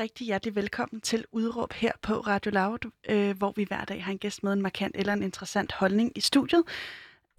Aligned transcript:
rigtig 0.00 0.26
hjertelig 0.26 0.54
velkommen 0.54 1.00
til 1.00 1.24
Udråb 1.32 1.72
her 1.72 1.92
på 2.02 2.14
Radio 2.20 2.50
Loud, 2.52 2.90
øh, 3.08 3.36
hvor 3.38 3.52
vi 3.56 3.64
hver 3.64 3.84
dag 3.84 4.04
har 4.04 4.12
en 4.12 4.18
gæst 4.18 4.42
med 4.42 4.52
en 4.52 4.62
markant 4.62 4.96
eller 4.98 5.12
en 5.12 5.22
interessant 5.22 5.72
holdning 5.72 6.12
i 6.14 6.20
studiet. 6.20 6.62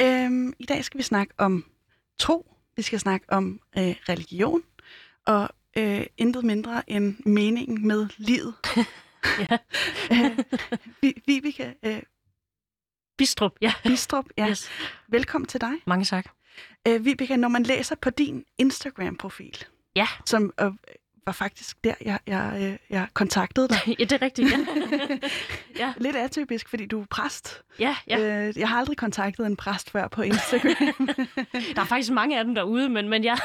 Øh, 0.02 0.54
I 0.60 0.66
dag 0.66 0.86
skal 0.86 0.98
vi 0.98 1.04
snakke 1.04 1.34
om 1.38 1.66
tro, 2.20 2.56
vi 2.76 2.82
skal 2.82 3.00
snakke 3.00 3.26
om 3.30 3.60
øh, 3.78 3.96
religion, 4.10 4.62
og 5.26 5.50
øh, 5.78 6.06
intet 6.18 6.44
mindre 6.44 6.90
end 6.90 7.18
meningen 7.26 7.88
med 7.88 8.08
livet. 8.18 8.54
Ja. 9.40 9.58
øh, 10.12 10.38
Vi- 11.02 11.22
Vibeke 11.28 11.76
øh, 11.84 12.02
Bistrup, 13.18 13.52
ja. 13.62 13.74
Bistrup, 13.84 14.26
ja. 14.38 14.50
Yes. 14.50 14.70
velkommen 15.08 15.48
til 15.48 15.62
dig. 15.62 15.72
Mange 15.88 16.06
tak. 16.06 16.26
Øh, 16.88 17.06
Vibeke, 17.06 17.38
når 17.38 17.48
man 17.48 17.64
læser 17.64 17.96
på 17.96 18.10
din 18.10 18.46
Instagram-profil, 18.58 19.66
Ja. 19.96 20.08
som 20.26 20.54
øh, 20.62 20.72
var 21.26 21.32
faktisk 21.32 21.84
der, 21.84 21.94
jeg, 22.02 22.20
jeg, 22.28 22.58
øh, 22.62 22.78
jeg 22.90 23.08
kontaktede 23.14 23.68
dig. 23.68 23.78
ja, 24.00 24.04
det 24.04 24.12
er 24.12 24.22
rigtigt, 24.22 24.50
ja. 24.52 24.58
ja, 25.86 25.94
Lidt 25.98 26.16
atypisk, 26.16 26.70
fordi 26.70 26.86
du 26.86 27.02
er 27.02 27.06
præst. 27.10 27.62
ja, 27.80 27.96
ja. 28.08 28.48
Øh, 28.48 28.58
jeg 28.58 28.70
har 28.70 28.80
aldrig 28.80 28.98
kontaktet 28.98 29.46
en 29.46 29.56
præst 29.56 29.90
før 29.92 30.08
på 30.08 30.22
Instagram. 30.22 31.10
Der 31.76 31.82
er 31.82 31.86
faktisk 31.86 32.12
mange 32.12 32.40
af 32.40 32.46
dem 32.46 32.56
derude, 32.56 32.90
men, 32.90 33.10
men 33.10 33.24
ja. 33.24 33.36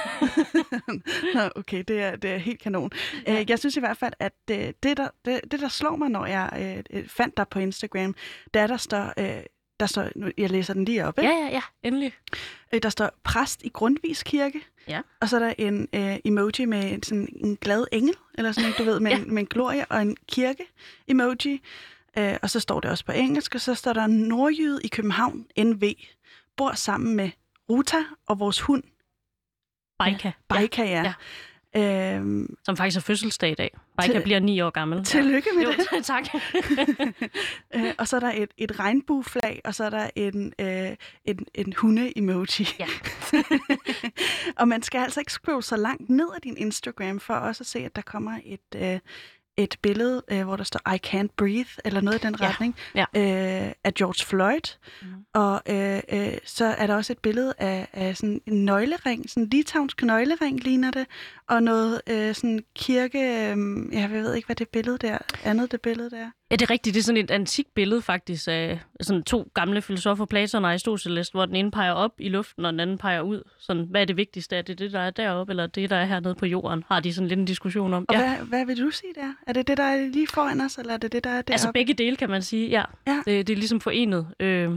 Nå, 1.34 1.40
okay, 1.56 1.84
det 1.88 2.02
er, 2.02 2.16
det 2.16 2.30
er 2.30 2.38
helt 2.38 2.60
kanon. 2.60 2.90
Ja. 3.26 3.40
Øh, 3.40 3.50
jeg 3.50 3.58
synes 3.58 3.76
i 3.76 3.80
hvert 3.80 3.96
fald, 3.96 4.12
at 4.18 4.32
øh, 4.50 4.72
det, 4.82 4.96
der, 4.96 5.08
det, 5.24 5.40
det, 5.50 5.60
der 5.60 5.68
slår 5.68 5.96
mig, 5.96 6.08
når 6.08 6.26
jeg 6.26 6.82
øh, 6.90 7.08
fandt 7.08 7.36
dig 7.36 7.48
på 7.48 7.58
Instagram, 7.58 8.14
det 8.54 8.62
er, 8.62 8.66
der 8.66 8.76
står... 8.76 9.12
Øh, 9.18 9.42
der 9.80 9.86
står, 9.86 10.08
nu, 10.16 10.30
jeg 10.38 10.50
læser 10.50 10.74
den 10.74 10.84
lige 10.84 11.04
op, 11.06 11.18
ikke? 11.18 11.30
Ja, 11.30 11.36
ja, 11.38 11.48
ja, 11.50 11.60
endelig. 11.82 12.12
Øh, 12.74 12.82
Der 12.82 12.88
står 12.88 13.10
præst 13.24 13.62
i 13.62 13.68
Grundvis 13.68 14.22
Kirke, 14.22 14.60
Ja. 14.88 15.00
og 15.20 15.28
så 15.28 15.36
er 15.36 15.40
der 15.40 15.54
en 15.58 15.88
øh, 15.92 16.16
emoji 16.24 16.64
med 16.64 16.92
en, 16.92 17.02
sådan 17.02 17.28
en 17.36 17.56
glad 17.56 17.84
engel, 17.92 18.14
eller 18.34 18.52
sådan 18.52 18.72
du 18.78 18.84
ved, 18.84 19.00
med, 19.00 19.10
Ja. 19.10 19.16
ja. 19.18 19.22
en, 19.24 19.34
med 19.34 19.42
en 19.42 19.46
glorie 19.46 19.84
og 19.86 20.02
en 20.02 20.16
kirke-emoji. 20.28 21.60
Øh, 22.18 22.36
og 22.42 22.50
så 22.50 22.60
står 22.60 22.80
det 22.80 22.90
også 22.90 23.04
på 23.04 23.12
engelsk, 23.12 23.54
og 23.54 23.60
så 23.60 23.74
står 23.74 23.92
der 23.92 24.06
Nordjyde 24.06 24.80
i 24.84 24.88
København, 24.88 25.46
NV, 25.58 25.82
bor 26.56 26.72
sammen 26.72 27.16
med 27.16 27.30
Ruta 27.70 28.04
og 28.26 28.38
vores 28.38 28.60
hund, 28.60 28.82
Baika. 29.98 30.30
Baika, 30.48 30.82
ja. 30.82 30.90
ja. 30.90 31.02
ja. 31.02 31.14
Øhm, 31.76 32.56
Som 32.64 32.76
faktisk 32.76 32.96
er 32.96 33.00
fødselsdag 33.00 33.50
i 33.50 33.54
dag. 33.54 33.70
Baika 33.96 34.12
Til- 34.12 34.22
bliver 34.22 34.38
ni 34.40 34.60
år 34.60 34.70
gammel. 34.70 35.04
tillykke 35.04 35.48
med 35.56 35.62
Jo, 35.64 35.70
det. 35.72 36.04
tak. 36.12 36.24
Øh, 37.74 37.92
og 37.98 38.08
så 38.08 38.16
er 38.16 38.20
der 38.20 38.32
et, 38.36 38.48
et 38.58 38.78
regnbueflag, 38.80 39.60
og 39.64 39.74
så 39.74 39.84
er 39.84 39.90
der 39.90 40.10
en, 40.16 40.52
øh, 40.60 40.90
en, 41.24 41.38
en 41.54 41.72
hunde-emoji. 41.78 42.66
Ja. 42.78 42.86
og 44.60 44.68
man 44.68 44.82
skal 44.82 44.98
altså 44.98 45.20
ikke 45.20 45.32
scrolle 45.32 45.62
så 45.62 45.76
langt 45.76 46.10
ned 46.10 46.28
af 46.34 46.40
din 46.40 46.56
Instagram, 46.56 47.20
for 47.20 47.34
også 47.34 47.62
at 47.62 47.66
se, 47.66 47.78
at 47.78 47.96
der 47.96 48.02
kommer 48.02 48.38
et, 48.44 48.60
øh, 48.76 48.98
et 49.56 49.76
billede, 49.82 50.22
øh, 50.28 50.44
hvor 50.44 50.56
der 50.56 50.64
står 50.64 50.92
I 50.94 50.98
can't 51.06 51.34
breathe, 51.36 51.70
eller 51.84 52.00
noget 52.00 52.24
i 52.24 52.26
den 52.26 52.36
Ja, 52.40 52.48
retning, 52.48 52.76
ja. 52.94 53.04
Øh, 53.16 53.72
af 53.84 53.94
George 53.94 54.26
Floyd. 54.26 54.76
Mhm. 55.02 55.12
Og 55.34 55.62
øh, 55.68 56.00
øh, 56.12 56.38
så 56.44 56.64
er 56.64 56.86
der 56.86 56.94
også 56.94 57.12
et 57.12 57.18
billede 57.18 57.54
af, 57.58 57.88
af 57.92 58.16
sådan 58.16 58.40
en 58.46 58.64
nøglering, 58.64 59.30
sådan 59.30 59.42
en 59.42 59.48
litauisk 59.48 60.02
nøglering 60.02 60.60
ligner 60.60 60.90
det, 60.90 61.06
og 61.48 61.62
noget 61.62 62.00
øh, 62.06 62.34
sådan 62.34 62.64
kirke, 62.76 63.18
øh, 63.18 63.56
jeg 63.92 64.10
ved 64.10 64.34
ikke, 64.34 64.46
hvad 64.46 64.56
det 64.56 64.68
billede 64.68 64.98
der, 64.98 65.18
andet 65.44 65.72
det 65.72 65.80
billede 65.80 66.10
der. 66.10 66.30
Ja, 66.54 66.56
det 66.56 66.62
er 66.66 66.70
rigtigt. 66.70 66.94
Det 66.94 67.00
er 67.00 67.04
sådan 67.04 67.24
et 67.24 67.30
antikt 67.30 67.74
billede 67.74 68.02
faktisk 68.02 68.48
af 68.48 68.80
sådan 69.00 69.22
to 69.22 69.50
gamle 69.54 69.82
filosofer, 69.82 70.24
Platon 70.24 70.64
og 70.64 70.70
Aristoteles, 70.70 71.28
hvor 71.28 71.46
den 71.46 71.56
ene 71.56 71.70
peger 71.70 71.92
op 71.92 72.10
i 72.18 72.28
luften, 72.28 72.64
og 72.64 72.72
den 72.72 72.80
anden 72.80 72.98
peger 72.98 73.20
ud. 73.20 73.42
Sådan, 73.58 73.86
hvad 73.90 74.00
er 74.00 74.04
det 74.04 74.16
vigtigste? 74.16 74.56
Er 74.56 74.62
det 74.62 74.78
det, 74.78 74.92
der 74.92 75.00
er 75.00 75.10
deroppe, 75.10 75.52
eller 75.52 75.66
det, 75.66 75.90
der 75.90 75.96
er 75.96 76.04
hernede 76.04 76.34
på 76.34 76.46
jorden? 76.46 76.84
Har 76.88 77.00
de 77.00 77.14
sådan 77.14 77.28
lidt 77.28 77.40
en 77.40 77.44
diskussion 77.46 77.94
om. 77.94 78.04
Og 78.08 78.14
Ja. 78.14 78.36
hvad, 78.36 78.46
hvad 78.46 78.66
vil 78.66 78.80
du 78.80 78.90
sige 78.90 79.12
der? 79.14 79.32
Er 79.46 79.52
det 79.52 79.68
det, 79.68 79.76
der 79.76 79.82
er 79.82 80.08
lige 80.08 80.26
foran 80.26 80.60
os, 80.60 80.78
eller 80.78 80.92
er 80.92 80.96
det 80.96 81.12
det, 81.12 81.24
der 81.24 81.30
er 81.30 81.34
deroppe? 81.34 81.52
Altså 81.52 81.72
begge 81.72 81.94
dele, 81.94 82.16
kan 82.16 82.30
man 82.30 82.42
sige, 82.42 82.68
ja. 82.68 82.82
Ja. 83.06 83.22
Det, 83.26 83.46
det 83.46 83.52
er 83.52 83.56
ligesom 83.56 83.80
forenet. 83.80 84.26
Øh, 84.40 84.70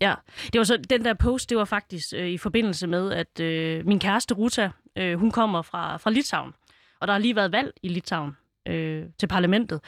ja. 0.00 0.14
Det 0.52 0.58
var 0.58 0.64
så, 0.64 0.76
den 0.90 1.04
der 1.04 1.14
post, 1.14 1.50
det 1.50 1.58
var 1.58 1.64
faktisk 1.64 2.08
øh, 2.16 2.28
i 2.28 2.38
forbindelse 2.38 2.86
med, 2.86 3.12
at 3.12 3.40
øh, 3.40 3.86
min 3.86 3.98
kæreste 4.00 4.34
Ruta, 4.34 4.70
øh, 4.98 5.18
hun 5.18 5.30
kommer 5.30 5.62
fra, 5.62 5.96
fra 5.96 6.10
Litauen. 6.10 6.52
Og 7.00 7.06
der 7.08 7.12
har 7.14 7.20
lige 7.20 7.36
været 7.36 7.52
valg 7.52 7.72
i 7.82 7.88
Litauen 7.88 8.36
øh, 8.68 9.04
til 9.18 9.26
parlamentet. 9.26 9.80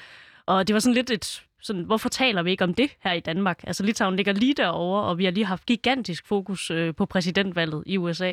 Og 0.50 0.68
det 0.68 0.74
var 0.74 0.80
sådan 0.80 0.94
lidt 0.94 1.10
et, 1.10 1.42
sådan, 1.62 1.82
hvorfor 1.82 2.08
taler 2.08 2.42
vi 2.42 2.50
ikke 2.50 2.64
om 2.64 2.74
det 2.74 2.90
her 3.00 3.12
i 3.12 3.20
Danmark? 3.20 3.60
Altså 3.66 3.82
Litauen 3.82 4.16
ligger 4.16 4.32
lige 4.32 4.54
derovre, 4.54 5.02
og 5.02 5.18
vi 5.18 5.24
har 5.24 5.32
lige 5.32 5.46
haft 5.46 5.66
gigantisk 5.66 6.26
fokus 6.26 6.70
øh, 6.70 6.94
på 6.94 7.06
præsidentvalget 7.06 7.82
i 7.86 7.96
USA. 7.98 8.32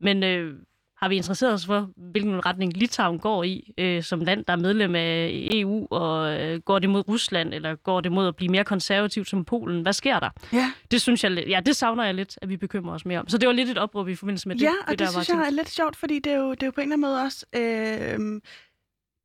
Men 0.00 0.22
øh, 0.22 0.54
har 0.96 1.08
vi 1.08 1.16
interesseret 1.16 1.52
os 1.54 1.66
for, 1.66 1.90
hvilken 1.96 2.46
retning 2.46 2.76
Litauen 2.76 3.18
går 3.18 3.44
i 3.44 3.74
øh, 3.78 4.02
som 4.02 4.20
land, 4.20 4.44
der 4.44 4.52
er 4.52 4.56
medlem 4.56 4.94
af 4.94 5.30
EU, 5.52 5.86
og 5.90 6.40
øh, 6.40 6.60
går 6.60 6.78
det 6.78 6.90
mod 6.90 7.08
Rusland, 7.08 7.54
eller 7.54 7.74
går 7.74 8.00
det 8.00 8.12
mod 8.12 8.28
at 8.28 8.36
blive 8.36 8.48
mere 8.48 8.64
konservativt 8.64 9.28
som 9.28 9.44
Polen? 9.44 9.82
Hvad 9.82 9.92
sker 9.92 10.20
der? 10.20 10.30
Ja, 10.52 10.72
Det 10.90 11.00
synes 11.00 11.24
jeg, 11.24 11.44
ja, 11.48 11.60
det 11.66 11.76
savner 11.76 12.04
jeg 12.04 12.14
lidt, 12.14 12.38
at 12.42 12.48
vi 12.48 12.56
bekymrer 12.56 12.94
os 12.94 13.04
mere 13.04 13.20
om. 13.20 13.28
Så 13.28 13.38
det 13.38 13.46
var 13.46 13.52
lidt 13.52 13.68
et 13.68 13.78
opråb 13.78 14.08
i 14.08 14.14
forbindelse 14.14 14.48
med 14.48 14.56
det. 14.56 14.62
ja 14.62 14.72
og 14.82 14.90
det, 14.90 14.98
det 14.98 15.04
var 15.04 15.10
synes 15.10 15.28
jeg 15.28 15.36
tænkt. 15.36 15.46
er 15.46 15.50
lidt 15.50 15.70
sjovt, 15.70 15.96
fordi 15.96 16.18
det 16.18 16.32
er 16.32 16.36
jo, 16.36 16.50
det 16.50 16.62
er 16.62 16.66
jo 16.66 16.70
på 16.70 16.80
en 16.80 16.92
eller 16.92 17.08
anden 17.08 17.10
måde 17.10 17.22
også... 17.22 17.46
Øh, 17.56 18.40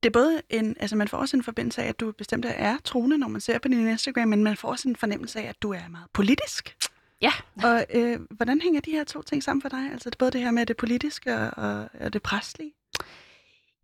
det 0.06 0.16
er 0.16 0.20
både 0.20 0.42
en, 0.50 0.76
altså 0.80 0.96
man 0.96 1.08
får 1.08 1.18
også 1.18 1.38
en 1.38 1.44
forbindelse 1.44 1.82
af, 1.84 1.88
at 1.88 2.00
du 2.00 2.12
bestemt 2.12 2.46
er 2.50 2.78
troende, 2.84 3.18
når 3.18 3.28
man 3.28 3.42
ser 3.42 3.60
på 3.60 3.68
din 3.68 3.88
Instagram, 3.88 4.28
men 4.28 4.44
man 4.44 4.58
får 4.58 4.70
også 4.70 4.90
en 4.90 4.96
fornemmelse 4.96 5.40
af, 5.40 5.44
at 5.50 5.62
du 5.62 5.74
er 5.74 5.88
meget 5.92 6.08
politisk. 6.14 6.78
Ja. 7.22 7.32
Og 7.64 7.86
øh, 7.94 8.20
hvordan 8.30 8.62
hænger 8.62 8.82
de 8.82 8.92
her 8.92 9.04
to 9.04 9.22
ting 9.22 9.44
sammen 9.44 9.62
for 9.62 9.70
dig? 9.70 9.90
Altså 9.92 10.12
både 10.20 10.32
det 10.32 10.42
her 10.42 10.52
med 10.52 10.66
det 10.66 10.78
politiske 10.78 11.36
og, 11.36 11.90
og, 12.00 12.14
det 12.14 12.22
præstlige? 12.22 12.74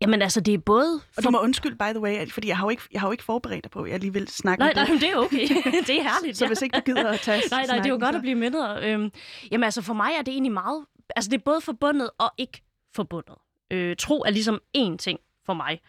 Jamen 0.00 0.22
altså, 0.22 0.40
det 0.40 0.54
er 0.54 0.58
både... 0.58 1.00
Og 1.16 1.24
du 1.24 1.30
må 1.30 1.40
undskylde, 1.40 1.76
by 1.76 1.90
the 1.90 2.00
way, 2.00 2.28
fordi 2.28 2.48
jeg 2.48 2.56
har 2.56 2.64
jo 2.66 2.70
ikke, 2.70 2.82
jeg 2.92 3.00
har 3.00 3.08
jo 3.08 3.12
ikke 3.12 3.24
forberedt 3.24 3.64
dig 3.64 3.70
på, 3.70 3.82
at 3.82 3.90
jeg 3.90 4.00
lige 4.00 4.12
vil 4.12 4.28
snakke 4.28 4.64
Nej, 4.64 4.72
nej, 4.74 4.84
det. 4.84 5.00
det 5.00 5.10
er 5.10 5.16
okay. 5.16 5.48
det 5.88 5.98
er 5.98 6.02
herligt. 6.02 6.38
Så 6.38 6.44
ja. 6.44 6.48
hvis 6.48 6.62
ikke 6.62 6.76
du 6.76 6.82
gider 6.86 7.08
at 7.08 7.20
tage 7.20 7.42
Nej, 7.50 7.66
nej, 7.66 7.76
det 7.76 7.86
er 7.86 7.90
jo 7.90 7.98
godt 8.00 8.12
så- 8.12 8.16
at 8.16 8.22
blive 8.22 8.34
mindre. 8.34 8.82
Øhm, 8.82 9.10
jamen 9.50 9.64
altså, 9.64 9.82
for 9.82 9.94
mig 9.94 10.10
er 10.18 10.22
det 10.22 10.32
egentlig 10.32 10.52
meget... 10.52 10.84
Altså, 11.16 11.30
det 11.30 11.36
er 11.38 11.42
både 11.44 11.60
forbundet 11.60 12.10
og 12.18 12.30
ikke 12.38 12.62
forbundet. 12.94 13.34
Øh, 13.70 13.96
tro 13.96 14.20
er 14.26 14.30
ligesom 14.30 14.60
én 14.78 14.96
ting 14.96 15.18
for 15.46 15.54
mig. 15.54 15.80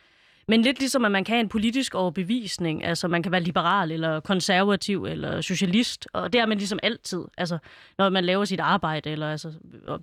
Men 0.48 0.62
lidt 0.62 0.80
ligesom, 0.80 1.06
at 1.06 1.12
man 1.12 1.24
kan 1.24 1.34
have 1.34 1.40
en 1.40 1.50
politisk 1.50 1.96
overbevisning. 1.96 2.84
Altså, 2.84 3.08
man 3.08 3.24
kan 3.24 3.32
være 3.32 3.44
liberal, 3.44 3.92
eller 3.92 4.20
konservativ, 4.20 5.06
eller 5.06 5.42
socialist. 5.42 6.08
Og 6.14 6.34
det 6.34 6.42
er 6.42 6.46
man 6.46 6.58
ligesom 6.58 6.80
altid. 6.84 7.24
Altså, 7.38 7.58
når 7.98 8.10
man 8.10 8.26
laver 8.26 8.46
sit 8.46 8.60
arbejde, 8.60 9.10
eller 9.10 9.32
altså, 9.32 9.54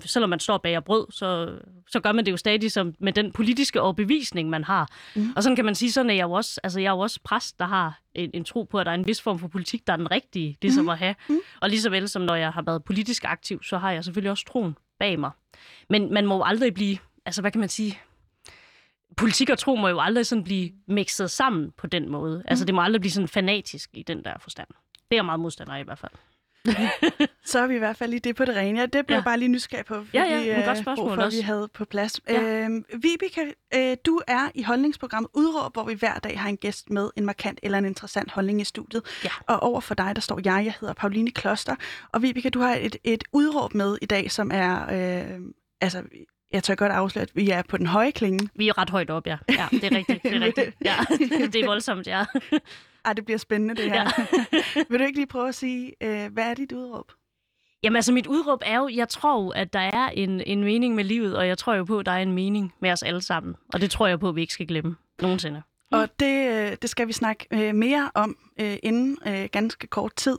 selvom 0.04 0.30
man 0.30 0.40
står 0.40 0.58
bag 0.58 0.76
og 0.76 0.84
brød, 0.84 1.06
så, 1.10 1.58
så 1.90 2.00
gør 2.00 2.12
man 2.12 2.26
det 2.26 2.32
jo 2.32 2.36
stadig 2.36 2.72
som 2.72 2.94
med 2.98 3.12
den 3.12 3.32
politiske 3.32 3.80
overbevisning, 3.80 4.50
man 4.50 4.64
har. 4.64 4.88
Mm. 5.16 5.32
Og 5.36 5.42
sådan 5.42 5.56
kan 5.56 5.64
man 5.64 5.74
sige, 5.74 5.92
sådan 5.92 6.10
er 6.10 6.14
jeg 6.14 6.22
jo 6.22 6.32
også, 6.32 6.60
altså 6.64 6.80
jeg 6.80 6.86
er 6.86 6.92
jo 6.92 6.98
også 6.98 7.20
præst, 7.24 7.58
der 7.58 7.66
har 7.66 8.00
en, 8.14 8.30
en 8.34 8.44
tro 8.44 8.62
på, 8.62 8.78
at 8.78 8.86
der 8.86 8.92
er 8.92 8.96
en 8.96 9.06
vis 9.06 9.22
form 9.22 9.38
for 9.38 9.48
politik, 9.48 9.86
der 9.86 9.92
er 9.92 9.96
den 9.96 10.10
rigtige, 10.10 10.56
ligesom 10.62 10.88
at 10.88 10.98
have. 10.98 11.14
Mm. 11.28 11.38
Og 11.60 11.68
lige 11.70 11.82
så 11.82 11.90
vel 11.90 12.08
som 12.08 12.22
når 12.22 12.34
jeg 12.34 12.50
har 12.50 12.62
været 12.62 12.84
politisk 12.84 13.24
aktiv, 13.24 13.62
så 13.62 13.78
har 13.78 13.92
jeg 13.92 14.04
selvfølgelig 14.04 14.30
også 14.30 14.44
troen 14.44 14.76
bag 14.98 15.20
mig. 15.20 15.30
Men 15.90 16.12
man 16.12 16.26
må 16.26 16.36
jo 16.36 16.42
aldrig 16.42 16.74
blive, 16.74 16.98
altså 17.26 17.40
hvad 17.40 17.50
kan 17.50 17.60
man 17.60 17.68
sige, 17.68 17.98
politik 19.16 19.50
og 19.50 19.58
tro 19.58 19.74
må 19.76 19.88
jo 19.88 20.00
aldrig 20.00 20.26
sådan 20.26 20.44
blive 20.44 20.70
mixet 20.88 21.30
sammen 21.30 21.70
på 21.76 21.86
den 21.86 22.08
måde. 22.08 22.42
Altså 22.48 22.64
det 22.64 22.74
må 22.74 22.82
aldrig 22.82 23.00
blive 23.00 23.12
sådan 23.12 23.28
fanatisk 23.28 23.90
i 23.94 24.02
den 24.02 24.24
der 24.24 24.34
forstand. 24.40 24.68
Det 24.94 25.10
er 25.10 25.16
jeg 25.16 25.24
meget 25.24 25.40
modstander 25.40 25.72
af 25.74 25.80
i 25.80 25.84
hvert 25.84 25.98
fald. 25.98 26.12
Så 27.44 27.58
er 27.58 27.66
vi 27.66 27.74
i 27.74 27.78
hvert 27.78 27.96
fald 27.96 28.10
lige 28.10 28.20
det 28.20 28.36
på 28.36 28.44
det 28.44 28.56
rene. 28.56 28.80
Ja, 28.80 28.86
det 28.86 29.06
blev 29.06 29.16
Ja. 29.16 29.22
bare 29.22 29.38
lige 29.38 29.48
nysgerrig 29.48 29.84
på, 29.86 29.94
fordi 29.94 30.08
Ja, 30.14 30.24
ja, 30.24 30.56
men 30.56 30.64
godt 30.64 30.78
øh, 30.78 30.82
spørgsmål 30.84 30.96
brug 30.96 31.14
for, 31.14 31.20
at 31.22 31.26
også. 31.26 31.38
vi 31.38 31.42
havde 31.42 31.68
på 31.74 31.84
plads. 31.84 32.20
Ja. 32.28 32.42
Øhm, 32.42 32.84
Vibeke, 33.02 33.54
øh, 33.74 33.96
du 34.06 34.20
er 34.26 34.50
i 34.54 34.62
holdningsprogrammet 34.62 35.28
Udråb, 35.34 35.72
hvor 35.72 35.84
vi 35.84 35.94
hver 35.94 36.18
dag 36.18 36.40
har 36.40 36.48
en 36.48 36.56
gæst 36.56 36.90
med 36.90 37.10
en 37.16 37.24
markant 37.26 37.60
eller 37.62 37.78
en 37.78 37.84
interessant 37.84 38.30
holdning 38.30 38.60
i 38.60 38.64
studiet. 38.64 39.02
Ja. 39.24 39.30
Og 39.46 39.60
over 39.62 39.80
for 39.80 39.94
dig, 39.94 40.12
der 40.16 40.20
står 40.22 40.40
jeg, 40.44 40.62
jeg 40.64 40.74
hedder 40.80 40.94
Pauline 40.94 41.30
Kloster. 41.30 41.76
Og 42.12 42.22
Vibeke, 42.22 42.50
du 42.50 42.60
har 42.60 42.74
et, 42.80 42.96
et 43.04 43.24
udråb 43.32 43.74
med 43.74 43.98
i 44.02 44.06
dag, 44.06 44.30
som 44.30 44.50
er... 44.54 44.82
Øh, 45.32 45.40
altså, 45.80 46.02
jeg 46.52 46.62
tør 46.62 46.74
godt 46.74 46.92
afsløre, 46.92 47.22
at 47.22 47.30
vi 47.34 47.50
er 47.50 47.62
på 47.68 47.76
den 47.76 47.86
høje 47.86 48.10
klinge. 48.10 48.48
Vi 48.54 48.68
er 48.68 48.78
ret 48.78 48.90
højt 48.90 49.10
op, 49.10 49.26
ja. 49.26 49.38
Ja, 49.48 49.66
det 49.70 49.84
er 49.84 49.96
rigtigt. 49.96 50.22
Det 50.22 50.36
er, 50.36 50.40
rigtigt. 50.40 50.76
Ja, 50.84 50.96
det 51.52 51.56
er 51.56 51.66
voldsomt, 51.66 52.06
ja. 52.06 52.24
Ej, 53.04 53.12
det 53.12 53.24
bliver 53.24 53.38
spændende, 53.38 53.74
det 53.74 53.92
her. 53.92 54.10
ja. 54.18 54.84
Vil 54.90 54.98
du 55.00 55.04
ikke 55.04 55.18
lige 55.18 55.26
prøve 55.26 55.48
at 55.48 55.54
sige, 55.54 55.92
øh, 56.00 56.32
hvad 56.32 56.44
er 56.44 56.54
dit 56.54 56.72
udråb? 56.72 57.12
Jamen 57.82 57.96
altså, 57.96 58.12
mit 58.12 58.26
udråb 58.26 58.62
er 58.66 58.78
jo, 58.78 58.88
jeg 58.88 59.08
tror 59.08 59.42
jo, 59.42 59.48
at 59.48 59.72
der 59.72 59.80
er 59.80 60.08
en, 60.08 60.40
en 60.40 60.64
mening 60.64 60.94
med 60.94 61.04
livet, 61.04 61.36
og 61.36 61.46
jeg 61.48 61.58
tror 61.58 61.74
jo 61.74 61.84
på, 61.84 61.98
at 61.98 62.06
der 62.06 62.12
er 62.12 62.22
en 62.22 62.32
mening 62.32 62.74
med 62.80 62.92
os 62.92 63.02
alle 63.02 63.22
sammen. 63.22 63.56
Og 63.74 63.80
det 63.80 63.90
tror 63.90 64.06
jeg 64.06 64.20
på, 64.20 64.28
at 64.28 64.36
vi 64.36 64.40
ikke 64.40 64.52
skal 64.52 64.66
glemme 64.66 64.96
nogensinde. 65.22 65.62
Og 65.92 66.08
det, 66.20 66.50
øh, 66.50 66.76
det 66.82 66.90
skal 66.90 67.08
vi 67.08 67.12
snakke 67.12 67.46
øh, 67.50 67.74
mere 67.74 68.10
om 68.14 68.36
øh, 68.60 68.76
inden 68.82 69.18
øh, 69.26 69.48
ganske 69.52 69.86
kort 69.86 70.14
tid. 70.16 70.38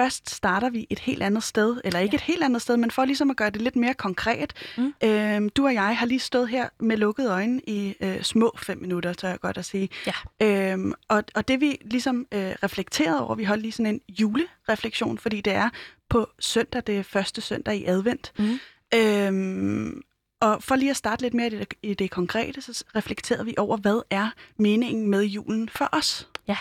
Først 0.00 0.30
starter 0.30 0.70
vi 0.70 0.86
et 0.90 0.98
helt 0.98 1.22
andet 1.22 1.42
sted, 1.42 1.80
eller 1.84 2.00
ikke 2.00 2.12
Ja. 2.14 2.16
et 2.16 2.20
helt 2.22 2.42
andet 2.42 2.62
sted, 2.62 2.76
men 2.76 2.90
for 2.90 3.04
ligesom 3.04 3.30
at 3.30 3.36
gøre 3.36 3.50
det 3.50 3.62
lidt 3.62 3.76
mere 3.76 3.94
konkret. 3.94 4.52
Mm. 4.76 4.94
Øh, 5.04 5.50
du 5.56 5.64
og 5.66 5.74
jeg 5.74 5.96
har 5.96 6.06
lige 6.06 6.18
stået 6.18 6.48
her 6.48 6.68
med 6.80 6.96
lukkede 6.96 7.30
øjne 7.30 7.60
i 7.66 7.94
øh, 8.00 8.22
små 8.22 8.52
fem 8.58 8.78
minutter, 8.78 9.12
tør 9.12 9.28
jeg 9.28 9.40
godt 9.40 9.58
at 9.58 9.64
sige. 9.64 9.88
Ja. 10.06 10.12
Øh, 10.76 10.92
og, 11.08 11.24
og 11.34 11.48
det 11.48 11.60
vi 11.60 11.78
ligesom 11.84 12.26
øh, 12.32 12.40
reflekterede 12.62 13.26
over, 13.26 13.34
vi 13.34 13.44
holdt 13.44 13.62
lige 13.62 13.72
sådan 13.72 13.94
en 13.94 14.00
julereflektion, 14.08 15.18
fordi 15.18 15.40
det 15.40 15.52
er 15.52 15.68
på 16.08 16.28
søndag, 16.38 16.82
det 16.86 16.98
er 16.98 17.02
første 17.02 17.40
søndag 17.40 17.76
i 17.76 17.84
advent. 17.84 18.32
Mm. 18.38 18.58
Øhm, 18.94 20.02
og 20.40 20.62
for 20.62 20.76
lige 20.76 20.90
at 20.90 20.96
starte 20.96 21.22
lidt 21.22 21.34
mere 21.34 21.46
i 21.46 21.50
det, 21.50 21.74
i 21.82 21.94
det 21.94 22.10
konkrete, 22.10 22.62
så 22.62 22.84
reflekterede 22.96 23.44
vi 23.44 23.54
over, 23.58 23.76
hvad 23.76 24.02
er 24.10 24.28
meningen 24.58 25.06
med 25.10 25.22
julen 25.24 25.68
for 25.68 25.88
os? 25.92 26.28
Ja. 26.48 26.56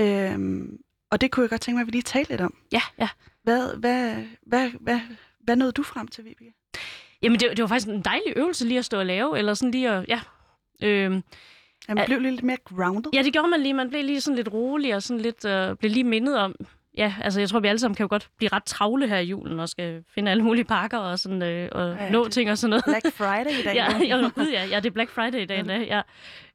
Øhm, 0.00 0.78
og 1.10 1.20
det 1.20 1.30
kunne 1.30 1.42
jeg 1.42 1.50
godt 1.50 1.60
tænke 1.60 1.76
mig, 1.76 1.80
at 1.80 1.86
vi 1.86 1.90
lige 1.92 2.02
talte 2.02 2.30
lidt 2.30 2.40
om. 2.40 2.54
Ja, 2.72 2.82
ja. 2.98 3.08
Hvad, 3.42 3.76
hvad, 3.76 4.14
hvad, 4.46 4.70
hvad, 4.80 5.00
hvad 5.40 5.56
nåede 5.56 5.72
du 5.72 5.82
frem 5.82 6.08
til, 6.08 6.24
Vibeke? 6.24 6.54
Jamen, 7.22 7.40
det, 7.40 7.50
det 7.50 7.62
var 7.62 7.66
faktisk 7.66 7.88
en 7.88 8.02
dejlig 8.02 8.32
øvelse 8.36 8.66
lige 8.66 8.78
at 8.78 8.84
stå 8.84 8.98
og 8.98 9.06
lave, 9.06 9.38
eller 9.38 9.54
sådan 9.54 9.70
lige 9.70 9.90
at, 9.90 10.04
ja. 10.08 10.20
Øhm, 10.82 11.22
Man 11.88 12.06
blev 12.06 12.20
lidt 12.20 12.42
mere 12.42 12.56
grounded. 12.64 13.10
ja, 13.14 13.22
det 13.22 13.32
gjorde 13.32 13.48
man 13.48 13.60
lige. 13.60 13.74
Man 13.74 13.88
blev 13.88 14.04
lige 14.04 14.20
sådan 14.20 14.36
lidt 14.36 14.52
rolig 14.52 14.94
og 14.94 15.02
sådan 15.02 15.20
lidt, 15.20 15.44
øh, 15.44 15.76
blev 15.76 15.90
lige 15.90 16.04
mindet 16.04 16.38
om, 16.38 16.54
ja, 16.96 17.14
altså 17.22 17.40
jeg 17.40 17.48
tror, 17.48 17.60
vi 17.60 17.68
alle 17.68 17.78
sammen 17.78 17.94
kan 17.94 18.04
jo 18.04 18.08
godt 18.10 18.28
blive 18.36 18.48
ret 18.52 18.64
travle 18.64 19.08
her 19.08 19.18
i 19.18 19.24
julen 19.24 19.60
og 19.60 19.68
skal 19.68 20.04
finde 20.14 20.30
alle 20.30 20.42
mulige 20.44 20.64
pakker 20.64 20.98
og, 20.98 21.18
sådan, 21.18 21.42
øh, 21.42 21.68
og 21.72 21.88
Ja, 21.88 22.04
ja, 22.04 22.10
nå 22.10 22.28
ting 22.28 22.50
og 22.50 22.58
sådan 22.58 22.70
noget. 22.70 22.84
Black 22.84 23.16
Friday 23.16 23.60
i 23.60 23.62
dag. 23.62 23.74
ja, 23.80 23.98
ja, 23.98 24.30
ja, 24.52 24.64
ja, 24.66 24.76
det 24.80 24.86
er 24.86 24.90
Black 24.90 25.10
Friday 25.10 25.40
i 25.40 25.46
dag 25.46 25.64
Ja. 25.66 25.78
ja. 25.78 26.02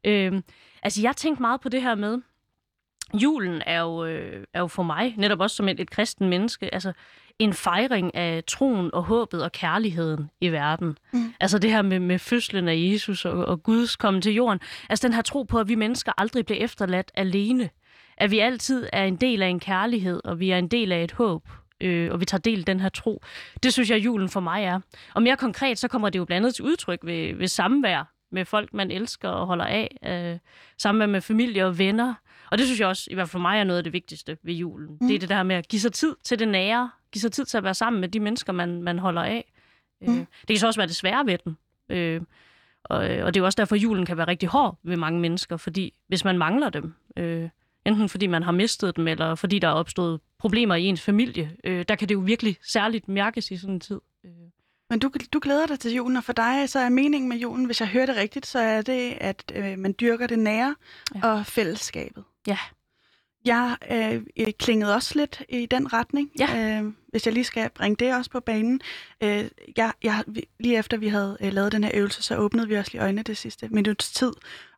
Øhm, 0.06 0.44
altså, 0.84 1.02
jeg 1.02 1.16
tænkte 1.16 1.42
meget 1.42 1.62
på 1.62 1.70
det 1.70 1.82
her 1.82 1.96
med, 1.96 2.18
julen 3.14 3.62
er 3.66 3.82
jo, 3.82 4.06
øh, 4.06 4.46
er 4.54 4.60
jo 4.60 4.68
for 4.68 4.84
mig, 4.84 5.16
netop 5.18 5.40
også 5.40 5.56
som 5.56 5.70
et, 5.70 5.80
et 5.80 5.90
kristen 5.90 6.30
menneske, 6.30 6.74
altså 6.74 6.94
en 7.40 7.54
fejring 7.54 8.16
af 8.16 8.44
troen 8.48 8.94
og 8.94 9.04
håbet 9.04 9.44
og 9.44 9.52
kærligheden 9.52 10.30
i 10.42 10.50
verden. 10.50 10.98
Mm. 11.14 11.34
Altså 11.40 11.58
det 11.60 11.72
her 11.72 11.82
med, 11.82 12.00
med 12.00 12.20
fødslen 12.20 12.68
af 12.68 12.76
Jesus 12.78 13.26
og, 13.26 13.46
og 13.46 13.64
Guds 13.64 13.96
komme 13.96 14.22
til 14.22 14.34
jorden. 14.34 14.60
Altså 14.90 15.08
den 15.08 15.14
her 15.14 15.22
tro 15.22 15.44
på, 15.44 15.60
at 15.60 15.70
vi 15.70 15.76
mennesker 15.76 16.12
aldrig 16.18 16.46
bliver 16.46 16.60
efterladt 16.60 17.12
alene. 17.16 17.70
At 18.18 18.32
vi 18.32 18.40
altid 18.40 18.88
er 18.94 19.04
en 19.04 19.16
del 19.16 19.42
af 19.42 19.48
en 19.48 19.60
kærlighed, 19.60 20.22
og 20.24 20.40
vi 20.40 20.52
er 20.52 20.58
en 20.58 20.68
del 20.68 20.92
af 20.92 21.04
et 21.04 21.12
håb, 21.12 21.50
øh, 21.82 22.12
og 22.12 22.20
vi 22.20 22.26
tager 22.26 22.42
del 22.42 22.60
i 22.60 22.64
den 22.64 22.80
her 22.80 22.90
tro. 22.90 23.22
Det 23.64 23.74
synes 23.74 23.90
jeg, 23.90 24.06
julen 24.06 24.30
for 24.30 24.40
mig 24.40 24.64
er. 24.64 24.80
Og 25.14 25.24
mere 25.24 25.38
konkret, 25.38 25.78
så 25.78 25.88
kommer 25.88 26.10
det 26.10 26.20
jo 26.20 26.26
blandt 26.26 26.46
andet 26.46 26.56
til 26.56 26.66
udtryk 26.66 27.00
ved, 27.04 27.36
ved 27.36 27.48
samvær 27.48 28.14
med 28.32 28.46
folk, 28.46 28.74
man 28.74 28.92
elsker 28.92 29.30
og 29.30 29.48
holder 29.48 29.66
af. 29.66 29.98
Øh, 30.06 30.40
samvær 30.78 31.06
med 31.06 31.22
familie 31.22 31.66
og 31.66 31.78
venner. 31.78 32.14
Og 32.52 32.58
det 32.58 32.66
synes 32.66 32.80
jeg 32.80 32.88
også, 32.88 33.08
i 33.12 33.14
hvert 33.14 33.28
fald 33.28 33.32
for 33.32 33.40
mig, 33.40 33.60
er 33.60 33.64
noget 33.64 33.78
af 33.78 33.84
det 33.84 33.94
vigtigste 33.94 34.38
ved 34.44 34.54
julen. 34.54 34.98
Mm. 35.02 35.08
Det 35.08 35.16
er 35.16 35.20
det 35.20 35.30
der 35.30 35.44
med 35.44 35.56
at 35.56 35.68
give 35.68 35.80
sig 35.80 35.94
tid 35.94 36.16
til 36.24 36.40
det 36.40 36.48
nære. 36.48 36.90
Give 37.12 37.22
sig 37.22 37.32
tid 37.32 37.46
til 37.46 37.58
at 37.58 37.64
være 37.64 37.74
sammen 37.74 38.02
med 38.02 38.10
de 38.10 38.20
mennesker, 38.20 38.54
man, 38.54 38.84
man 38.84 39.00
holder 39.00 39.22
af. 39.22 39.52
Mm. 40.02 40.14
Øh, 40.14 40.20
det 40.20 40.48
kan 40.48 40.58
så 40.58 40.68
også 40.68 40.80
være 40.80 40.88
det 40.88 40.96
svære 40.96 41.26
ved 41.26 41.38
den. 41.38 41.58
Øh, 41.90 42.22
og, 42.84 42.98
og 42.98 43.06
det 43.06 43.36
er 43.36 43.42
jo 43.42 43.46
også 43.46 43.58
derfor, 43.58 43.76
at 43.76 43.82
julen 43.82 44.06
kan 44.06 44.18
være 44.18 44.28
rigtig 44.28 44.50
hård 44.50 44.78
ved 44.84 44.98
mange 44.98 45.20
mennesker, 45.20 45.58
fordi 45.58 45.94
hvis 46.08 46.26
man 46.26 46.38
mangler 46.38 46.70
dem, 46.70 46.94
øh, 47.18 47.50
enten 47.86 48.10
fordi 48.10 48.28
man 48.28 48.44
har 48.44 48.52
mistet 48.52 48.96
dem, 48.96 49.08
eller 49.08 49.36
fordi 49.36 49.60
der 49.60 49.68
er 49.68 49.74
opstået 49.74 50.20
problemer 50.38 50.76
i 50.76 50.84
ens 50.84 51.02
familie, 51.02 51.52
øh, 51.64 51.86
der 51.88 51.96
kan 51.96 52.10
det 52.10 52.16
jo 52.16 52.20
virkelig 52.20 52.58
særligt 52.68 53.08
mærkes 53.08 53.52
i 53.52 53.58
sådan 53.58 53.74
en 53.74 53.80
tid. 53.80 54.02
Øh. 54.26 54.32
Men 54.90 55.00
du, 55.00 55.12
du 55.34 55.40
glæder 55.40 55.66
dig 55.66 55.80
til 55.80 55.94
julen, 55.94 56.18
og 56.18 56.24
for 56.24 56.34
dig 56.34 56.70
så 56.70 56.80
er 56.80 56.90
meningen 56.90 57.30
med 57.30 57.38
julen, 57.38 57.66
hvis 57.66 57.80
jeg 57.80 57.90
hører 57.90 58.06
det 58.06 58.16
rigtigt, 58.16 58.46
så 58.46 58.60
er 58.60 58.82
det, 58.82 59.18
at 59.22 59.52
øh, 59.56 59.78
man 59.78 59.96
dyrker 60.00 60.28
det 60.28 60.40
nære 60.40 60.76
ja. 61.16 61.28
og 61.28 61.46
fællesskabet. 61.46 62.24
Ja. 62.48 62.58
Jeg 63.46 63.78
øh, 63.92 64.22
øh, 64.48 64.54
klingede 64.60 64.96
også 64.96 65.18
lidt 65.20 65.42
i 65.50 65.66
den 65.66 65.94
retning, 65.94 66.32
Ja. 66.40 66.80
øh, 66.82 66.94
hvis 67.08 67.26
jeg 67.26 67.34
lige 67.34 67.44
skal 67.44 67.70
bringe 67.70 67.96
det 68.06 68.16
også 68.16 68.32
på 68.32 68.40
banen. 68.40 68.82
Øh, 69.24 69.46
jeg, 69.78 69.94
jeg, 70.04 70.24
lige 70.60 70.78
efter 70.78 70.98
vi 70.98 71.08
havde 71.08 71.38
øh, 71.42 71.54
lavet 71.54 71.72
den 71.72 71.84
her 71.84 71.92
øvelse, 71.94 72.24
så 72.24 72.38
åbnede 72.38 72.68
vi 72.68 72.76
også 72.76 72.92
lige 72.92 73.02
øjnene 73.02 73.24
det 73.24 73.38
sidste 73.38 73.70
minuts 73.70 74.12
tid 74.12 74.32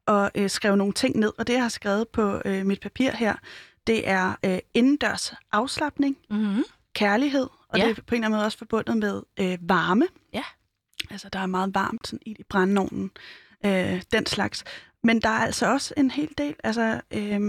og 0.06 0.32
øh, 0.36 0.50
skrev 0.50 0.76
nogle 0.76 0.94
ting 0.94 1.20
ned. 1.20 1.32
Og 1.38 1.48
det, 1.48 1.54
jeg 1.54 1.62
har 1.62 1.70
skrevet 1.70 2.08
på 2.08 2.42
øh, 2.46 2.66
mit 2.66 2.80
papir 2.80 3.12
her, 3.12 3.36
det 3.88 4.10
er 4.10 4.36
øh, 4.46 4.60
indendørs 4.74 5.34
afslappning, 5.52 6.18
Mm-hmm. 6.30 6.64
kærlighed, 6.94 7.48
og 7.70 7.78
Ja. 7.80 7.84
det 7.88 7.98
er 7.98 8.02
på 8.02 8.16
en 8.16 8.24
eller 8.24 8.26
anden 8.28 8.38
måde 8.38 8.46
også 8.46 8.58
forbundet 8.58 8.98
med 8.98 9.22
øh, 9.40 9.58
varme. 9.62 10.08
Ja. 10.34 10.44
Altså, 11.12 11.30
der 11.30 11.40
er 11.40 11.46
meget 11.46 11.76
varmt 11.76 12.08
sådan, 12.08 12.20
i 12.26 12.36
brændeovnen, 12.50 13.12
øh, 13.66 14.02
den 14.12 14.26
slags. 14.26 14.64
Men 15.04 15.22
der 15.22 15.30
er 15.30 15.46
altså 15.46 15.72
også 15.72 15.94
en 15.98 16.12
hel 16.12 16.30
del, 16.38 16.56
altså, 16.64 17.02
øh, 17.12 17.42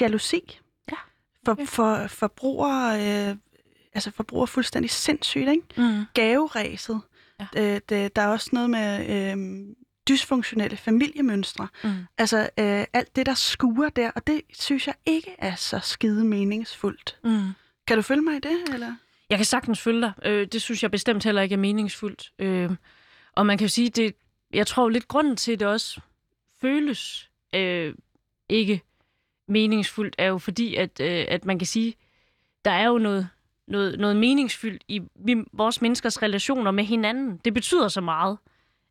jalousi. 0.00 0.60
Ja, 0.90 0.96
For, 1.44 1.52
okay. 1.52 1.66
for 1.66 2.06
forbrugere, 2.06 3.00
øh, 3.30 3.36
altså 3.92 4.10
forbrugere 4.10 4.46
fuldstændig 4.46 4.90
sindssygt, 4.90 5.48
ikke? 5.48 5.62
Mm. 5.76 6.04
Gaveræset. 6.14 7.00
Ja. 7.40 7.46
Øh, 7.56 7.80
det, 7.88 8.16
der 8.16 8.22
er 8.22 8.28
også 8.28 8.50
noget 8.52 8.70
med 8.70 9.08
øh, 9.08 9.66
dysfunktionelle 10.08 10.76
familiemønstre. 10.76 11.68
Mm. 11.84 11.90
Altså, 12.18 12.38
øh, 12.58 12.84
alt 12.92 13.16
det, 13.16 13.26
der 13.26 13.34
skuer 13.34 13.88
der, 13.88 14.10
og 14.10 14.26
det 14.26 14.40
synes 14.52 14.86
jeg 14.86 14.94
ikke 15.06 15.34
er 15.38 15.54
så 15.54 15.78
skide 15.82 16.24
meningsfuldt. 16.24 17.18
Mm. 17.24 17.50
Kan 17.86 17.96
du 17.96 18.02
følge 18.02 18.22
mig 18.22 18.36
i 18.36 18.40
det, 18.40 18.58
eller? 18.74 18.94
Jeg 19.30 19.38
kan 19.38 19.44
sagtens 19.44 19.80
følge 19.80 20.00
dig. 20.00 20.12
Øh, 20.24 20.46
det 20.52 20.62
synes 20.62 20.82
jeg 20.82 20.90
bestemt 20.90 21.24
heller 21.24 21.42
ikke 21.42 21.52
er 21.52 21.58
meningsfuldt. 21.58 22.32
Øh, 22.38 22.70
og 23.32 23.46
man 23.46 23.58
kan 23.58 23.64
jo 23.64 23.68
sige, 23.68 23.90
det, 23.90 24.14
jeg 24.52 24.66
tror 24.66 24.88
lidt 24.88 25.08
grunden 25.08 25.36
til, 25.36 25.52
at 25.52 25.60
det 25.60 25.68
også 25.68 26.00
føles 26.60 27.30
øh, 27.54 27.94
ikke 28.48 28.82
meningsfuldt, 29.48 30.14
er 30.18 30.26
jo 30.26 30.38
fordi, 30.38 30.74
at, 30.74 31.00
øh, 31.00 31.24
at 31.28 31.44
man 31.44 31.58
kan 31.58 31.66
sige, 31.66 31.94
der 32.64 32.70
er 32.70 32.86
jo 32.88 32.98
noget, 32.98 33.28
noget, 33.66 33.98
noget 33.98 34.16
meningsfyldt 34.16 34.82
i 34.88 35.02
vi, 35.14 35.36
vores 35.52 35.82
menneskers 35.82 36.22
relationer 36.22 36.70
med 36.70 36.84
hinanden. 36.84 37.40
Det 37.44 37.54
betyder 37.54 37.88
så 37.88 38.00
meget, 38.00 38.38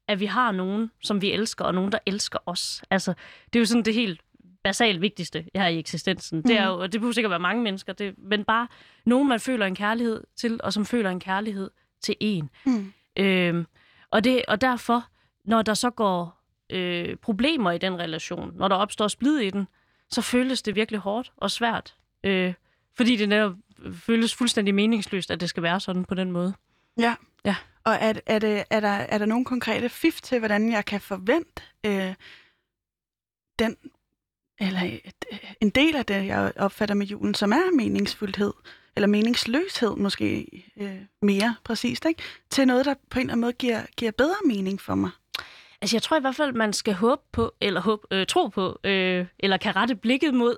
at 0.08 0.20
vi 0.20 0.26
har 0.26 0.52
nogen, 0.52 0.92
som 1.02 1.22
vi 1.22 1.32
elsker, 1.32 1.66
og 1.66 1.74
nogen, 1.74 1.92
der 1.92 2.00
elsker 2.06 2.40
os. 2.46 2.84
Altså, 2.90 3.14
det 3.54 3.60
er 3.60 3.62
jo 3.62 3.66
sådan 3.66 3.84
det 3.84 3.94
helt 3.94 4.22
basalt 4.64 5.02
vigtigste 5.02 5.46
her 5.56 5.68
i 5.68 5.80
eksistensen. 5.80 6.44
Det 6.44 6.58
er 6.58 6.68
jo, 6.68 6.80
og 6.80 6.92
det 6.92 7.02
behøver 7.02 7.14
sikkert 7.14 7.30
være 7.30 7.40
mange 7.40 7.64
mennesker, 7.64 7.94
det, 7.94 8.16
men 8.18 8.44
bare 8.44 8.68
nogen, 9.06 9.28
man 9.28 9.40
føler 9.40 9.66
en 9.66 9.76
kærlighed 9.76 10.24
til, 10.36 10.60
og 10.64 10.74
som 10.74 10.86
føler 10.86 11.10
en 11.10 11.20
kærlighed 11.20 11.70
til 12.02 12.16
en. 12.20 12.50
Mm. 12.66 12.94
Øhm, 13.18 13.66
og, 14.12 14.24
det, 14.24 14.46
og 14.48 14.62
derfor, 14.62 15.08
når 15.46 15.62
der 15.62 15.74
så 15.74 15.90
går 15.90 16.42
øh, 16.70 17.16
problemer 17.16 17.72
i 17.72 17.78
den 17.78 18.00
relation, 18.00 18.52
når 18.56 18.68
der 18.68 18.76
opstår 18.76 19.08
splid 19.08 19.38
i 19.38 19.50
den, 19.50 19.68
så 20.10 20.22
føles 20.22 20.62
det 20.62 20.76
virkelig 20.76 21.00
hårdt 21.00 21.32
og 21.38 21.52
svært. 21.52 21.96
Øh, 22.24 22.54
fordi 22.94 23.16
det 23.16 23.30
netop 23.30 23.54
føles 23.94 24.36
fuldstændig 24.36 24.76
meningsløst, 24.76 25.32
at 25.32 25.42
det 25.42 25.50
skal 25.50 25.64
være 25.64 25.80
sådan 25.80 26.06
på 26.06 26.16
den 26.16 26.32
måde. 26.32 26.54
Ja. 26.98 27.16
Ja. 27.46 27.56
Og 27.84 27.94
er, 27.94 28.14
er, 28.26 28.40
det, 28.40 28.64
er, 28.70 28.80
der, 28.80 28.88
er 28.88 29.18
der 29.18 29.26
nogle 29.26 29.46
konkrete 29.46 29.90
fif 29.90 30.22
til, 30.22 30.40
hvordan 30.40 30.72
jeg 30.72 30.86
kan 30.86 31.02
forvente 31.02 31.62
øh, 31.86 32.14
den, 33.60 33.78
eller 34.60 34.82
et, 34.82 35.26
en 35.62 35.70
del 35.70 35.96
af 35.96 36.06
det, 36.06 36.26
jeg 36.26 36.54
opfatter 36.56 36.96
med 36.96 37.06
julen, 37.06 37.34
som 37.34 37.52
er 37.52 37.76
meningsfuldhed, 37.76 38.54
eller 38.96 39.08
meningsløshed 39.08 39.96
måske 39.96 40.48
øh, 40.78 41.02
mere 41.22 41.56
præcist, 41.64 42.06
ikke? 42.06 42.22
til 42.50 42.68
noget, 42.68 42.86
der 42.86 42.94
på 43.10 43.20
en 43.20 43.22
eller 43.22 43.34
anden 43.34 43.42
måde 43.42 43.54
giver, 43.54 43.82
giver 43.98 44.12
bedre 44.12 44.36
mening 44.46 44.82
for 44.82 44.96
mig. 44.96 45.12
Altså, 45.82 45.96
jeg 45.96 46.02
tror 46.02 46.18
i 46.18 46.22
hvert 46.22 46.36
fald, 46.36 46.54
man 46.54 46.74
skal 46.74 46.94
håbe 46.94 47.22
på, 47.32 47.54
eller 47.62 47.82
håbe, 47.82 48.08
øh, 48.12 48.26
tro 48.28 48.48
på, 48.48 48.80
øh, 48.84 49.26
eller 49.40 49.58
kan 49.58 49.76
rette 49.76 49.96
blikket 49.96 50.34
mod 50.34 50.56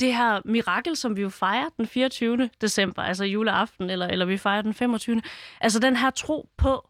det 0.00 0.14
her 0.14 0.40
mirakel, 0.44 0.96
som 0.96 1.16
vi 1.16 1.22
jo 1.22 1.28
fejrer 1.28 1.68
den 1.76 1.86
24. 1.86 2.50
december, 2.60 3.02
altså 3.02 3.24
juleaften, 3.24 3.90
eller, 3.90 4.06
eller 4.06 4.26
vi 4.26 4.36
fejrer 4.36 4.62
den 4.62 4.74
25. 4.74 5.22
Altså 5.60 5.78
den 5.78 5.96
her 5.96 6.10
tro 6.10 6.48
på, 6.56 6.87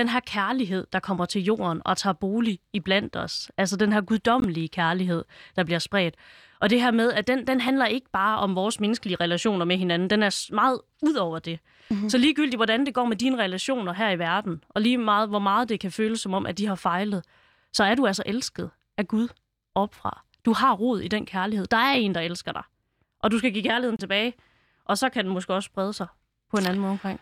den 0.00 0.08
her 0.08 0.20
kærlighed, 0.20 0.86
der 0.92 1.00
kommer 1.00 1.24
til 1.24 1.42
jorden 1.42 1.82
og 1.84 1.96
tager 1.96 2.14
bolig 2.14 2.58
i 2.72 2.80
blandt 2.80 3.16
os. 3.16 3.50
Altså 3.56 3.76
den 3.76 3.92
her 3.92 4.00
guddommelige 4.00 4.68
kærlighed, 4.68 5.24
der 5.56 5.64
bliver 5.64 5.78
spredt. 5.78 6.14
Og 6.60 6.70
det 6.70 6.80
her 6.80 6.90
med, 6.90 7.12
at 7.12 7.26
den, 7.26 7.46
den 7.46 7.60
handler 7.60 7.86
ikke 7.86 8.10
bare 8.12 8.38
om 8.38 8.54
vores 8.54 8.80
menneskelige 8.80 9.16
relationer 9.20 9.64
med 9.64 9.76
hinanden, 9.76 10.10
den 10.10 10.22
er 10.22 10.54
meget 10.54 10.80
ud 11.02 11.14
over 11.14 11.38
det. 11.38 11.58
Mm-hmm. 11.90 12.10
Så 12.10 12.18
ligegyldigt, 12.18 12.56
hvordan 12.56 12.86
det 12.86 12.94
går 12.94 13.04
med 13.04 13.16
dine 13.16 13.38
relationer 13.38 13.92
her 13.92 14.10
i 14.10 14.18
verden, 14.18 14.64
og 14.68 14.82
lige 14.82 14.98
meget, 14.98 15.28
hvor 15.28 15.38
meget 15.38 15.68
det 15.68 15.80
kan 15.80 15.92
føles 15.92 16.20
som 16.20 16.34
om, 16.34 16.46
at 16.46 16.58
de 16.58 16.66
har 16.66 16.74
fejlet, 16.74 17.24
så 17.72 17.84
er 17.84 17.94
du 17.94 18.06
altså 18.06 18.22
elsket 18.26 18.70
af 18.96 19.08
Gud 19.08 19.28
opfra. 19.74 20.24
Du 20.44 20.52
har 20.52 20.72
rod 20.72 21.00
i 21.00 21.08
den 21.08 21.26
kærlighed. 21.26 21.66
Der 21.66 21.76
er 21.76 21.92
en, 21.92 22.14
der 22.14 22.20
elsker 22.20 22.52
dig. 22.52 22.62
Og 23.22 23.30
du 23.30 23.38
skal 23.38 23.52
give 23.52 23.64
kærligheden 23.64 23.98
tilbage, 23.98 24.34
og 24.84 24.98
så 24.98 25.08
kan 25.08 25.24
den 25.24 25.32
måske 25.32 25.54
også 25.54 25.66
sprede 25.66 25.92
sig 25.92 26.06
på 26.50 26.56
en 26.56 26.66
anden 26.66 26.80
måde 26.80 26.92
omkring. 26.92 27.20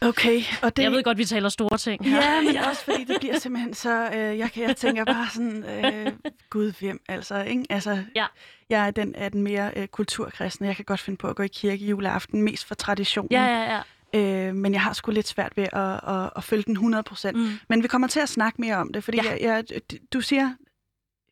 Okay, 0.00 0.42
og 0.62 0.76
det... 0.76 0.82
Jeg 0.82 0.92
ved 0.92 1.02
godt, 1.02 1.18
vi 1.18 1.24
taler 1.24 1.48
store 1.48 1.78
ting 1.78 2.04
her. 2.04 2.16
Ja, 2.34 2.40
men 2.42 2.56
også 2.70 2.84
fordi 2.84 3.04
det 3.04 3.16
bliver 3.20 3.38
simpelthen 3.38 3.74
så... 3.74 4.10
Øh, 4.14 4.38
jeg, 4.38 4.52
kan, 4.52 4.62
jeg 4.62 4.76
tænker 4.76 5.04
bare 5.04 5.26
sådan, 5.34 5.64
øh, 5.64 6.12
gud 6.50 6.72
hvem, 6.80 7.00
altså, 7.08 7.42
ikke? 7.42 7.64
Altså, 7.70 8.02
Ja. 8.16 8.26
jeg 8.70 8.86
er 8.86 8.90
den, 8.90 9.14
er 9.14 9.28
den 9.28 9.42
mere 9.42 9.70
øh, 9.76 9.86
kulturkristne. 9.88 10.66
Jeg 10.66 10.76
kan 10.76 10.84
godt 10.84 11.00
finde 11.00 11.16
på 11.16 11.28
at 11.28 11.36
gå 11.36 11.42
i 11.42 11.46
kirke 11.48 11.84
juleaften, 11.86 12.42
mest 12.42 12.64
for 12.64 12.74
traditionen. 12.74 13.28
Ja, 13.30 13.44
ja, 13.44 13.74
ja. 13.74 14.48
Øh, 14.48 14.54
men 14.54 14.72
jeg 14.72 14.80
har 14.82 14.92
sgu 14.92 15.10
lidt 15.10 15.28
svært 15.28 15.52
ved 15.56 15.66
at, 15.72 16.14
at, 16.14 16.30
at 16.36 16.44
følge 16.44 16.62
den 16.62 16.72
100 16.72 17.02
procent. 17.02 17.36
Mm. 17.38 17.58
Men 17.68 17.82
vi 17.82 17.88
kommer 17.88 18.08
til 18.08 18.20
at 18.20 18.28
snakke 18.28 18.60
mere 18.60 18.76
om 18.76 18.92
det, 18.92 19.04
fordi 19.04 19.18
Ja. 19.24 19.30
jeg, 19.30 19.64
jeg, 19.70 19.80
du 20.12 20.20
siger 20.20 20.50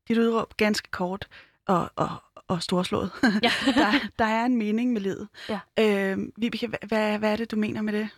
dit 0.08 0.18
udråb 0.18 0.56
ganske 0.56 0.90
kort 0.90 1.26
og, 1.66 1.90
og, 1.96 2.08
og 2.48 2.62
storslået. 2.62 3.10
Ja. 3.42 3.50
der, 3.80 3.92
der 4.18 4.24
er 4.24 4.44
en 4.44 4.56
mening 4.56 4.92
med 4.92 5.00
livet. 5.00 5.28
Ja. 5.48 5.58
Øh, 5.80 6.18
Vibeke, 6.36 6.66
hvad, 6.88 7.18
hvad 7.18 7.32
er 7.32 7.36
det, 7.36 7.50
du 7.50 7.56
mener 7.56 7.82
med 7.82 7.92
det? 7.92 8.08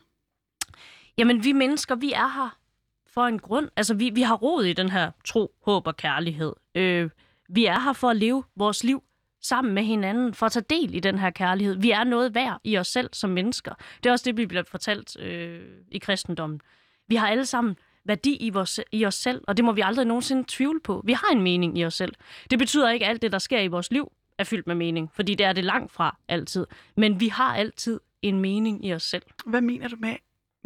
Jamen, 1.18 1.44
vi 1.44 1.52
mennesker, 1.52 1.94
vi 1.94 2.12
er 2.12 2.34
her 2.34 2.58
for 3.06 3.26
en 3.26 3.38
grund. 3.38 3.68
Altså, 3.76 3.94
vi, 3.94 4.10
vi 4.10 4.22
har 4.22 4.34
rod 4.34 4.64
i 4.64 4.72
den 4.72 4.90
her 4.90 5.10
tro, 5.24 5.54
håb 5.64 5.86
og 5.86 5.96
kærlighed. 5.96 6.52
Øh, 6.74 7.10
vi 7.48 7.64
er 7.64 7.80
her 7.80 7.92
for 7.92 8.10
at 8.10 8.16
leve 8.16 8.44
vores 8.56 8.84
liv 8.84 9.02
sammen 9.42 9.74
med 9.74 9.82
hinanden, 9.82 10.34
for 10.34 10.46
at 10.46 10.52
tage 10.52 10.64
del 10.70 10.94
i 10.94 11.00
den 11.00 11.18
her 11.18 11.30
kærlighed. 11.30 11.76
Vi 11.76 11.90
er 11.90 12.04
noget 12.04 12.34
værd 12.34 12.60
i 12.64 12.78
os 12.78 12.88
selv 12.88 13.10
som 13.12 13.30
mennesker. 13.30 13.74
Det 14.02 14.08
er 14.08 14.12
også 14.12 14.24
det, 14.24 14.36
vi 14.36 14.46
bliver 14.46 14.62
fortalt 14.62 15.20
øh, 15.20 15.60
i 15.90 15.98
kristendommen. 15.98 16.60
Vi 17.08 17.16
har 17.16 17.28
alle 17.28 17.46
sammen 17.46 17.76
værdi 18.04 18.36
i, 18.36 18.50
vores, 18.50 18.80
i 18.92 19.04
os 19.04 19.14
selv, 19.14 19.44
og 19.48 19.56
det 19.56 19.64
må 19.64 19.72
vi 19.72 19.80
aldrig 19.80 20.06
nogensinde 20.06 20.44
tvivle 20.48 20.80
på. 20.80 21.02
Vi 21.04 21.12
har 21.12 21.28
en 21.32 21.42
mening 21.42 21.78
i 21.78 21.84
os 21.84 21.94
selv. 21.94 22.14
Det 22.50 22.58
betyder 22.58 22.90
ikke, 22.90 23.06
at 23.06 23.10
alt 23.10 23.22
det, 23.22 23.32
der 23.32 23.38
sker 23.38 23.60
i 23.60 23.66
vores 23.66 23.90
liv, 23.90 24.12
er 24.38 24.44
fyldt 24.44 24.66
med 24.66 24.74
mening, 24.74 25.10
fordi 25.14 25.34
det 25.34 25.46
er 25.46 25.52
det 25.52 25.64
langt 25.64 25.92
fra 25.92 26.16
altid. 26.28 26.66
Men 26.96 27.20
vi 27.20 27.28
har 27.28 27.56
altid 27.56 28.00
en 28.22 28.40
mening 28.40 28.84
i 28.84 28.92
os 28.92 29.02
selv. 29.02 29.22
Hvad 29.46 29.60
mener 29.60 29.88
du 29.88 29.96
med 29.98 30.16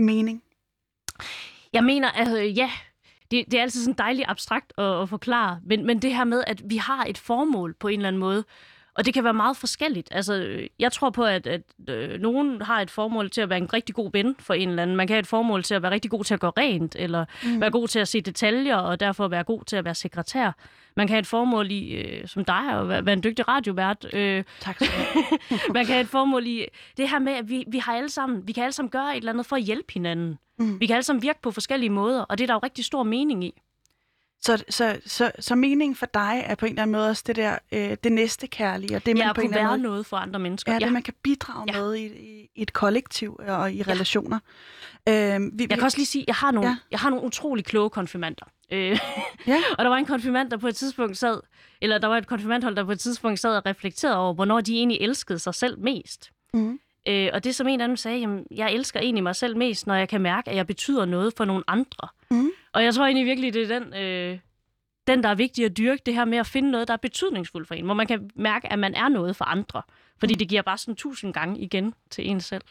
mening? 0.00 0.42
Jeg 1.72 1.84
mener, 1.84 2.10
at 2.10 2.28
øh, 2.28 2.58
ja, 2.58 2.70
det, 3.30 3.44
det 3.50 3.54
er 3.54 3.62
altid 3.62 3.84
sådan 3.84 3.98
dejligt 3.98 4.28
abstrakt 4.28 4.72
at, 4.78 5.02
at 5.02 5.08
forklare, 5.08 5.60
men, 5.64 5.86
men 5.86 6.02
det 6.02 6.14
her 6.14 6.24
med, 6.24 6.44
at 6.46 6.62
vi 6.64 6.76
har 6.76 7.04
et 7.04 7.18
formål 7.18 7.74
på 7.74 7.88
en 7.88 7.98
eller 7.98 8.08
anden 8.08 8.20
måde, 8.20 8.44
og 8.94 9.04
det 9.04 9.14
kan 9.14 9.24
være 9.24 9.34
meget 9.34 9.56
forskelligt. 9.56 10.08
Altså, 10.10 10.60
jeg 10.78 10.92
tror 10.92 11.10
på, 11.10 11.24
at, 11.24 11.46
at 11.46 11.62
øh, 11.88 12.20
nogen 12.20 12.62
har 12.62 12.80
et 12.80 12.90
formål 12.90 13.30
til 13.30 13.40
at 13.40 13.48
være 13.48 13.58
en 13.58 13.72
rigtig 13.72 13.94
god 13.94 14.10
ven 14.12 14.36
for 14.38 14.54
en 14.54 14.68
eller 14.68 14.82
anden. 14.82 14.96
Man 14.96 15.06
kan 15.06 15.14
have 15.14 15.20
et 15.20 15.26
formål 15.26 15.62
til 15.62 15.74
at 15.74 15.82
være 15.82 15.92
rigtig 15.92 16.10
god 16.10 16.24
til 16.24 16.34
at 16.34 16.40
gå 16.40 16.48
rent, 16.48 16.96
eller 16.98 17.24
mm. 17.44 17.60
være 17.60 17.70
god 17.70 17.88
til 17.88 17.98
at 17.98 18.08
se 18.08 18.20
detaljer, 18.20 18.76
og 18.76 19.00
derfor 19.00 19.28
være 19.28 19.44
god 19.44 19.64
til 19.64 19.76
at 19.76 19.84
være 19.84 19.94
sekretær. 19.94 20.52
Man 20.96 21.06
kan 21.06 21.14
have 21.14 21.20
et 21.20 21.26
formål 21.26 21.70
i, 21.70 21.94
øh, 21.94 22.28
som 22.28 22.44
dig, 22.44 22.70
at 22.70 22.88
være, 22.88 23.06
være 23.06 23.12
en 23.12 23.22
dygtig 23.22 23.48
radiovært. 23.48 24.06
Øh, 24.14 24.44
tak 24.60 24.74
skal 24.74 24.88
du 24.88 25.22
Man 25.74 25.86
kan 25.86 25.92
have 25.92 26.02
et 26.02 26.08
formål 26.08 26.46
i 26.46 26.64
det 26.96 27.08
her 27.08 27.18
med, 27.18 27.32
at 27.32 27.48
vi, 27.48 27.64
vi, 27.68 27.78
har 27.78 27.94
alle 27.94 28.08
sammen, 28.08 28.48
vi 28.48 28.52
kan 28.52 28.62
alle 28.62 28.72
sammen 28.72 28.90
gøre 28.90 29.10
et 29.12 29.16
eller 29.16 29.32
andet 29.32 29.46
for 29.46 29.56
at 29.56 29.62
hjælpe 29.62 29.92
hinanden. 29.92 30.38
Mm. 30.58 30.80
Vi 30.80 30.86
kan 30.86 30.96
alle 30.96 31.04
sammen 31.04 31.22
virke 31.22 31.40
på 31.42 31.50
forskellige 31.50 31.90
måder, 31.90 32.22
og 32.22 32.38
det 32.38 32.44
er 32.44 32.46
der 32.46 32.54
jo 32.54 32.60
rigtig 32.62 32.84
stor 32.84 33.02
mening 33.02 33.44
i. 33.44 33.60
Så, 34.42 34.64
så, 34.68 35.00
så, 35.06 35.32
så 35.38 35.54
meningen 35.54 35.96
for 35.96 36.06
dig 36.06 36.42
er 36.46 36.54
på 36.54 36.66
en 36.66 36.72
eller 36.72 36.82
anden 36.82 36.92
måde 36.92 37.08
også 37.08 37.22
det 37.26 37.36
der, 37.36 37.58
øh, 37.72 37.96
det 38.04 38.12
næste 38.12 38.46
kærlige, 38.46 38.96
og 38.96 39.06
det 39.06 39.16
man 39.16 39.26
ja, 39.26 39.32
på 39.32 39.40
en 39.40 39.46
eller 39.46 39.58
anden 39.58 39.82
måde... 39.82 39.82
noget 39.82 40.06
for 40.06 40.16
andre 40.16 40.40
mennesker. 40.40 40.72
Ja, 40.72 40.78
ja. 40.80 40.84
det 40.84 40.92
man 40.92 41.02
kan 41.02 41.14
bidrage 41.22 41.64
ja. 41.74 41.80
med 41.80 41.94
i, 41.94 42.06
i, 42.06 42.50
i 42.54 42.62
et 42.62 42.72
kollektiv 42.72 43.40
og 43.48 43.72
i 43.72 43.76
ja. 43.76 43.82
relationer. 43.86 44.38
Øh, 45.08 45.14
vi, 45.52 45.66
jeg 45.70 45.78
kan 45.78 45.82
også 45.82 45.98
lige 45.98 46.06
sige, 46.06 46.24
jeg 46.26 46.34
har 46.34 46.50
nogle, 46.50 46.68
ja. 46.68 46.76
jeg 46.90 46.98
har 46.98 47.10
nogle 47.10 47.24
utrolig 47.24 47.64
kloge 47.64 47.90
konfirmander. 47.90 48.44
Øh, 48.72 48.98
ja. 49.46 49.62
og 49.78 49.84
der 49.84 49.88
var 49.88 49.96
en 49.96 50.06
konfirmand, 50.06 50.50
der 50.50 50.56
på 50.56 50.68
et 50.68 50.76
tidspunkt 50.76 51.18
sad, 51.18 51.40
eller 51.80 51.98
der 51.98 52.08
var 52.08 52.18
et 52.18 52.26
konfirmandhold, 52.26 52.76
der 52.76 52.84
på 52.84 52.92
et 52.92 53.00
tidspunkt 53.00 53.40
sad 53.40 53.56
og 53.56 53.66
reflekterede 53.66 54.16
over, 54.16 54.34
hvornår 54.34 54.60
de 54.60 54.76
egentlig 54.76 55.00
elskede 55.00 55.38
sig 55.38 55.54
selv 55.54 55.78
mest. 55.78 56.30
Mm. 56.54 56.80
Øh, 57.08 57.30
og 57.32 57.44
det 57.44 57.54
som 57.54 57.68
en 57.68 57.80
af 57.80 57.88
dem 57.88 57.96
sagde, 57.96 58.18
jamen, 58.18 58.46
jeg 58.50 58.72
elsker 58.72 59.00
egentlig 59.00 59.22
mig 59.22 59.36
selv 59.36 59.56
mest, 59.56 59.86
når 59.86 59.94
jeg 59.94 60.08
kan 60.08 60.20
mærke, 60.20 60.50
at 60.50 60.56
jeg 60.56 60.66
betyder 60.66 61.04
noget 61.04 61.32
for 61.36 61.44
nogle 61.44 61.64
andre. 61.66 62.08
Mm. 62.30 62.50
Og 62.72 62.84
jeg 62.84 62.94
tror 62.94 63.04
egentlig 63.04 63.26
virkelig, 63.26 63.54
det 63.54 63.70
er 63.70 63.78
den, 63.78 63.94
øh, 63.94 64.38
den, 65.06 65.22
der 65.22 65.28
er 65.28 65.34
vigtig 65.34 65.64
at 65.64 65.76
dyrke, 65.76 66.02
det 66.06 66.14
her 66.14 66.24
med 66.24 66.38
at 66.38 66.46
finde 66.46 66.70
noget, 66.70 66.88
der 66.88 66.94
er 66.94 66.98
betydningsfuldt 66.98 67.68
for 67.68 67.74
en, 67.74 67.84
hvor 67.84 67.94
man 67.94 68.06
kan 68.06 68.30
mærke, 68.34 68.72
at 68.72 68.78
man 68.78 68.94
er 68.94 69.08
noget 69.08 69.36
for 69.36 69.44
andre. 69.44 69.82
Fordi 70.18 70.34
mm. 70.34 70.38
det 70.38 70.48
giver 70.48 70.62
bare 70.62 70.78
sådan 70.78 70.96
tusind 70.96 71.34
gange 71.34 71.60
igen 71.60 71.94
til 72.10 72.30
en 72.30 72.40
selv. 72.40 72.62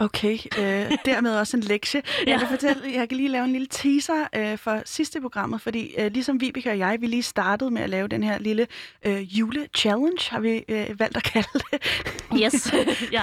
Okay, 0.00 0.38
øh, 0.58 0.98
dermed 1.04 1.36
også 1.36 1.56
en 1.56 1.62
lektie. 1.62 2.02
Jeg 2.26 2.38
kan 2.38 2.48
fortælle, 2.48 2.82
jeg 2.94 3.08
kan 3.08 3.16
lige 3.16 3.28
lave 3.28 3.44
en 3.44 3.52
lille 3.52 3.66
teaser 3.70 4.26
øh, 4.36 4.58
for 4.58 4.82
sidste 4.84 5.20
programmet, 5.20 5.60
fordi 5.60 5.94
øh, 5.98 6.12
ligesom 6.12 6.40
Vibeke 6.40 6.70
og 6.70 6.78
jeg, 6.78 6.98
vi 7.00 7.06
lige 7.06 7.22
startede 7.22 7.70
med 7.70 7.82
at 7.82 7.90
lave 7.90 8.08
den 8.08 8.22
her 8.22 8.38
lille 8.38 8.66
øh, 9.06 9.38
jule-challenge, 9.38 10.30
har 10.30 10.40
vi 10.40 10.64
øh, 10.68 11.00
valgt 11.00 11.16
at 11.16 11.22
kalde 11.22 11.48
det. 11.52 11.82
Yes, 12.42 12.72
ja. 13.12 13.22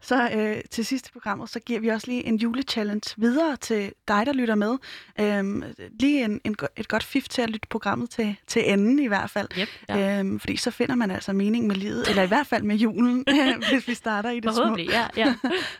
Så 0.00 0.30
øh, 0.34 0.56
til 0.70 0.86
sidste 0.86 1.12
programmet, 1.12 1.50
så 1.50 1.60
giver 1.60 1.80
vi 1.80 1.88
også 1.88 2.06
lige 2.06 2.26
en 2.26 2.36
jule-challenge 2.36 3.14
videre 3.16 3.56
til 3.56 3.92
dig, 4.08 4.26
der 4.26 4.32
lytter 4.32 4.54
med. 4.54 4.76
Øh, 5.20 5.62
lige 6.00 6.24
en, 6.24 6.40
en, 6.44 6.56
et 6.76 6.88
godt 6.88 7.02
fif 7.02 7.28
til 7.28 7.42
at 7.42 7.50
lytte 7.50 7.68
programmet 7.68 8.10
til, 8.10 8.36
til 8.46 8.72
enden 8.72 8.98
i 8.98 9.06
hvert 9.06 9.30
fald. 9.30 9.48
Yep, 9.58 9.68
ja. 9.88 10.22
øh, 10.22 10.40
fordi 10.40 10.56
så 10.56 10.70
finder 10.70 10.94
man 10.94 11.10
altså 11.10 11.32
mening 11.32 11.66
med 11.66 11.76
livet, 11.76 12.08
eller 12.08 12.22
i 12.22 12.26
hvert 12.26 12.46
fald 12.46 12.62
med 12.62 12.76
julen, 12.76 13.24
hvis 13.70 13.88
vi 13.88 13.94
starter 13.94 14.30
i 14.30 14.40
det 14.40 14.54
små. 14.54 14.76
ja, 14.76 15.06
ja. 15.16 15.34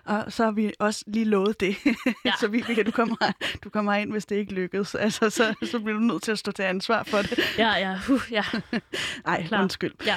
Og 0.09 0.33
så 0.33 0.45
har 0.45 0.51
vi 0.51 0.73
også 0.79 1.05
lige 1.07 1.25
lovet 1.25 1.61
det. 1.61 1.77
Ja. 2.25 2.33
så 2.41 2.49
vi, 2.49 2.61
du, 2.61 2.91
kommer, 2.91 3.33
du 3.65 3.71
kommer 3.71 3.95
ind, 3.95 4.11
hvis 4.11 4.27
det 4.27 4.37
ikke 4.37 4.55
lykkes. 4.55 4.95
Altså, 4.95 5.31
så, 5.31 5.55
så 5.63 5.79
bliver 5.81 5.99
du 5.99 6.05
nødt 6.05 6.23
til 6.23 6.33
at 6.33 6.39
stå 6.39 6.53
til 6.53 6.63
ansvar 6.63 7.03
for 7.03 7.19
det. 7.19 7.39
Ja, 7.59 7.73
ja. 7.73 7.99
Uh, 8.11 8.21
ja. 8.31 8.45
Ej, 9.27 9.47
Klar. 9.47 9.63
undskyld. 9.63 9.95
Ja. 10.07 10.17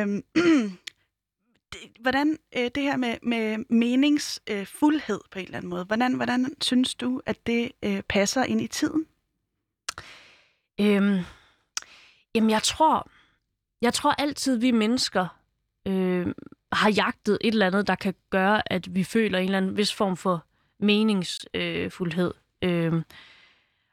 Øhm, 0.00 0.24
hvordan 2.02 2.38
øh, 2.56 2.70
det 2.74 2.82
her 2.82 2.96
med, 2.96 3.16
med 3.22 3.58
meningsfuldhed 3.68 5.20
øh, 5.24 5.30
på 5.30 5.38
en 5.38 5.44
eller 5.44 5.58
anden 5.58 5.70
måde, 5.70 5.84
hvordan, 5.84 6.14
hvordan 6.14 6.54
synes 6.60 6.94
du, 6.94 7.22
at 7.26 7.46
det 7.46 7.72
øh, 7.82 8.02
passer 8.08 8.44
ind 8.44 8.60
i 8.60 8.66
tiden? 8.66 9.06
Øhm, 10.80 11.18
jamen, 12.34 12.50
jeg 12.50 12.62
tror, 12.62 13.10
jeg 13.82 13.94
tror 13.94 14.10
altid, 14.10 14.56
vi 14.56 14.70
mennesker 14.70 15.26
øh, 15.86 16.26
har 16.72 16.90
jagtet 16.90 17.38
et 17.40 17.52
eller 17.52 17.66
andet, 17.66 17.86
der 17.86 17.94
kan 17.94 18.14
gøre, 18.30 18.72
at 18.72 18.94
vi 18.94 19.04
føler 19.04 19.38
en 19.38 19.44
eller 19.44 19.58
anden 19.58 19.76
vis 19.76 19.94
form 19.94 20.16
for 20.16 20.44
meningsfuldhed. 20.80 22.34
Øh, 22.62 23.02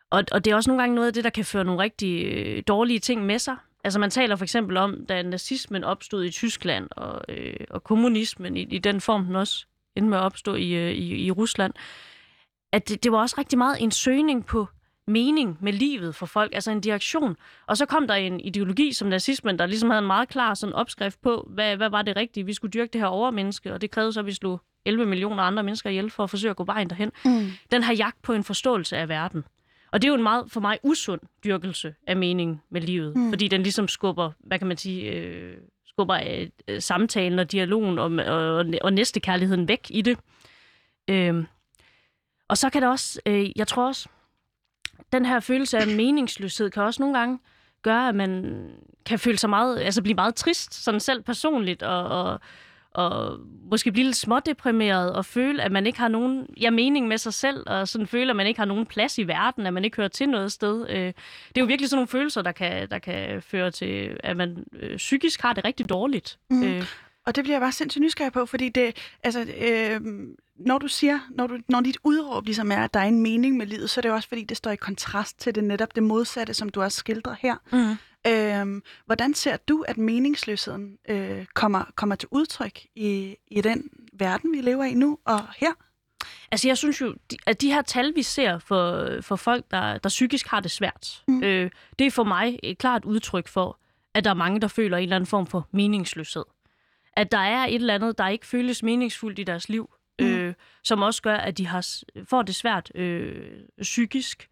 og, 0.09 0.23
og 0.31 0.45
det 0.45 0.51
er 0.51 0.55
også 0.55 0.69
nogle 0.69 0.81
gange 0.81 0.95
noget 0.95 1.07
af 1.07 1.13
det, 1.13 1.23
der 1.23 1.29
kan 1.29 1.45
føre 1.45 1.63
nogle 1.63 1.81
rigtig 1.81 2.25
øh, 2.25 2.63
dårlige 2.67 2.99
ting 2.99 3.25
med 3.25 3.39
sig. 3.39 3.55
Altså 3.83 3.99
man 3.99 4.09
taler 4.09 4.35
for 4.35 4.45
eksempel 4.45 4.77
om, 4.77 5.05
da 5.05 5.21
nazismen 5.21 5.83
opstod 5.83 6.25
i 6.25 6.31
Tyskland, 6.31 6.87
og, 6.91 7.21
øh, 7.29 7.55
og 7.69 7.83
kommunismen 7.83 8.57
i, 8.57 8.61
i 8.61 8.77
den 8.77 9.01
form, 9.01 9.25
den 9.25 9.35
også 9.35 9.65
endte 9.95 10.09
med 10.09 10.17
at 10.17 10.23
opstå 10.23 10.55
i, 10.55 10.71
øh, 10.71 10.91
i, 10.91 11.25
i 11.25 11.31
Rusland, 11.31 11.73
at 12.71 12.89
det, 12.89 13.03
det 13.03 13.11
var 13.11 13.17
også 13.17 13.35
rigtig 13.37 13.57
meget 13.57 13.81
en 13.81 13.91
søgning 13.91 14.45
på 14.45 14.67
mening 15.09 15.57
med 15.61 15.73
livet 15.73 16.15
for 16.15 16.25
folk, 16.25 16.55
altså 16.55 16.71
en 16.71 16.81
direktion. 16.81 17.37
Og 17.67 17.77
så 17.77 17.85
kom 17.85 18.07
der 18.07 18.13
en 18.13 18.39
ideologi 18.39 18.93
som 18.93 19.07
nazismen, 19.07 19.59
der 19.59 19.65
ligesom 19.65 19.89
havde 19.89 20.01
en 20.01 20.07
meget 20.07 20.29
klar 20.29 20.53
sådan 20.53 20.73
opskrift 20.73 21.21
på, 21.21 21.47
hvad, 21.49 21.77
hvad 21.77 21.89
var 21.89 22.01
det 22.01 22.15
rigtige? 22.15 22.45
Vi 22.45 22.53
skulle 22.53 22.71
dyrke 22.71 22.93
det 22.93 23.01
her 23.01 23.07
overmenneske, 23.07 23.73
og 23.73 23.81
det 23.81 23.91
krævede 23.91 24.13
så, 24.13 24.19
at 24.19 24.25
vi 24.25 24.33
slog 24.33 24.61
11 24.85 25.05
millioner 25.05 25.43
andre 25.43 25.63
mennesker 25.63 25.89
ihjel 25.89 26.09
for 26.09 26.23
at 26.23 26.29
forsøge 26.29 26.49
at 26.49 26.55
gå 26.55 26.63
vejen 26.63 26.89
derhen. 26.89 27.11
Mm. 27.25 27.51
Den 27.71 27.83
her 27.83 27.93
jagt 27.93 28.21
på 28.21 28.33
en 28.33 28.43
forståelse 28.43 28.97
af 28.97 29.09
verden. 29.09 29.43
Og 29.91 30.01
det 30.01 30.07
er 30.07 30.09
jo 30.09 30.15
en 30.15 30.23
meget 30.23 30.45
for 30.47 30.59
mig 30.59 30.79
usund 30.83 31.21
dyrkelse 31.43 31.95
af 32.07 32.15
mening 32.15 32.61
med 32.69 32.81
livet, 32.81 33.15
mm. 33.15 33.29
fordi 33.29 33.47
den 33.47 33.63
ligesom 33.63 33.87
skubber, 33.87 34.31
hvad 34.39 34.59
kan 34.59 34.67
man 34.67 34.77
sige, 34.77 35.11
øh, 35.11 35.57
skubber 35.85 36.47
øh, 36.67 36.81
samtalen 36.81 37.39
og 37.39 37.51
dialogen 37.51 37.99
og, 37.99 38.11
og, 38.35 38.65
og 38.81 38.93
næste 38.93 39.19
kærligheden 39.19 39.67
væk 39.67 39.87
i 39.89 40.01
det. 40.01 40.17
Øh, 41.07 41.43
og 42.47 42.57
så 42.57 42.69
kan 42.69 42.81
det 42.81 42.89
også, 42.89 43.19
øh, 43.25 43.49
jeg 43.55 43.67
tror 43.67 43.87
også, 43.87 44.09
den 45.13 45.25
her 45.25 45.39
følelse 45.39 45.77
af 45.77 45.87
meningsløshed 45.87 46.69
kan 46.69 46.83
også 46.83 47.01
nogle 47.01 47.17
gange 47.17 47.39
gøre, 47.81 48.09
at 48.09 48.15
man 48.15 48.61
kan 49.05 49.19
føle 49.19 49.37
sig 49.37 49.49
meget, 49.49 49.79
altså 49.79 50.01
blive 50.01 50.15
meget 50.15 50.35
trist, 50.35 50.83
sådan 50.83 50.99
selv 50.99 51.21
personligt, 51.21 51.83
og, 51.83 52.03
og, 52.03 52.39
og 52.91 53.39
måske 53.71 53.91
blive 53.91 54.05
lidt 54.05 54.15
smådeprimeret, 54.15 55.13
og 55.13 55.25
føle, 55.25 55.63
at 55.63 55.71
man 55.71 55.87
ikke 55.87 55.99
har 55.99 56.07
nogen 56.07 56.47
ja, 56.61 56.69
mening 56.69 57.07
med 57.07 57.17
sig 57.17 57.33
selv, 57.33 57.63
og 57.67 57.87
sådan 57.87 58.07
føle, 58.07 58.29
at 58.29 58.35
man 58.35 58.47
ikke 58.47 58.59
har 58.59 58.65
nogen 58.65 58.85
plads 58.85 59.17
i 59.17 59.23
verden, 59.23 59.65
at 59.65 59.73
man 59.73 59.85
ikke 59.85 59.97
hører 59.97 60.07
til 60.07 60.29
noget 60.29 60.51
sted. 60.51 60.89
Øh, 60.89 61.05
det 61.47 61.57
er 61.57 61.61
jo 61.61 61.65
virkelig 61.65 61.89
sådan 61.89 61.97
nogle 61.97 62.07
følelser, 62.07 62.41
der 62.41 62.51
kan, 62.51 62.89
der 62.89 62.99
kan 62.99 63.41
føre 63.41 63.71
til, 63.71 64.17
at 64.23 64.37
man 64.37 64.65
øh, 64.73 64.97
psykisk 64.97 65.41
har 65.41 65.53
det 65.53 65.65
rigtig 65.65 65.89
dårligt. 65.89 66.39
Mm. 66.49 66.63
Øh. 66.63 66.83
Og 67.25 67.35
det 67.35 67.43
bliver 67.43 67.55
jeg 67.55 67.61
bare 67.61 67.71
sindssygt 67.71 68.01
nysgerrig 68.01 68.33
på, 68.33 68.45
fordi 68.45 68.69
det, 68.69 69.15
altså, 69.23 69.41
øh, 69.41 70.01
når 70.59 70.77
du 70.77 70.87
siger, 70.87 71.19
når, 71.29 71.47
du, 71.47 71.57
når 71.69 71.81
dit 71.81 71.97
udråb 72.03 72.45
ligesom 72.45 72.71
er, 72.71 72.83
at 72.83 72.93
der 72.93 72.99
er 72.99 73.05
en 73.05 73.21
mening 73.21 73.57
med 73.57 73.65
livet, 73.65 73.89
så 73.89 73.99
er 73.99 74.01
det 74.01 74.11
også 74.11 74.27
fordi, 74.27 74.43
det 74.43 74.57
står 74.57 74.71
i 74.71 74.75
kontrast 74.75 75.39
til 75.39 75.55
det 75.55 75.63
netop 75.63 75.95
det 75.95 76.03
modsatte, 76.03 76.53
som 76.53 76.69
du 76.69 76.81
også 76.81 76.97
skildrer 76.97 77.35
her. 77.39 77.55
Mm. 77.71 77.97
Øhm, 78.27 78.83
hvordan 79.05 79.33
ser 79.33 79.57
du, 79.57 79.85
at 79.87 79.97
meningsløsheden 79.97 80.97
øh, 81.09 81.45
kommer, 81.53 81.83
kommer 81.95 82.15
til 82.15 82.29
udtryk 82.31 82.79
i, 82.95 83.35
i 83.47 83.61
den 83.61 83.89
verden, 84.13 84.51
vi 84.51 84.61
lever 84.61 84.83
i 84.83 84.93
nu 84.93 85.19
og 85.25 85.39
her? 85.57 85.71
Altså 86.51 86.67
jeg 86.67 86.77
synes 86.77 87.01
jo, 87.01 87.15
at 87.45 87.61
de 87.61 87.73
her 87.73 87.81
tal, 87.81 88.15
vi 88.15 88.23
ser 88.23 88.59
for, 88.59 89.07
for 89.21 89.35
folk, 89.35 89.65
der, 89.71 89.97
der 89.97 90.09
psykisk 90.09 90.47
har 90.47 90.59
det 90.59 90.71
svært, 90.71 91.23
mm. 91.27 91.43
øh, 91.43 91.71
det 91.99 92.07
er 92.07 92.11
for 92.11 92.23
mig 92.23 92.59
et 92.63 92.77
klart 92.77 93.05
udtryk 93.05 93.47
for, 93.47 93.79
at 94.13 94.23
der 94.23 94.29
er 94.29 94.33
mange, 94.33 94.61
der 94.61 94.67
føler 94.67 94.97
en 94.97 95.03
eller 95.03 95.15
anden 95.15 95.27
form 95.27 95.47
for 95.47 95.67
meningsløshed. 95.71 96.43
At 97.13 97.31
der 97.31 97.37
er 97.37 97.65
et 97.65 97.75
eller 97.75 97.95
andet, 97.95 98.17
der 98.17 98.27
ikke 98.27 98.47
føles 98.47 98.83
meningsfuldt 98.83 99.39
i 99.39 99.43
deres 99.43 99.69
liv 99.69 99.89
mm. 100.19 100.27
øh, 100.27 100.53
som 100.83 101.01
også 101.01 101.21
gør, 101.21 101.35
at 101.35 101.57
de 101.57 101.67
har, 101.67 101.87
får 102.23 102.41
det 102.41 102.55
svært 102.55 102.91
øh, 102.95 103.45
psykisk. 103.81 104.49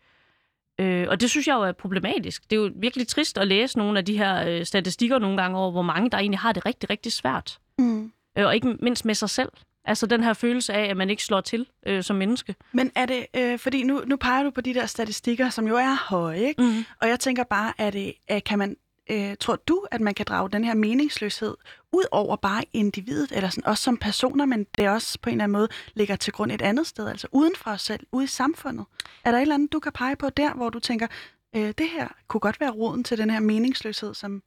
Øh, 0.79 1.07
og 1.09 1.21
det 1.21 1.29
synes 1.29 1.47
jeg 1.47 1.53
jo 1.53 1.61
er 1.61 1.71
problematisk. 1.71 2.43
Det 2.49 2.55
er 2.55 2.61
jo 2.61 2.71
virkelig 2.75 3.07
trist 3.07 3.37
at 3.37 3.47
læse 3.47 3.77
nogle 3.77 3.99
af 3.99 4.05
de 4.05 4.17
her 4.17 4.47
øh, 4.47 4.65
statistikker 4.65 5.19
nogle 5.19 5.41
gange 5.41 5.57
over, 5.57 5.71
hvor 5.71 5.81
mange 5.81 6.09
der 6.09 6.17
egentlig 6.17 6.39
har 6.39 6.51
det 6.51 6.65
rigtig, 6.65 6.89
rigtig 6.89 7.11
svært. 7.11 7.59
Mm. 7.79 8.11
Øh, 8.37 8.45
og 8.45 8.55
ikke 8.55 8.77
mindst 8.81 9.05
med 9.05 9.15
sig 9.15 9.29
selv. 9.29 9.51
Altså 9.85 10.05
den 10.05 10.23
her 10.23 10.33
følelse 10.33 10.73
af, 10.73 10.89
at 10.89 10.97
man 10.97 11.09
ikke 11.09 11.23
slår 11.23 11.41
til 11.41 11.67
øh, 11.85 12.03
som 12.03 12.15
menneske. 12.15 12.55
Men 12.71 12.91
er 12.95 13.05
det, 13.05 13.25
øh, 13.35 13.59
fordi 13.59 13.83
nu, 13.83 14.01
nu 14.05 14.15
peger 14.15 14.43
du 14.43 14.49
på 14.49 14.61
de 14.61 14.73
der 14.73 14.85
statistikker, 14.85 15.49
som 15.49 15.67
jo 15.67 15.75
er 15.75 16.09
høje, 16.09 16.39
ikke? 16.39 16.61
Mm. 16.61 16.85
Og 17.01 17.07
jeg 17.07 17.19
tænker 17.19 17.43
bare, 17.43 17.73
er 17.77 17.89
det, 17.89 18.13
er, 18.27 18.39
kan 18.39 18.59
man 18.59 18.75
øh, 19.09 19.35
tror 19.39 19.55
du, 19.55 19.85
at 19.91 20.01
man 20.01 20.13
kan 20.13 20.25
drage 20.29 20.49
den 20.49 20.63
her 20.63 20.73
meningsløshed 20.73 21.55
ud 21.91 22.03
over 22.11 22.35
bare 22.35 22.63
individet, 22.73 23.31
eller 23.31 23.49
sådan, 23.49 23.65
også 23.65 23.83
som 23.83 23.97
personer, 23.97 24.45
men 24.45 24.65
det 24.77 24.89
også 24.89 25.19
på 25.21 25.29
en 25.29 25.33
eller 25.33 25.43
anden 25.43 25.53
måde 25.53 25.67
ligger 25.93 26.15
til 26.15 26.33
grund 26.33 26.51
et 26.51 26.61
andet 26.61 26.87
sted, 26.87 27.07
altså 27.07 27.27
uden 27.31 27.55
for 27.55 27.71
os 27.71 27.81
selv, 27.81 28.07
ude 28.11 28.23
i 28.23 28.27
samfundet? 28.27 28.85
Er 29.23 29.31
der 29.31 29.37
et 29.37 29.41
eller 29.41 29.55
andet, 29.55 29.73
du 29.73 29.79
kan 29.79 29.91
pege 29.91 30.15
på 30.15 30.29
der, 30.29 30.53
hvor 30.53 30.69
du 30.69 30.79
tænker, 30.79 31.07
øh, 31.55 31.73
det 31.77 31.89
her 31.89 32.07
kunne 32.27 32.41
godt 32.41 32.59
være 32.59 32.71
roden 32.71 33.03
til 33.03 33.17
den 33.17 33.29
her 33.29 33.39
meningsløshed, 33.39 34.13
som... 34.13 34.43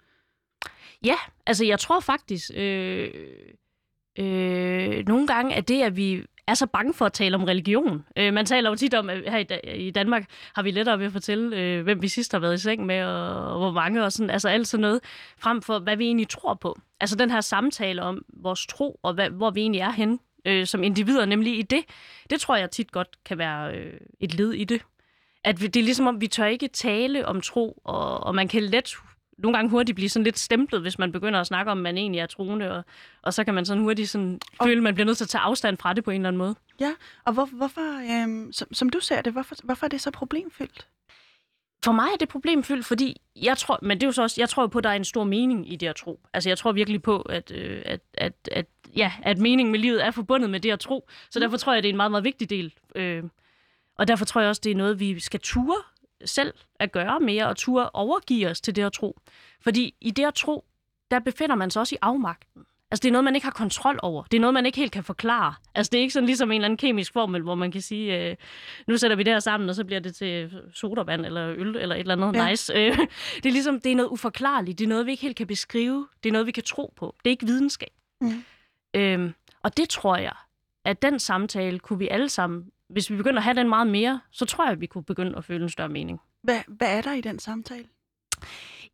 Ja, 1.05 1.17
altså 1.47 1.64
jeg 1.64 1.79
tror 1.81 2.00
faktisk, 2.00 2.50
øh, 2.55 3.11
øh, 4.19 5.05
nogle 5.09 5.26
gange, 5.26 5.55
er 5.55 5.61
det, 5.61 5.83
at 5.83 5.97
vi 5.97 6.26
er 6.50 6.54
så 6.54 6.66
bange 6.66 6.95
for 6.95 7.07
at 7.07 7.12
tale 7.12 7.35
om 7.35 7.45
religion. 7.45 8.04
Øh, 8.16 8.35
man 8.35 8.47
taler 8.47 8.71
jo 8.71 8.76
tit 8.76 8.95
om, 8.95 9.11
at 9.11 9.30
her 9.30 9.38
i, 9.38 9.87
i 9.87 9.90
Danmark 9.90 10.25
har 10.54 10.62
vi 10.62 10.71
lettere 10.71 10.99
ved 10.99 11.07
at 11.07 11.12
fortælle, 11.12 11.57
øh, 11.57 11.83
hvem 11.83 12.02
vi 12.02 12.09
sidst 12.09 12.33
har 12.33 12.38
været 12.38 12.54
i 12.54 12.59
seng 12.59 12.87
med, 12.87 13.02
og, 13.02 13.52
og 13.52 13.59
hvor 13.59 13.71
mange, 13.71 14.04
og 14.04 14.12
sådan, 14.12 14.30
altså 14.30 14.49
alt 14.49 14.69
sådan 14.69 14.83
noget, 14.83 15.00
frem 15.38 15.62
for, 15.62 15.78
hvad 15.78 15.97
vi 15.97 16.04
egentlig 16.04 16.28
tror 16.28 16.54
på. 16.54 16.78
Altså 17.00 17.16
den 17.16 17.30
her 17.30 17.40
samtale 17.40 18.02
om 18.02 18.25
vores 18.33 18.66
tro, 18.66 19.00
og 19.02 19.14
hvad, 19.14 19.30
hvor 19.30 19.50
vi 19.50 19.61
egentlig 19.61 19.80
er 19.80 19.90
henne 19.90 20.19
øh, 20.45 20.66
som 20.66 20.83
individer, 20.83 21.25
nemlig 21.25 21.59
i 21.59 21.62
det, 21.62 21.85
det 22.30 22.40
tror 22.40 22.57
jeg 22.57 22.71
tit 22.71 22.92
godt 22.92 23.09
kan 23.25 23.38
være 23.38 23.76
øh, 23.76 24.00
et 24.21 24.35
led 24.35 24.52
i 24.52 24.64
det. 24.64 24.83
At 25.45 25.62
vi, 25.62 25.66
det 25.66 25.80
er 25.80 25.85
ligesom 25.85 26.07
om, 26.07 26.21
vi 26.21 26.26
tør 26.26 26.47
ikke 26.47 26.69
tale 26.69 27.26
om 27.26 27.40
tro, 27.40 27.80
og, 27.85 28.21
og 28.21 28.35
man 28.35 28.49
kan 28.49 28.62
let 28.62 28.97
nogle 29.43 29.59
gange 29.59 29.71
hurtigt 29.71 29.97
blive 29.97 30.09
sådan 30.09 30.25
lidt 30.25 30.39
stemplet, 30.39 30.81
hvis 30.81 30.99
man 30.99 31.13
begynder 31.13 31.41
at 31.41 31.47
snakke 31.47 31.71
om, 31.71 31.79
at 31.79 31.83
man 31.83 31.99
egentlig 31.99 32.21
er 32.21 32.27
troende, 32.27 32.77
og, 32.77 32.85
og 33.23 33.35
så 33.35 33.45
kan 33.45 33.55
man 33.55 33.65
sådan 33.65 33.83
hurtigt 33.83 34.11
sådan 34.11 34.41
og... 34.59 34.67
føle, 34.67 34.77
at 34.77 34.83
man 34.83 34.95
bliver 34.95 35.07
nødt 35.07 35.17
til 35.17 35.25
at 35.25 35.29
tage 35.29 35.43
afstand 35.43 35.79
fra 35.79 35.93
det 35.93 36.05
på 36.05 36.11
en 36.11 36.21
eller 36.21 36.29
anden 36.29 36.39
måde. 36.39 36.55
Ja, 36.81 36.93
og 37.25 37.33
hvor, 37.33 37.45
hvorfor, 37.45 38.23
øhm, 38.23 38.53
som, 38.53 38.75
som 38.75 38.91
du 38.91 39.01
ser 39.01 39.23
det, 39.23 39.33
hvorfor, 39.33 39.57
hvorfor 39.63 39.87
er 39.87 39.89
det 39.89 40.01
så 40.01 40.11
problemfyldt? 40.11 40.87
For 41.85 41.93
mig 41.93 42.09
er 42.13 42.17
det 42.21 42.29
problemfyldt, 42.29 42.87
fordi 42.87 43.21
jeg 43.37 43.59
tror, 43.59 43.79
men 43.83 43.97
det 43.97 44.03
er 44.03 44.09
jo 44.09 44.13
så 44.13 44.23
også, 44.23 44.41
jeg 44.41 44.49
tror 44.49 44.67
på, 44.67 44.79
at 44.79 44.85
der 44.85 44.91
er 44.91 44.95
en 44.95 45.05
stor 45.05 45.25
mening 45.25 45.73
i 45.73 45.77
det 45.77 45.87
at 45.87 45.97
tro. 45.97 46.21
Altså 46.33 46.51
jeg 46.51 46.59
tror 46.59 46.73
virkelig 46.73 47.03
på, 47.03 47.21
at, 47.21 47.51
øh, 47.51 47.83
at, 47.85 48.01
at, 48.15 48.33
at, 48.53 48.67
ja, 48.97 49.13
at 49.23 49.39
meningen 49.39 49.73
med 49.73 49.81
livet 49.81 50.05
er 50.05 50.11
forbundet 50.11 50.51
med 50.51 50.61
det 50.61 50.71
at 50.71 50.81
tro. 50.81 51.09
Så 51.31 51.39
mm. 51.39 51.41
derfor 51.41 51.57
tror 51.57 51.73
jeg, 51.73 51.83
det 51.83 51.89
er 51.89 51.93
en 51.93 51.97
meget, 51.97 52.11
meget 52.11 52.25
vigtig 52.25 52.51
del. 52.51 52.75
Øh, 52.95 53.23
og 53.99 54.09
derfor 54.09 54.25
tror 54.25 54.41
jeg 54.41 54.49
også, 54.49 54.61
det 54.65 54.73
er 54.73 54.77
noget, 54.77 55.01
vi 55.01 55.21
skal 55.21 55.41
ture 55.41 55.83
selv 56.25 56.55
at 56.81 56.93
gøre 56.93 57.21
mere, 57.21 57.49
og 57.49 57.57
ture 57.57 57.91
overgive 57.91 58.49
os 58.49 58.61
til 58.61 58.77
det 58.77 58.83
at 58.83 58.93
tro. 58.93 59.21
Fordi 59.61 59.95
i 60.00 60.11
det 60.11 60.25
at 60.25 60.35
tro, 60.35 60.65
der 61.11 61.19
befinder 61.19 61.55
man 61.55 61.71
sig 61.71 61.81
også 61.81 61.95
i 61.95 61.99
afmagten. 62.03 62.65
Altså, 62.91 63.03
det 63.03 63.09
er 63.09 63.12
noget, 63.12 63.25
man 63.25 63.35
ikke 63.35 63.45
har 63.45 63.53
kontrol 63.53 63.99
over. 64.03 64.23
Det 64.23 64.37
er 64.37 64.41
noget, 64.41 64.55
man 64.55 64.67
ikke 64.67 64.79
helt 64.79 64.93
kan 64.93 65.05
forklare. 65.05 65.55
Altså, 65.75 65.91
det 65.91 65.99
er 65.99 66.03
ikke 66.03 66.12
sådan 66.12 66.27
ligesom 66.27 66.50
en 66.50 66.55
eller 66.55 66.65
anden 66.65 66.77
kemisk 66.77 67.12
formel, 67.12 67.43
hvor 67.43 67.55
man 67.55 67.71
kan 67.71 67.81
sige, 67.81 68.31
øh, 68.31 68.37
nu 68.87 68.97
sætter 68.97 69.17
vi 69.17 69.23
det 69.23 69.33
her 69.33 69.41
sammen, 69.41 69.69
og 69.69 69.75
så 69.75 69.85
bliver 69.85 70.00
det 70.00 70.15
til 70.17 70.61
sodavand 70.75 71.27
eller 71.27 71.55
øl 71.57 71.77
eller 71.77 71.95
et 71.95 72.00
eller 72.00 72.27
andet 72.27 72.41
ja. 72.41 72.50
nice. 72.50 72.73
Øh, 72.75 72.99
det 73.37 73.47
er 73.47 73.53
ligesom, 73.53 73.81
det 73.81 73.93
er 73.93 73.97
noget 73.97 74.11
uforklarligt. 74.11 74.79
Det 74.79 74.85
er 74.85 74.89
noget, 74.89 75.07
vi 75.07 75.11
ikke 75.11 75.23
helt 75.23 75.37
kan 75.37 75.47
beskrive. 75.47 76.09
Det 76.23 76.29
er 76.29 76.33
noget, 76.33 76.47
vi 76.47 76.53
kan 76.53 76.62
tro 76.62 76.93
på. 76.97 77.17
Det 77.19 77.31
er 77.31 77.31
ikke 77.31 77.47
videnskab. 77.47 77.93
Mm. 78.21 78.45
Øhm, 78.95 79.35
og 79.62 79.77
det 79.77 79.89
tror 79.89 80.17
jeg, 80.17 80.35
at 80.85 81.03
den 81.03 81.19
samtale 81.19 81.79
kunne 81.79 81.99
vi 81.99 82.09
alle 82.09 82.29
sammen, 82.29 82.71
hvis 82.91 83.11
vi 83.11 83.17
begynder 83.17 83.37
at 83.39 83.45
have 83.45 83.55
den 83.55 83.69
meget 83.69 83.87
mere, 83.87 84.21
så 84.31 84.45
tror 84.45 84.65
jeg, 84.65 84.73
at 84.73 84.81
vi 84.81 84.87
kunne 84.87 85.05
begynde 85.05 85.37
at 85.37 85.45
føle 85.45 85.63
en 85.63 85.71
større 85.71 85.89
mening. 85.89 86.21
Hvad, 86.43 86.61
hvad 86.69 86.97
er 86.97 87.03
der 87.03 87.13
i 87.13 87.21
den 87.21 87.39
samtale? 87.39 87.85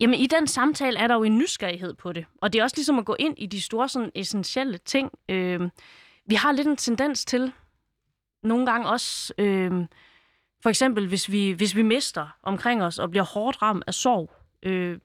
Jamen, 0.01 0.21
i 0.21 0.27
den 0.27 0.47
samtale 0.47 0.99
er 0.99 1.07
der 1.07 1.15
jo 1.15 1.23
en 1.23 1.39
nysgerrighed 1.39 1.95
på 1.95 2.13
det. 2.13 2.27
Og 2.43 2.53
det 2.53 2.59
er 2.59 2.63
også 2.63 2.77
ligesom 2.77 2.99
at 2.99 3.05
gå 3.05 3.17
ind 3.19 3.35
i 3.39 3.47
de 3.47 3.61
store 3.61 3.89
sådan, 3.89 4.11
essentielle 4.15 4.79
ting. 4.79 5.11
Øh, 5.29 5.61
vi 6.27 6.35
har 6.35 6.53
lidt 6.53 6.67
en 6.67 6.77
tendens 6.77 7.25
til, 7.25 7.53
nogle 8.43 8.67
gange 8.67 8.89
også, 8.89 9.35
øh, 9.39 9.73
for 10.63 10.69
eksempel 10.69 11.09
hvis 11.09 11.33
vi, 11.33 11.51
hvis 11.51 11.77
vi 11.77 11.83
mister 11.83 12.37
omkring 12.43 12.83
os 12.83 12.99
og 12.99 13.11
bliver 13.11 13.25
hårdt 13.25 13.63
ramt 13.63 13.85
af 13.87 13.95
sorg, 13.95 14.31
øh, 14.63 14.99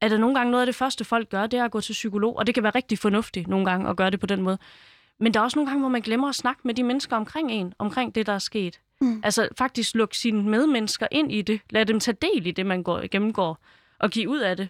er 0.00 0.08
der 0.08 0.18
nogle 0.18 0.34
gange 0.34 0.50
noget 0.50 0.62
af 0.62 0.66
det 0.66 0.74
første, 0.74 1.04
folk 1.04 1.28
gør, 1.28 1.46
det 1.46 1.58
er 1.58 1.64
at 1.64 1.70
gå 1.70 1.80
til 1.80 1.92
psykolog. 1.92 2.36
Og 2.36 2.46
det 2.46 2.54
kan 2.54 2.62
være 2.62 2.74
rigtig 2.74 2.98
fornuftigt 2.98 3.48
nogle 3.48 3.70
gange 3.70 3.90
at 3.90 3.96
gøre 3.96 4.10
det 4.10 4.20
på 4.20 4.26
den 4.26 4.42
måde. 4.42 4.58
Men 5.20 5.34
der 5.34 5.40
er 5.40 5.44
også 5.44 5.58
nogle 5.58 5.70
gange, 5.70 5.80
hvor 5.80 5.88
man 5.88 6.02
glemmer 6.02 6.28
at 6.28 6.34
snakke 6.34 6.60
med 6.64 6.74
de 6.74 6.82
mennesker 6.82 7.16
omkring 7.16 7.52
en, 7.52 7.74
omkring 7.78 8.14
det, 8.14 8.26
der 8.26 8.32
er 8.32 8.38
sket. 8.38 8.80
Mm. 9.00 9.20
Altså 9.24 9.48
faktisk 9.58 9.94
lukke 9.94 10.16
sine 10.16 10.42
medmennesker 10.42 11.06
ind 11.10 11.32
i 11.32 11.42
det. 11.42 11.60
Lad 11.70 11.86
dem 11.86 12.00
tage 12.00 12.16
del 12.22 12.46
i 12.46 12.50
det, 12.50 12.66
man 12.66 12.82
går, 12.82 13.08
gennemgår 13.10 13.58
at 14.00 14.10
give 14.10 14.28
ud 14.28 14.38
af 14.38 14.56
det. 14.56 14.68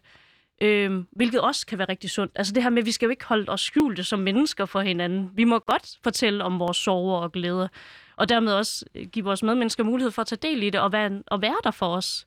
Øh, 0.62 1.04
hvilket 1.10 1.40
også 1.40 1.66
kan 1.66 1.78
være 1.78 1.88
rigtig 1.88 2.10
sundt. 2.10 2.32
Altså 2.34 2.52
det 2.54 2.62
her 2.62 2.70
med, 2.70 2.78
at 2.78 2.86
vi 2.86 2.92
skal 2.92 3.06
jo 3.06 3.10
ikke 3.10 3.24
holde 3.24 3.52
os 3.52 3.60
skjulte 3.60 4.04
som 4.04 4.18
mennesker 4.18 4.64
for 4.64 4.80
hinanden. 4.80 5.30
Vi 5.34 5.44
må 5.44 5.58
godt 5.58 5.98
fortælle 6.02 6.44
om 6.44 6.58
vores 6.58 6.76
sorger 6.76 7.20
og 7.20 7.32
glæder, 7.32 7.68
og 8.16 8.28
dermed 8.28 8.52
også 8.52 8.84
give 9.12 9.24
vores 9.24 9.42
medmennesker 9.42 9.84
mulighed 9.84 10.10
for 10.10 10.22
at 10.22 10.28
tage 10.28 10.52
del 10.52 10.62
i 10.62 10.70
det 10.70 10.80
og 10.80 10.92
være, 10.92 11.22
og 11.26 11.42
være 11.42 11.56
der 11.64 11.70
for 11.70 11.86
os. 11.86 12.26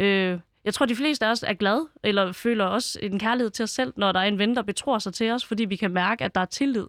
Øh, 0.00 0.38
jeg 0.64 0.74
tror, 0.74 0.86
de 0.86 0.96
fleste 0.96 1.26
af 1.26 1.30
os 1.30 1.42
er 1.42 1.54
glade, 1.54 1.88
eller 2.02 2.32
føler 2.32 2.64
også 2.64 2.98
en 3.02 3.18
kærlighed 3.18 3.50
til 3.50 3.62
os 3.62 3.70
selv, 3.70 3.92
når 3.96 4.12
der 4.12 4.20
er 4.20 4.24
en 4.24 4.38
ven, 4.38 4.56
der 4.56 4.62
betror 4.62 4.98
sig 4.98 5.14
til 5.14 5.30
os, 5.30 5.44
fordi 5.44 5.64
vi 5.64 5.76
kan 5.76 5.90
mærke, 5.90 6.24
at 6.24 6.34
der 6.34 6.40
er 6.40 6.44
tillid. 6.44 6.86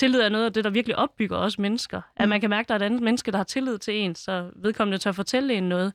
Tillid 0.00 0.20
er 0.20 0.28
noget 0.28 0.44
af 0.44 0.52
det, 0.52 0.64
der 0.64 0.70
virkelig 0.70 0.96
opbygger 0.96 1.36
os 1.36 1.58
mennesker. 1.58 1.98
Mm. 1.98 2.22
At 2.22 2.28
man 2.28 2.40
kan 2.40 2.50
mærke, 2.50 2.64
at 2.64 2.68
der 2.68 2.74
er 2.74 2.78
et 2.78 2.82
andet 2.82 3.02
menneske, 3.02 3.30
der 3.30 3.36
har 3.36 3.44
tillid 3.44 3.78
til 3.78 3.94
en, 3.94 4.14
så 4.14 4.50
vedkommende 4.56 4.98
tør 4.98 5.12
fortælle 5.12 5.54
en 5.54 5.62
noget, 5.62 5.92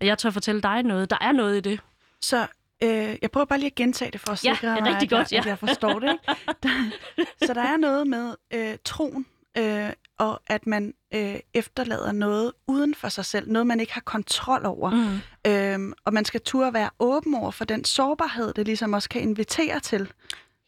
og 0.00 0.06
jeg 0.06 0.18
tør 0.18 0.30
fortælle 0.30 0.62
dig 0.62 0.82
noget. 0.82 1.10
Der 1.10 1.16
er 1.20 1.32
noget 1.32 1.56
i 1.56 1.60
det. 1.60 1.80
Så 2.20 2.46
øh, 2.82 3.16
jeg 3.22 3.30
prøver 3.32 3.44
bare 3.44 3.58
lige 3.58 3.66
at 3.66 3.74
gentage 3.74 4.10
det 4.10 4.20
for 4.20 4.32
at 4.32 4.38
sikre 4.38 4.68
ja, 4.68 4.74
det 4.74 4.80
er 4.80 4.84
rigtig 4.86 5.08
mig, 5.10 5.18
godt, 5.18 5.32
ja. 5.32 5.38
at 5.38 5.46
jeg 5.46 5.58
forstår 5.58 5.98
det. 5.98 6.12
Ikke? 6.12 6.52
Der, 6.62 6.90
så 7.46 7.54
der 7.54 7.62
er 7.62 7.76
noget 7.76 8.06
med 8.06 8.34
øh, 8.54 8.76
troen, 8.84 9.26
øh, 9.58 9.90
og 10.18 10.40
at 10.46 10.66
man 10.66 10.94
øh, 11.14 11.36
efterlader 11.54 12.12
noget 12.12 12.52
uden 12.66 12.94
for 12.94 13.08
sig 13.08 13.24
selv, 13.24 13.50
noget 13.50 13.66
man 13.66 13.80
ikke 13.80 13.94
har 13.94 14.00
kontrol 14.00 14.66
over. 14.66 14.90
Mm. 14.90 15.50
Øhm, 15.50 15.92
og 16.04 16.14
man 16.14 16.24
skal 16.24 16.40
turde 16.40 16.74
være 16.74 16.90
åben 16.98 17.34
over 17.34 17.50
for 17.50 17.64
den 17.64 17.84
sårbarhed, 17.84 18.52
det 18.52 18.66
ligesom 18.66 18.92
også 18.92 19.08
kan 19.08 19.22
invitere 19.22 19.80
til. 19.80 20.12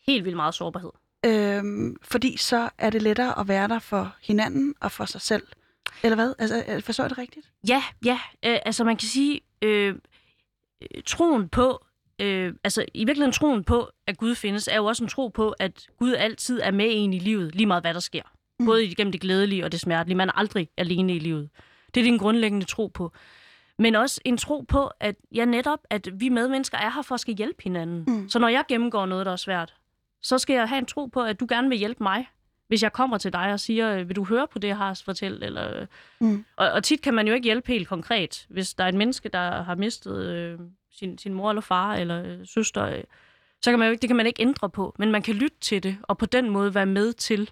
Helt 0.07 0.25
vildt 0.25 0.37
meget 0.37 0.55
sårbarhed. 0.55 0.91
Øhm, 1.27 1.97
fordi 2.03 2.37
så 2.37 2.69
er 2.79 2.91
det 2.91 3.03
lettere 3.03 3.41
at 3.41 3.49
være 3.49 3.69
der 3.69 3.79
for 3.79 4.17
hinanden 4.23 4.75
og 4.81 4.93
for 4.93 5.05
sig 5.05 5.21
selv. 5.21 5.43
Eller 6.03 6.15
hvad? 6.15 6.35
Altså, 6.39 6.83
forstår 6.85 7.05
jeg 7.05 7.11
det 7.11 7.19
rigtigt? 7.19 7.47
Ja, 7.69 7.83
ja. 8.05 8.21
Øh, 8.45 8.59
altså 8.67 8.85
man 8.85 8.97
kan 8.97 9.09
sige, 9.09 9.41
øh, 9.63 9.95
øh, 10.83 11.03
troen 11.07 11.49
på, 11.49 11.85
øh, 12.19 12.55
altså 12.65 12.85
i 12.95 13.05
virkeligheden 13.05 13.33
troen 13.33 13.65
på, 13.65 13.89
at 14.07 14.17
Gud 14.17 14.35
findes, 14.35 14.69
er 14.69 14.77
jo 14.77 14.85
også 14.85 15.05
en 15.05 15.09
tro 15.09 15.29
på, 15.29 15.55
at 15.59 15.87
Gud 15.99 16.15
altid 16.15 16.61
er 16.63 16.71
med 16.71 16.87
en 16.91 17.13
i 17.13 17.19
livet, 17.19 17.55
lige 17.55 17.67
meget 17.67 17.83
hvad 17.83 17.95
der 17.95 18.01
sker. 18.01 18.23
Mm. 18.59 18.67
Både 18.67 18.85
igennem 18.85 19.13
det 19.13 19.21
glædelige 19.21 19.65
og 19.65 19.73
det 19.73 19.81
smertelige. 19.81 20.17
Man 20.17 20.29
er 20.29 20.39
aldrig 20.39 20.69
alene 20.77 21.17
i 21.17 21.19
livet. 21.19 21.49
Det 21.95 22.01
er 22.01 22.05
din 22.05 22.19
grundlæggende 22.19 22.67
tro 22.67 22.87
på. 22.87 23.13
Men 23.79 23.95
også 23.95 24.21
en 24.25 24.37
tro 24.37 24.65
på, 24.69 24.91
at 25.01 25.17
ja, 25.35 25.45
netop, 25.45 25.79
at 25.91 26.09
vi 26.21 26.29
medmennesker 26.29 26.79
er 26.79 26.91
her 26.91 27.03
for 27.03 27.15
at 27.15 27.21
skal 27.21 27.35
hjælpe 27.35 27.63
hinanden. 27.63 28.05
Mm. 28.07 28.29
Så 28.29 28.39
når 28.39 28.49
jeg 28.49 28.65
gennemgår 28.69 29.07
noget, 29.07 29.27
der 29.27 29.33
er 29.33 29.37
svært, 29.37 29.75
så 30.23 30.39
skal 30.39 30.55
jeg 30.55 30.69
have 30.69 30.79
en 30.79 30.87
tro 30.87 31.07
på, 31.07 31.23
at 31.23 31.41
du 31.41 31.47
gerne 31.49 31.69
vil 31.69 31.79
hjælpe 31.79 32.03
mig. 32.03 32.29
Hvis 32.69 32.83
jeg 32.83 32.93
kommer 32.93 33.19
til 33.19 33.33
dig 33.33 33.53
og 33.53 33.61
siger, 33.61 34.05
vil 34.05 34.17
du 34.17 34.25
høre 34.25 34.47
på 34.53 34.59
det, 34.59 34.69
jeg 34.69 34.77
har 34.77 34.91
at 34.91 35.03
fortælle? 35.05 35.47
Eller, 35.47 35.87
mm. 36.21 36.45
og, 36.57 36.71
og 36.71 36.85
tit 36.85 37.03
kan 37.03 37.15
man 37.15 37.29
jo 37.29 37.35
ikke 37.35 37.45
hjælpe 37.45 37.73
helt 37.73 37.89
konkret. 37.89 38.47
Hvis 38.49 38.75
der 38.75 38.85
er 38.85 38.89
et 38.89 38.95
menneske, 38.95 39.29
der 39.29 39.63
har 39.63 39.75
mistet 39.75 40.27
øh, 40.27 40.59
sin, 40.93 41.19
sin 41.19 41.35
mor 41.35 41.51
eller 41.51 41.61
far 41.61 41.95
eller 41.95 42.25
øh, 42.25 42.47
søster, 42.47 42.85
øh, 42.85 43.05
så 43.63 43.71
kan 43.71 43.79
man 43.79 43.89
jo 43.89 43.93
ikke, 43.93 44.03
det 44.03 44.09
kan 44.09 44.17
man 44.17 44.27
ikke 44.27 44.43
ændre 44.43 44.71
på. 44.71 44.95
Men 44.99 45.13
man 45.13 45.23
kan 45.23 45.35
lytte 45.35 45.57
til 45.61 45.83
det, 45.83 45.97
og 46.03 46.19
på 46.19 46.27
den 46.27 46.51
måde 46.51 46.75
være 46.75 46.87
med 46.87 47.13
til 47.13 47.51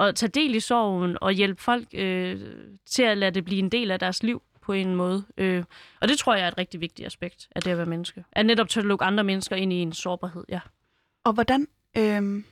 at 0.00 0.14
tage 0.14 0.30
del 0.30 0.54
i 0.54 0.60
sorgen 0.60 1.18
og 1.20 1.32
hjælpe 1.32 1.62
folk 1.62 1.88
øh, 1.94 2.40
til 2.86 3.02
at 3.02 3.18
lade 3.18 3.30
det 3.30 3.44
blive 3.44 3.58
en 3.58 3.68
del 3.68 3.90
af 3.90 3.98
deres 3.98 4.22
liv 4.22 4.42
på 4.60 4.72
en 4.72 4.94
måde. 4.94 5.24
Øh, 5.38 5.64
og 6.00 6.08
det 6.08 6.18
tror 6.18 6.34
jeg 6.34 6.44
er 6.44 6.48
et 6.48 6.58
rigtig 6.58 6.80
vigtigt 6.80 7.06
aspekt 7.06 7.48
af 7.56 7.62
det 7.62 7.70
at 7.70 7.76
være 7.76 7.86
menneske. 7.86 8.24
At 8.32 8.46
netop 8.46 8.68
til 8.68 8.80
at 8.80 8.86
lukke 8.86 9.04
andre 9.04 9.24
mennesker 9.24 9.56
ind 9.56 9.72
i 9.72 9.76
en 9.76 9.92
sårbarhed, 9.92 10.44
ja. 10.48 10.60
Og 11.24 11.32
hvordan... 11.32 11.66
Øh... 11.96 12.44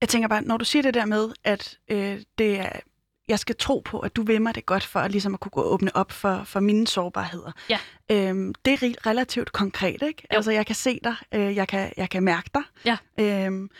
Jeg 0.00 0.08
tænker 0.08 0.28
bare, 0.28 0.42
når 0.42 0.56
du 0.56 0.64
siger 0.64 0.82
det 0.82 0.94
der 0.94 1.04
med, 1.04 1.32
at 1.44 1.78
øh, 1.88 2.22
det 2.38 2.58
er 2.58 2.80
jeg 3.28 3.38
skal 3.38 3.56
tro 3.56 3.82
på, 3.84 3.98
at 3.98 4.16
du 4.16 4.22
vil 4.22 4.42
mig 4.42 4.54
det 4.54 4.66
godt 4.66 4.84
for 4.84 5.00
at, 5.00 5.10
ligesom 5.10 5.34
at 5.34 5.40
kunne 5.40 5.50
gå 5.50 5.60
og 5.60 5.72
åbne 5.72 5.96
op 5.96 6.12
for, 6.12 6.44
for 6.44 6.60
mine 6.60 6.86
sårbarheder. 6.86 7.52
Ja. 7.70 7.78
Øhm, 8.10 8.54
det 8.64 8.82
er 8.82 9.06
relativt 9.06 9.52
konkret, 9.52 10.02
ikke? 10.02 10.26
Jo. 10.32 10.36
Altså, 10.36 10.50
jeg 10.50 10.66
kan 10.66 10.74
se 10.74 11.00
dig, 11.04 11.16
øh, 11.34 11.56
jeg, 11.56 11.68
kan, 11.68 11.92
jeg 11.96 12.10
kan 12.10 12.22
mærke 12.22 12.50
dig. 12.54 12.62
Ja. 12.84 12.96
Øhm, 13.20 13.70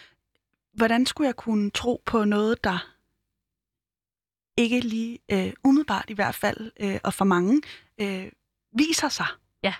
hvordan 0.72 1.06
skulle 1.06 1.26
jeg 1.26 1.36
kunne 1.36 1.70
tro 1.70 2.02
på 2.06 2.24
noget, 2.24 2.64
der 2.64 2.92
ikke 4.56 4.80
lige 4.80 5.18
øh, 5.32 5.52
umiddelbart 5.64 6.04
i 6.08 6.14
hvert 6.14 6.34
fald, 6.34 6.70
øh, 6.80 6.98
og 7.04 7.14
for 7.14 7.24
mange, 7.24 7.62
øh, 8.00 8.28
viser 8.72 9.08
sig? 9.08 9.26
Ja. 9.62 9.74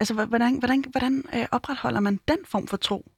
Altså, 0.00 0.14
hvordan, 0.14 0.58
hvordan, 0.58 0.84
hvordan 0.90 1.24
øh, 1.34 1.46
opretholder 1.50 2.00
man 2.00 2.20
den 2.28 2.38
form 2.44 2.66
for 2.66 2.76
tro? 2.76 3.12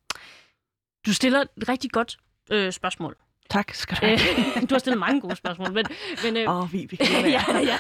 Du 1.07 1.13
stiller 1.13 1.41
et 1.41 1.69
rigtig 1.69 1.91
godt 1.91 2.19
øh, 2.53 2.73
spørgsmål. 2.73 3.17
Tak 3.51 3.75
skal 3.75 3.97
du 3.97 4.07
have. 4.07 4.19
Øh, 4.21 4.63
du 4.69 4.75
har 4.75 4.79
stillet 4.79 5.01
mange 5.01 5.21
gode 5.21 5.37
spørgsmål. 5.37 5.73
Men, 5.73 5.87
men, 6.25 6.37
øh, 6.37 6.57
Åh, 6.57 6.73
vi, 6.73 6.87
vi 6.91 6.97
kan 6.97 7.31
ja, 7.31 7.59
ja. 7.59 7.79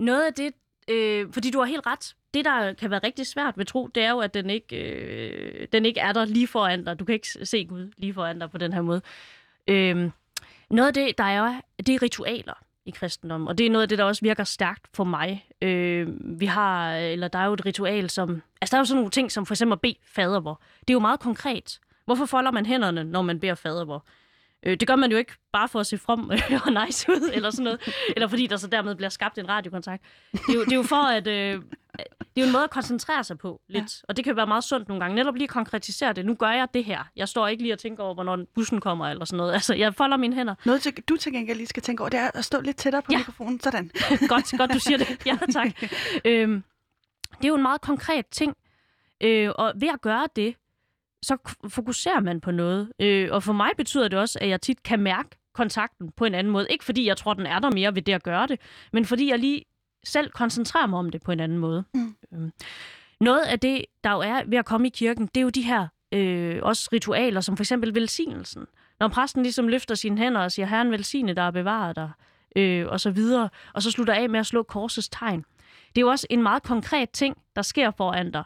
Noget 0.00 0.26
af 0.26 0.34
det, 0.34 0.52
øh, 0.88 1.32
fordi 1.32 1.50
du 1.50 1.58
har 1.58 1.66
helt 1.66 1.86
ret, 1.86 2.14
det 2.34 2.44
der 2.44 2.72
kan 2.72 2.90
være 2.90 3.00
rigtig 3.04 3.26
svært 3.26 3.58
ved 3.58 3.64
tro, 3.64 3.86
det 3.86 4.02
er 4.02 4.10
jo, 4.10 4.20
at 4.20 4.34
den 4.34 4.50
ikke, 4.50 4.76
øh, 4.76 5.68
den 5.72 5.86
ikke 5.86 6.00
er 6.00 6.12
der 6.12 6.24
lige 6.24 6.46
foran 6.46 6.84
dig. 6.84 6.98
Du 6.98 7.04
kan 7.04 7.12
ikke 7.12 7.28
se 7.46 7.64
Gud 7.64 7.92
lige 7.96 8.14
foran 8.14 8.38
dig 8.38 8.50
på 8.50 8.58
den 8.58 8.72
her 8.72 8.82
måde. 8.82 9.02
Øh, 9.68 10.10
noget 10.70 10.88
af 10.88 10.94
det, 10.94 11.18
der 11.18 11.24
er, 11.24 11.60
det 11.86 11.94
er 11.94 12.02
ritualer 12.02 12.54
i 12.88 12.90
kristendommen, 12.90 13.48
og 13.48 13.58
det 13.58 13.66
er 13.66 13.70
noget 13.70 13.82
af 13.82 13.88
det, 13.88 13.98
der 13.98 14.04
også 14.04 14.22
virker 14.22 14.44
stærkt 14.44 14.86
for 14.94 15.04
mig. 15.04 15.46
Øh, 15.62 16.08
vi 16.40 16.46
har, 16.46 16.92
eller 16.96 17.28
der 17.28 17.38
er 17.38 17.46
jo 17.46 17.52
et 17.52 17.66
ritual, 17.66 18.10
som, 18.10 18.42
altså 18.60 18.70
der 18.72 18.76
er 18.76 18.80
jo 18.80 18.84
sådan 18.84 18.96
nogle 18.96 19.10
ting, 19.10 19.32
som 19.32 19.46
for 19.46 19.54
eksempel 19.54 19.72
at 19.72 19.80
bede 19.80 19.94
fadervor. 20.04 20.60
Det 20.80 20.90
er 20.90 20.94
jo 20.94 20.98
meget 21.00 21.20
konkret. 21.20 21.80
Hvorfor 22.04 22.26
folder 22.26 22.50
man 22.50 22.66
hænderne, 22.66 23.04
når 23.04 23.22
man 23.22 23.40
beder 23.40 23.54
fadervor? 23.54 24.04
Øh, 24.62 24.76
det 24.76 24.88
gør 24.88 24.96
man 24.96 25.10
jo 25.10 25.16
ikke 25.16 25.32
bare 25.52 25.68
for 25.68 25.80
at 25.80 25.86
se 25.86 25.98
from 25.98 26.30
og 26.66 26.86
nice 26.86 27.12
ud, 27.12 27.30
eller 27.34 27.50
sådan 27.50 27.64
noget, 27.64 27.80
eller 28.16 28.28
fordi 28.28 28.46
der 28.46 28.56
så 28.56 28.66
dermed 28.66 28.94
bliver 28.94 29.08
skabt 29.08 29.38
en 29.38 29.48
radiokontakt. 29.48 30.02
Det 30.32 30.40
er 30.48 30.54
jo, 30.54 30.64
det 30.64 30.72
er 30.72 30.76
jo 30.76 30.82
for 30.82 30.96
at... 30.96 31.26
Øh, 31.26 31.62
det 32.18 32.42
er 32.42 32.46
jo 32.46 32.46
en 32.46 32.52
måde 32.52 32.64
at 32.64 32.70
koncentrere 32.70 33.24
sig 33.24 33.38
på 33.38 33.60
lidt, 33.68 33.84
ja. 33.84 34.04
og 34.08 34.16
det 34.16 34.24
kan 34.24 34.36
være 34.36 34.46
meget 34.46 34.64
sundt 34.64 34.88
nogle 34.88 35.04
gange. 35.04 35.14
Netop 35.14 35.34
lige 35.34 35.48
konkretisere 35.48 36.12
det. 36.12 36.26
Nu 36.26 36.34
gør 36.34 36.50
jeg 36.50 36.68
det 36.74 36.84
her. 36.84 37.04
Jeg 37.16 37.28
står 37.28 37.48
ikke 37.48 37.62
lige 37.62 37.72
og 37.72 37.78
tænker 37.78 38.02
over, 38.02 38.14
hvornår 38.14 38.38
bussen 38.54 38.80
kommer 38.80 39.06
eller 39.06 39.24
sådan 39.24 39.36
noget. 39.36 39.52
Altså, 39.52 39.74
jeg 39.74 39.94
folder 39.94 40.16
mine 40.16 40.34
hænder. 40.34 40.54
Noget, 40.64 40.82
til, 40.82 40.92
du 41.08 41.16
til 41.16 41.32
gengæld 41.32 41.56
lige 41.56 41.66
skal 41.66 41.82
tænke 41.82 42.00
over, 42.00 42.10
det 42.10 42.20
er 42.20 42.30
at 42.34 42.44
stå 42.44 42.60
lidt 42.60 42.76
tættere 42.76 43.02
på 43.02 43.12
ja. 43.12 43.18
mikrofonen. 43.18 43.60
Sådan. 43.60 43.90
godt, 44.28 44.58
godt, 44.58 44.72
du 44.74 44.78
siger 44.78 44.98
det. 44.98 45.26
Ja, 45.26 45.38
tak. 45.52 45.82
øhm, 46.24 46.62
det 47.38 47.44
er 47.44 47.48
jo 47.48 47.54
en 47.54 47.62
meget 47.62 47.80
konkret 47.80 48.26
ting, 48.26 48.56
øh, 49.20 49.50
og 49.54 49.72
ved 49.76 49.88
at 49.88 50.00
gøre 50.00 50.28
det, 50.36 50.54
så 51.22 51.36
fokuserer 51.68 52.20
man 52.20 52.40
på 52.40 52.50
noget. 52.50 52.92
Øh, 52.98 53.28
og 53.32 53.42
for 53.42 53.52
mig 53.52 53.70
betyder 53.76 54.08
det 54.08 54.18
også, 54.18 54.38
at 54.42 54.48
jeg 54.48 54.60
tit 54.60 54.82
kan 54.82 55.00
mærke 55.00 55.28
kontakten 55.54 56.12
på 56.16 56.24
en 56.24 56.34
anden 56.34 56.52
måde. 56.52 56.66
Ikke 56.70 56.84
fordi 56.84 57.06
jeg 57.06 57.16
tror, 57.16 57.34
den 57.34 57.46
er 57.46 57.58
der 57.58 57.70
mere 57.70 57.94
ved 57.94 58.02
det 58.02 58.12
at 58.12 58.22
gøre 58.22 58.46
det, 58.46 58.60
men 58.92 59.04
fordi 59.04 59.30
jeg 59.30 59.38
lige 59.38 59.64
selv 60.04 60.30
koncentrerer 60.30 60.86
mig 60.86 60.98
om 60.98 61.10
det 61.10 61.22
på 61.22 61.32
en 61.32 61.40
anden 61.40 61.58
måde. 61.58 61.84
Mm. 61.94 62.16
Øhm, 62.32 62.52
noget 63.20 63.40
af 63.40 63.60
det, 63.60 63.84
der 64.04 64.12
jo 64.12 64.20
er 64.20 64.42
ved 64.46 64.58
at 64.58 64.64
komme 64.64 64.86
i 64.86 64.90
kirken, 64.90 65.26
det 65.26 65.36
er 65.36 65.42
jo 65.42 65.48
de 65.48 65.62
her 65.62 65.88
øh, 66.12 66.58
også 66.62 66.88
ritualer, 66.92 67.40
som 67.40 67.56
for 67.56 67.62
eksempel 67.62 67.94
velsignelsen. 67.94 68.66
Når 69.00 69.08
præsten 69.08 69.42
ligesom 69.42 69.68
løfter 69.68 69.94
sine 69.94 70.18
hænder 70.18 70.40
og 70.40 70.52
siger, 70.52 70.66
Herren 70.66 70.90
velsigne 70.90 71.34
der 71.34 71.42
er 71.42 71.50
bevaret 71.50 71.96
dig, 71.96 72.10
øh, 72.56 72.86
og 72.88 73.00
så 73.00 73.10
videre, 73.10 73.48
og 73.74 73.82
så 73.82 73.90
slutter 73.90 74.14
af 74.14 74.28
med 74.28 74.40
at 74.40 74.46
slå 74.46 74.62
korsets 74.62 75.08
tegn. 75.08 75.44
Det 75.88 75.98
er 75.98 76.00
jo 76.00 76.08
også 76.08 76.26
en 76.30 76.42
meget 76.42 76.62
konkret 76.62 77.10
ting, 77.10 77.36
der 77.56 77.62
sker 77.62 77.90
foran 77.90 78.30
dig. 78.30 78.44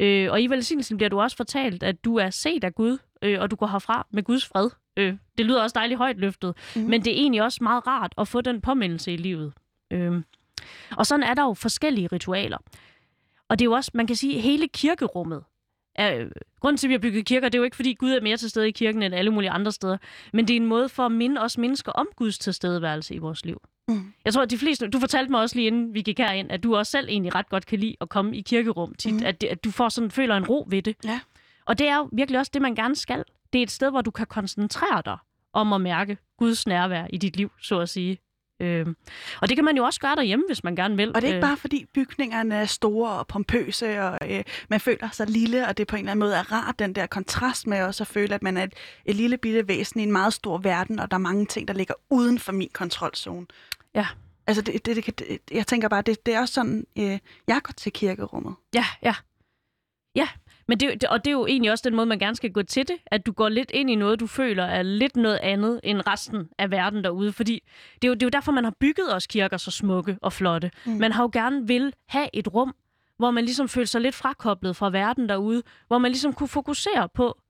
Øh, 0.00 0.32
og 0.32 0.42
i 0.42 0.46
velsignelsen 0.46 0.96
bliver 0.96 1.08
du 1.08 1.20
også 1.20 1.36
fortalt, 1.36 1.82
at 1.82 2.04
du 2.04 2.16
er 2.16 2.30
set 2.30 2.64
af 2.64 2.74
Gud, 2.74 2.98
øh, 3.22 3.40
og 3.40 3.50
du 3.50 3.56
går 3.56 3.66
herfra 3.66 4.06
med 4.10 4.22
Guds 4.22 4.46
fred. 4.46 4.70
Øh, 4.96 5.16
det 5.38 5.46
lyder 5.46 5.62
også 5.62 5.74
dejligt 5.74 5.98
højt 5.98 6.16
løftet, 6.16 6.54
mm. 6.76 6.82
men 6.82 7.04
det 7.04 7.12
er 7.12 7.16
egentlig 7.16 7.42
også 7.42 7.58
meget 7.62 7.86
rart 7.86 8.14
at 8.18 8.28
få 8.28 8.40
den 8.40 8.60
påmindelse 8.60 9.12
i 9.12 9.16
livet. 9.16 9.52
Øh. 9.90 10.22
Og 10.96 11.06
sådan 11.06 11.22
er 11.22 11.34
der 11.34 11.42
jo 11.42 11.54
forskellige 11.54 12.06
ritualer. 12.12 12.58
Og 13.48 13.58
det 13.58 13.64
er 13.64 13.66
jo 13.66 13.72
også, 13.72 13.90
man 13.94 14.06
kan 14.06 14.16
sige, 14.16 14.40
hele 14.40 14.68
kirkerummet. 14.68 15.44
Er, 15.94 16.28
grunden 16.60 16.76
til, 16.76 16.86
at 16.86 16.88
vi 16.88 16.94
har 16.94 16.98
bygget 16.98 17.26
kirker, 17.26 17.48
det 17.48 17.54
er 17.54 17.58
jo 17.58 17.64
ikke, 17.64 17.76
fordi 17.76 17.94
Gud 17.94 18.10
er 18.10 18.20
mere 18.20 18.36
til 18.36 18.50
stede 18.50 18.68
i 18.68 18.72
kirken 18.72 19.02
end 19.02 19.14
alle 19.14 19.30
mulige 19.30 19.50
andre 19.50 19.72
steder, 19.72 19.96
men 20.32 20.48
det 20.48 20.54
er 20.54 20.60
en 20.60 20.66
måde 20.66 20.88
for 20.88 21.06
at 21.06 21.12
minde 21.12 21.40
os 21.40 21.58
mennesker 21.58 21.92
om 21.92 22.08
Guds 22.16 22.38
tilstedeværelse 22.38 23.14
i 23.14 23.18
vores 23.18 23.44
liv. 23.44 23.60
Mm. 23.94 24.12
Jeg 24.24 24.34
tror, 24.34 24.42
at 24.42 24.50
de 24.50 24.58
fleste... 24.58 24.88
Du 24.88 25.00
fortalte 25.00 25.30
mig 25.30 25.40
også 25.40 25.56
lige 25.56 25.66
inden 25.66 25.94
vi 25.94 26.02
gik 26.02 26.18
herind, 26.18 26.52
at 26.52 26.62
du 26.62 26.76
også 26.76 26.90
selv 26.90 27.08
egentlig 27.08 27.34
ret 27.34 27.48
godt 27.48 27.66
kan 27.66 27.78
lide 27.78 27.96
at 28.00 28.08
komme 28.08 28.36
i 28.36 28.40
kirkerum 28.40 28.94
tit. 28.94 29.14
Mm. 29.14 29.26
At, 29.26 29.44
at 29.44 29.64
du 29.64 29.70
får 29.70 29.88
sådan, 29.88 30.10
føler 30.10 30.36
en 30.36 30.46
ro 30.46 30.66
ved 30.70 30.82
det. 30.82 30.96
Ja. 31.04 31.20
Og 31.64 31.78
det 31.78 31.88
er 31.88 31.96
jo 31.96 32.08
virkelig 32.12 32.38
også 32.38 32.50
det, 32.54 32.62
man 32.62 32.74
gerne 32.74 32.96
skal. 32.96 33.24
Det 33.52 33.58
er 33.58 33.62
et 33.62 33.70
sted, 33.70 33.90
hvor 33.90 34.00
du 34.00 34.10
kan 34.10 34.26
koncentrere 34.26 35.02
dig 35.04 35.18
om 35.52 35.72
at 35.72 35.80
mærke 35.80 36.18
Guds 36.38 36.66
nærvær 36.66 37.06
i 37.10 37.16
dit 37.16 37.36
liv, 37.36 37.50
så 37.62 37.78
at 37.78 37.88
sige. 37.88 38.18
Øh, 38.60 38.86
og 39.40 39.48
det 39.48 39.56
kan 39.56 39.64
man 39.64 39.76
jo 39.76 39.84
også 39.84 40.00
gøre 40.00 40.16
derhjemme, 40.16 40.44
hvis 40.48 40.64
man 40.64 40.76
gerne 40.76 40.96
vil. 40.96 41.08
Og 41.14 41.22
det 41.22 41.28
er 41.28 41.34
ikke 41.34 41.46
øh. 41.46 41.50
bare 41.50 41.56
fordi 41.56 41.86
bygningerne 41.94 42.54
er 42.54 42.64
store 42.64 43.10
og 43.10 43.26
pompøse, 43.26 44.02
og 44.02 44.18
øh, 44.30 44.44
man 44.68 44.80
føler 44.80 45.08
sig 45.12 45.30
lille, 45.30 45.66
og 45.68 45.76
det 45.76 45.86
på 45.86 45.96
en 45.96 46.00
eller 46.00 46.10
anden 46.10 46.20
måde 46.20 46.34
er 46.34 46.52
rart, 46.52 46.78
den 46.78 46.94
der 46.94 47.06
kontrast 47.06 47.66
med 47.66 47.82
også 47.82 48.02
at 48.02 48.08
føle, 48.08 48.34
at 48.34 48.42
man 48.42 48.56
er 48.56 48.62
et, 48.62 48.72
et 49.04 49.16
lille 49.16 49.36
bitte 49.36 49.68
væsen 49.68 50.00
i 50.00 50.02
en 50.02 50.12
meget 50.12 50.32
stor 50.32 50.58
verden, 50.58 50.98
og 50.98 51.10
der 51.10 51.14
er 51.14 51.18
mange 51.18 51.46
ting, 51.46 51.68
der 51.68 51.74
ligger 51.74 51.94
uden 52.10 52.38
for 52.38 52.52
min 52.52 52.70
kontrolzone. 52.72 53.46
Ja. 53.94 54.06
Altså, 54.46 54.62
det, 54.62 54.86
det, 54.86 54.96
det, 55.06 55.18
det, 55.18 55.38
jeg 55.50 55.66
tænker 55.66 55.88
bare, 55.88 56.02
det, 56.02 56.26
det 56.26 56.34
er 56.34 56.40
også 56.40 56.54
sådan, 56.54 56.86
øh, 56.98 57.18
jeg 57.46 57.60
går 57.62 57.72
til 57.76 57.92
kirkerummet. 57.92 58.54
Ja, 58.74 58.84
ja. 59.02 59.14
Ja, 60.14 60.28
men 60.68 60.80
det, 60.80 61.04
og 61.04 61.24
det 61.24 61.30
er 61.30 61.32
jo 61.32 61.46
egentlig 61.46 61.72
også 61.72 61.82
den 61.88 61.96
måde, 61.96 62.06
man 62.06 62.18
gerne 62.18 62.36
skal 62.36 62.52
gå 62.52 62.62
til 62.62 62.88
det, 62.88 62.96
at 63.06 63.26
du 63.26 63.32
går 63.32 63.48
lidt 63.48 63.70
ind 63.74 63.90
i 63.90 63.94
noget, 63.94 64.20
du 64.20 64.26
føler 64.26 64.64
er 64.64 64.82
lidt 64.82 65.16
noget 65.16 65.38
andet 65.42 65.80
end 65.84 66.00
resten 66.06 66.48
af 66.58 66.70
verden 66.70 67.04
derude. 67.04 67.32
Fordi 67.32 67.62
det 67.94 68.04
er 68.04 68.08
jo, 68.08 68.14
det 68.14 68.22
er 68.22 68.26
jo 68.26 68.30
derfor, 68.30 68.52
man 68.52 68.64
har 68.64 68.74
bygget 68.80 69.14
os 69.14 69.26
kirker 69.26 69.56
så 69.56 69.70
smukke 69.70 70.18
og 70.22 70.32
flotte. 70.32 70.70
Mm. 70.86 70.92
Man 70.92 71.12
har 71.12 71.22
jo 71.22 71.30
gerne 71.32 71.66
vil 71.66 71.94
have 72.08 72.28
et 72.32 72.54
rum, 72.54 72.74
hvor 73.16 73.30
man 73.30 73.44
ligesom 73.44 73.68
føler 73.68 73.86
sig 73.86 74.00
lidt 74.00 74.14
frakoblet 74.14 74.76
fra 74.76 74.90
verden 74.90 75.28
derude, 75.28 75.62
hvor 75.86 75.98
man 75.98 76.10
ligesom 76.10 76.32
kunne 76.32 76.48
fokusere 76.48 77.08
på 77.14 77.40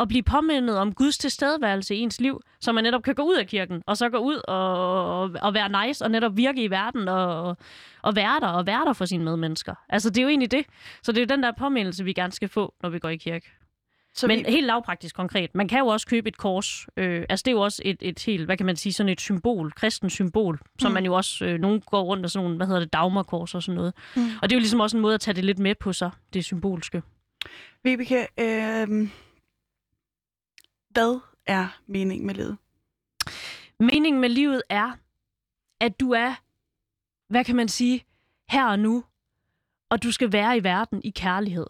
at 0.00 0.08
blive 0.08 0.22
påmindet 0.22 0.78
om 0.78 0.94
Guds 0.94 1.18
tilstedeværelse 1.18 1.94
i 1.94 1.98
ens 1.98 2.20
liv, 2.20 2.40
så 2.60 2.72
man 2.72 2.84
netop 2.84 3.02
kan 3.02 3.14
gå 3.14 3.22
ud 3.22 3.34
af 3.34 3.46
kirken, 3.46 3.82
og 3.86 3.96
så 3.96 4.08
gå 4.08 4.18
ud 4.18 4.40
og, 4.48 5.20
og, 5.20 5.30
og 5.42 5.54
være 5.54 5.86
nice, 5.86 6.04
og 6.04 6.10
netop 6.10 6.36
virke 6.36 6.62
i 6.62 6.70
verden, 6.70 7.08
og, 7.08 7.56
og 8.02 8.16
være 8.16 8.40
der, 8.40 8.48
og 8.48 8.66
være 8.66 8.84
der 8.84 8.92
for 8.92 9.04
sine 9.04 9.24
medmennesker. 9.24 9.74
Altså, 9.88 10.10
det 10.10 10.18
er 10.18 10.22
jo 10.22 10.28
egentlig 10.28 10.50
det. 10.50 10.66
Så 11.02 11.12
det 11.12 11.18
er 11.18 11.22
jo 11.22 11.36
den 11.36 11.42
der 11.42 11.52
påmindelse, 11.58 12.04
vi 12.04 12.12
gerne 12.12 12.32
skal 12.32 12.48
få, 12.48 12.74
når 12.82 12.88
vi 12.88 12.98
går 12.98 13.08
i 13.08 13.16
kirke. 13.16 13.50
Så 14.14 14.26
Men 14.26 14.38
vi... 14.38 14.52
helt 14.52 14.66
lavpraktisk 14.66 15.16
konkret, 15.16 15.54
man 15.54 15.68
kan 15.68 15.78
jo 15.78 15.86
også 15.86 16.06
købe 16.06 16.28
et 16.28 16.36
kors. 16.36 16.86
Øh, 16.96 17.24
altså 17.28 17.42
det 17.42 17.50
er 17.50 17.54
jo 17.54 17.60
også 17.60 17.82
et, 17.84 17.96
et 18.00 18.24
helt, 18.26 18.44
hvad 18.44 18.56
kan 18.56 18.66
man 18.66 18.76
sige, 18.76 18.92
sådan 18.92 19.12
et 19.12 19.20
symbol, 19.20 19.72
kristen 19.72 20.10
symbol, 20.10 20.60
som 20.78 20.90
mm. 20.90 20.94
man 20.94 21.04
jo 21.04 21.14
også, 21.14 21.44
øh, 21.44 21.60
nogen 21.60 21.80
går 21.80 22.02
rundt 22.02 22.24
og 22.24 22.30
sådan 22.30 22.44
nogle, 22.44 22.56
hvad 22.56 22.66
hedder 22.66 22.80
det, 22.80 22.92
dagmarkors 22.92 23.54
og 23.54 23.62
sådan 23.62 23.76
noget. 23.76 23.94
Mm. 24.16 24.22
Og 24.42 24.50
det 24.50 24.52
er 24.52 24.56
jo 24.56 24.60
ligesom 24.60 24.80
også 24.80 24.96
en 24.96 25.00
måde 25.00 25.14
at 25.14 25.20
tage 25.20 25.34
det 25.34 25.44
lidt 25.44 25.58
med 25.58 25.74
på 25.74 25.92
sig, 25.92 26.10
det 26.34 26.44
symbolske. 26.44 27.02
Vibeke, 27.84 28.26
øh, 28.40 29.08
hvad 30.94 31.20
er 31.46 31.78
meningen 31.86 32.26
med 32.26 32.34
livet? 32.34 32.56
Meningen 33.80 34.20
med 34.20 34.28
livet 34.28 34.62
er, 34.68 34.92
at 35.80 36.00
du 36.00 36.10
er, 36.10 36.34
hvad 37.28 37.44
kan 37.44 37.56
man 37.56 37.68
sige, 37.68 38.04
her 38.48 38.66
og 38.66 38.78
nu, 38.78 39.04
og 39.90 40.02
du 40.02 40.12
skal 40.12 40.32
være 40.32 40.56
i 40.56 40.64
verden 40.64 41.00
i 41.04 41.10
kærlighed. 41.10 41.66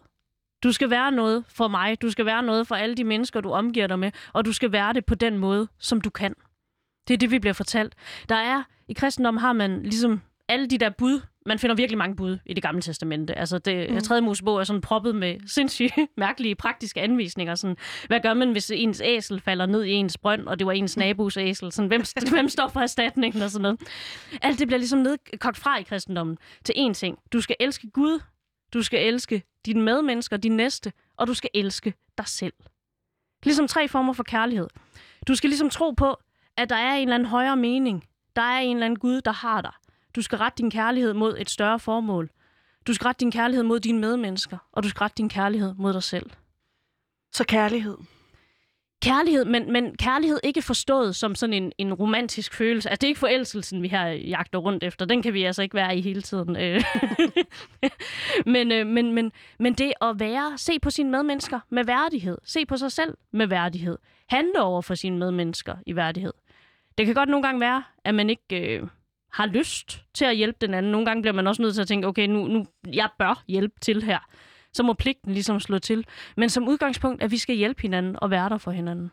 Du 0.63 0.73
skal 0.73 0.91
være 0.91 1.13
noget 1.13 1.45
for 1.49 1.69
mig, 1.69 2.03
du 2.03 2.11
skal 2.11 2.27
være 2.27 2.43
noget 2.43 2.67
for 2.67 2.75
alle 2.75 2.95
de 2.95 3.05
mennesker, 3.05 3.41
du 3.41 3.51
omgiver 3.53 3.87
dig 3.87 3.99
med, 3.99 4.13
og 4.33 4.45
du 4.45 4.53
skal 4.53 4.73
være 4.73 4.93
det 4.93 5.05
på 5.07 5.15
den 5.15 5.39
måde, 5.39 5.69
som 5.79 6.01
du 6.01 6.11
kan. 6.11 6.35
Det 7.09 7.15
er 7.15 7.19
det, 7.19 7.31
vi 7.31 7.39
bliver 7.39 7.55
fortalt. 7.55 7.95
Der 8.29 8.37
er, 8.37 8.63
i 8.89 8.93
kristendommen 8.93 9.41
har 9.41 9.53
man 9.53 9.83
ligesom 9.83 10.21
alle 10.49 10.67
de 10.67 10.79
der 10.79 10.91
bud, 10.91 11.21
man 11.47 11.59
finder 11.59 11.77
virkelig 11.77 11.99
mange 11.99 12.17
bud 12.17 12.39
i 12.47 12.55
det 12.55 12.63
gamle 12.63 12.83
testamente. 12.83 13.39
Altså, 13.39 13.59
det 13.59 13.91
mm. 13.91 14.01
tredje 14.01 14.23
Mosebog 14.23 14.61
er 14.61 14.65
sådan 14.65 14.81
proppet 14.81 15.15
med 15.15 15.37
sindssygt 15.47 15.93
mærkelige 16.17 16.55
praktiske 16.55 17.01
anvisninger. 17.01 17.55
Sådan, 17.55 17.77
hvad 18.07 18.21
gør 18.21 18.35
man, 18.35 18.53
hvis 18.53 18.71
ens 18.71 19.01
æsel 19.05 19.41
falder 19.41 19.67
ned 19.67 19.85
i 19.85 19.91
ens 19.91 20.19
brønd, 20.19 20.47
og 20.47 20.59
det 20.59 20.67
var 20.67 20.73
ens 20.73 20.97
nabos 20.97 21.37
æsel? 21.37 21.73
Sådan, 21.73 21.89
hvem, 21.89 22.03
hvem 22.35 22.49
står 22.49 22.69
for 22.69 22.81
erstatningen 22.81 23.43
og 23.43 23.51
sådan 23.51 23.63
noget? 23.63 23.81
Alt 24.43 24.59
det 24.59 24.67
bliver 24.67 24.79
ligesom 24.79 24.99
nedkogt 24.99 25.57
fra 25.57 25.79
i 25.79 25.83
kristendommen 25.83 26.39
til 26.65 26.73
én 26.77 26.93
ting. 26.93 27.19
Du 27.33 27.41
skal 27.41 27.57
elske 27.61 27.91
Gud, 27.91 28.21
du 28.75 28.83
skal 28.83 29.07
elske 29.07 29.43
dine 29.67 29.83
medmennesker, 29.83 30.37
din 30.37 30.57
næste, 30.57 30.93
og 31.17 31.27
du 31.27 31.35
skal 31.35 31.51
elske 31.55 31.95
dig 32.19 32.29
selv. 32.29 32.53
Ligesom 33.45 33.69
tre 33.69 33.89
former 33.89 34.13
for 34.13 34.23
kærlighed. 34.23 34.69
Du 35.29 35.35
skal 35.35 35.51
ligesom 35.51 35.71
tro 35.71 35.91
på, 35.91 36.17
at 36.57 36.71
der 36.71 36.77
er 36.77 36.95
en 36.95 37.03
eller 37.03 37.15
anden 37.15 37.29
højere 37.29 37.57
mening. 37.57 38.05
Der 38.37 38.43
er 38.43 38.59
en 38.59 38.77
eller 38.77 38.87
anden 38.87 38.99
Gud, 38.99 39.21
der 39.21 39.33
har 39.33 39.61
dig. 39.61 39.73
Du 40.17 40.23
skal 40.23 40.39
rette 40.39 40.63
din 40.63 40.71
kærlighed 40.71 41.13
mod 41.13 41.37
et 41.39 41.51
større 41.51 41.79
formål. 41.79 42.31
Du 42.87 42.95
skal 42.95 43.07
rette 43.07 43.21
din 43.21 43.31
kærlighed 43.31 43.65
mod 43.65 43.81
dine 43.81 43.99
medmennesker, 44.01 44.59
og 44.73 44.83
du 44.83 44.89
skal 44.89 44.99
rette 44.99 45.15
din 45.15 45.29
kærlighed 45.29 45.75
mod 45.75 45.93
dig 45.93 46.03
selv. 46.03 46.31
Så 47.33 47.45
kærlighed? 47.45 47.97
Kærlighed, 49.03 49.45
men, 49.45 49.73
men 49.73 49.97
kærlighed 49.97 50.41
ikke 50.43 50.63
forstået 50.63 51.17
som 51.17 51.35
sådan 51.35 51.55
en, 51.55 51.73
en 51.79 51.95
romantisk 51.95 52.55
følelse. 52.55 52.91
Altså, 52.91 53.01
det 53.01 53.07
er 53.07 53.09
ikke 53.09 53.21
forelskelsen, 53.21 53.83
vi 53.83 53.89
her 53.89 54.07
jagter 54.07 54.59
rundt 54.59 54.85
efter. 54.85 55.05
Den 55.05 55.23
kan 55.23 55.35
vi 55.35 55.45
altså 55.45 55.63
ikke 55.63 55.75
være 55.75 55.97
i 55.97 56.01
hele 56.01 56.23
tiden. 56.23 56.57
Øh. 56.57 56.85
men, 58.55 58.73
øh, 58.73 58.87
men, 58.87 59.13
men, 59.13 59.33
men 59.59 59.75
det 59.75 59.93
at 60.01 60.21
være, 60.21 60.59
se 60.59 60.79
på 60.79 60.91
sine 60.91 61.11
medmennesker 61.11 61.61
med 61.71 61.85
værdighed. 61.85 62.39
Se 62.45 62.67
på 62.67 62.77
sig 62.77 62.93
selv 62.93 63.17
med 63.33 63.47
værdighed. 63.47 63.99
Handle 64.29 64.63
over 64.63 64.83
for 64.83 64.95
sine 64.95 65.19
medmennesker 65.19 65.77
i 65.87 65.97
værdighed. 65.97 66.33
Det 66.99 67.07
kan 67.07 67.15
godt 67.15 67.29
nogle 67.29 67.47
gange 67.47 67.61
være, 67.61 67.83
at 68.05 68.15
man 68.15 68.31
ikke... 68.31 68.77
Øh, 68.77 68.87
har 69.35 69.47
lyst 69.47 70.05
til 70.15 70.25
at 70.25 70.37
hjælpe 70.37 70.59
den 70.61 70.75
anden. 70.75 70.93
Nogle 70.93 71.07
gange 71.07 71.23
bliver 71.23 71.35
man 71.35 71.47
også 71.47 71.63
nødt 71.63 71.75
til 71.75 71.83
at 71.83 71.89
tænke, 71.89 72.07
okay, 72.07 72.27
nu, 72.27 72.47
nu 72.47 72.67
jeg 72.87 73.09
bør 73.19 73.45
hjælpe 73.49 73.75
til 73.81 74.03
her. 74.03 74.19
Så 74.73 74.83
må 74.83 74.93
pligten 74.93 75.33
ligesom 75.33 75.61
slå 75.61 75.79
til. 75.79 76.07
Men 76.37 76.49
som 76.49 76.69
udgangspunkt, 76.69 77.23
at 77.23 77.31
vi 77.31 77.39
skal 77.39 77.57
hjælpe 77.57 77.83
hinanden 77.83 78.17
og 78.23 78.31
være 78.31 78.49
der 78.49 78.59
for 78.59 78.71
hinanden. 78.71 79.11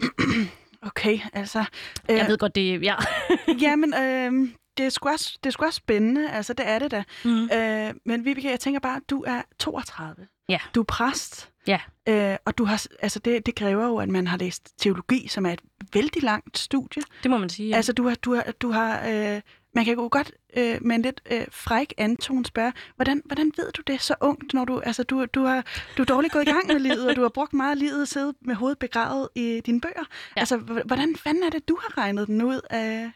Okay, 0.86 1.18
altså... 1.32 1.64
Øh, 2.10 2.16
jeg 2.16 2.26
ved 2.28 2.38
godt, 2.38 2.54
det 2.54 2.74
er... 2.74 2.78
Ja. 2.78 2.94
jamen, 3.64 3.94
øh, 3.94 4.48
det 4.78 4.86
er, 4.86 4.90
sgu 4.90 5.08
også, 5.08 5.38
det 5.44 5.50
er 5.50 5.52
sgu 5.52 5.64
også 5.64 5.76
spændende. 5.76 6.30
Altså, 6.30 6.52
det 6.52 6.68
er 6.68 6.78
det 6.78 6.90
da. 6.90 7.04
Mm. 7.24 7.50
Øh, 7.52 7.94
men 8.06 8.24
Vibeke, 8.24 8.50
jeg 8.50 8.60
tænker 8.60 8.80
bare, 8.80 9.00
du 9.10 9.24
er 9.26 9.42
32. 9.58 10.26
Ja. 10.48 10.58
Du 10.74 10.80
er 10.80 10.84
præst. 10.84 11.50
Ja. 11.66 11.80
Øh, 12.08 12.36
og 12.44 12.58
du 12.58 12.64
har, 12.64 12.86
altså 13.02 13.18
det, 13.18 13.46
det 13.46 13.54
kræver 13.54 13.86
jo, 13.86 13.96
at 13.96 14.08
man 14.08 14.26
har 14.26 14.36
læst 14.36 14.78
teologi, 14.78 15.28
som 15.28 15.46
er 15.46 15.52
et 15.52 15.60
vældig 15.92 16.22
langt 16.22 16.58
studie. 16.58 17.02
Det 17.22 17.30
må 17.30 17.38
man 17.38 17.48
sige, 17.48 17.68
ja. 17.68 17.76
Altså, 17.76 17.92
du 17.92 18.08
har... 18.08 18.14
Du 18.14 18.34
har, 18.34 18.42
du 18.42 18.70
har 18.70 19.08
øh, 19.08 19.40
man 19.74 19.84
kan 19.84 19.94
jo 19.94 20.08
godt 20.12 20.32
øh, 20.56 20.78
med 20.80 20.96
en 20.96 21.02
lidt 21.02 21.20
øh, 21.30 21.46
fræk 21.50 21.94
Anton 21.98 22.44
spørge, 22.44 22.72
hvordan, 22.96 23.22
hvordan 23.24 23.52
ved 23.56 23.72
du 23.72 23.82
det 23.86 24.02
så 24.02 24.14
ungt, 24.20 24.54
når 24.54 24.64
du, 24.64 24.80
altså, 24.80 25.02
du, 25.02 25.24
du, 25.24 25.44
har, 25.44 25.64
du 25.96 26.02
er 26.02 26.06
dårligt 26.06 26.32
gået 26.32 26.42
i 26.42 26.50
gang 26.50 26.66
med 26.66 26.78
livet, 26.78 27.08
og 27.08 27.16
du 27.16 27.22
har 27.22 27.28
brugt 27.28 27.52
meget 27.52 27.70
af 27.70 27.78
livet 27.78 28.02
at 28.02 28.08
sidde 28.08 28.34
med 28.40 28.54
hovedet 28.54 28.78
begravet 28.78 29.28
i 29.34 29.60
dine 29.66 29.80
bøger. 29.80 30.04
Ja. 30.36 30.40
Altså, 30.40 30.56
hvordan 30.86 31.16
fanden 31.16 31.42
er 31.42 31.50
det, 31.50 31.68
du 31.68 31.78
har 31.82 31.98
regnet 31.98 32.26
den 32.26 32.42
ud 32.42 32.60
af? 32.70 33.10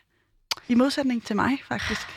I 0.69 0.75
modsætning 0.75 1.25
til 1.25 1.37
mig, 1.37 1.59
faktisk. 1.65 2.09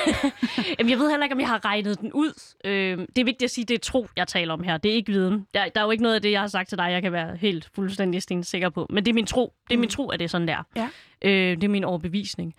Jamen, 0.78 0.90
jeg 0.90 0.98
ved 0.98 1.10
heller 1.10 1.24
ikke, 1.24 1.34
om 1.34 1.40
jeg 1.40 1.48
har 1.48 1.64
regnet 1.64 2.00
den 2.00 2.12
ud. 2.12 2.54
Øh, 2.64 2.98
det 2.98 3.18
er 3.18 3.24
vigtigt 3.24 3.42
at 3.42 3.50
sige, 3.50 3.62
at 3.62 3.68
det 3.68 3.74
er 3.74 3.78
tro, 3.78 4.06
jeg 4.16 4.28
taler 4.28 4.54
om 4.54 4.62
her. 4.62 4.76
Det 4.76 4.90
er 4.90 4.94
ikke 4.94 5.12
viden. 5.12 5.46
Der, 5.54 5.68
der 5.68 5.80
er 5.80 5.84
jo 5.84 5.90
ikke 5.90 6.02
noget 6.02 6.14
af 6.14 6.22
det, 6.22 6.30
jeg 6.30 6.40
har 6.40 6.48
sagt 6.48 6.68
til 6.68 6.78
dig, 6.78 6.90
jeg 6.90 7.02
kan 7.02 7.12
være 7.12 7.36
helt 7.36 7.70
fuldstændig 7.74 8.22
sikker 8.46 8.68
på. 8.68 8.86
Men 8.90 9.04
det 9.04 9.10
er 9.10 9.14
min 9.14 9.26
tro. 9.26 9.54
Det 9.68 9.74
er 9.74 9.76
mm. 9.76 9.80
min 9.80 9.90
tro, 9.90 10.08
at 10.08 10.18
det 10.18 10.24
er 10.24 10.28
sådan 10.28 10.48
der. 10.48 10.62
Ja. 10.76 10.88
Øh, 11.22 11.56
det 11.56 11.64
er 11.64 11.68
min 11.68 11.84
overbevisning. 11.84 12.54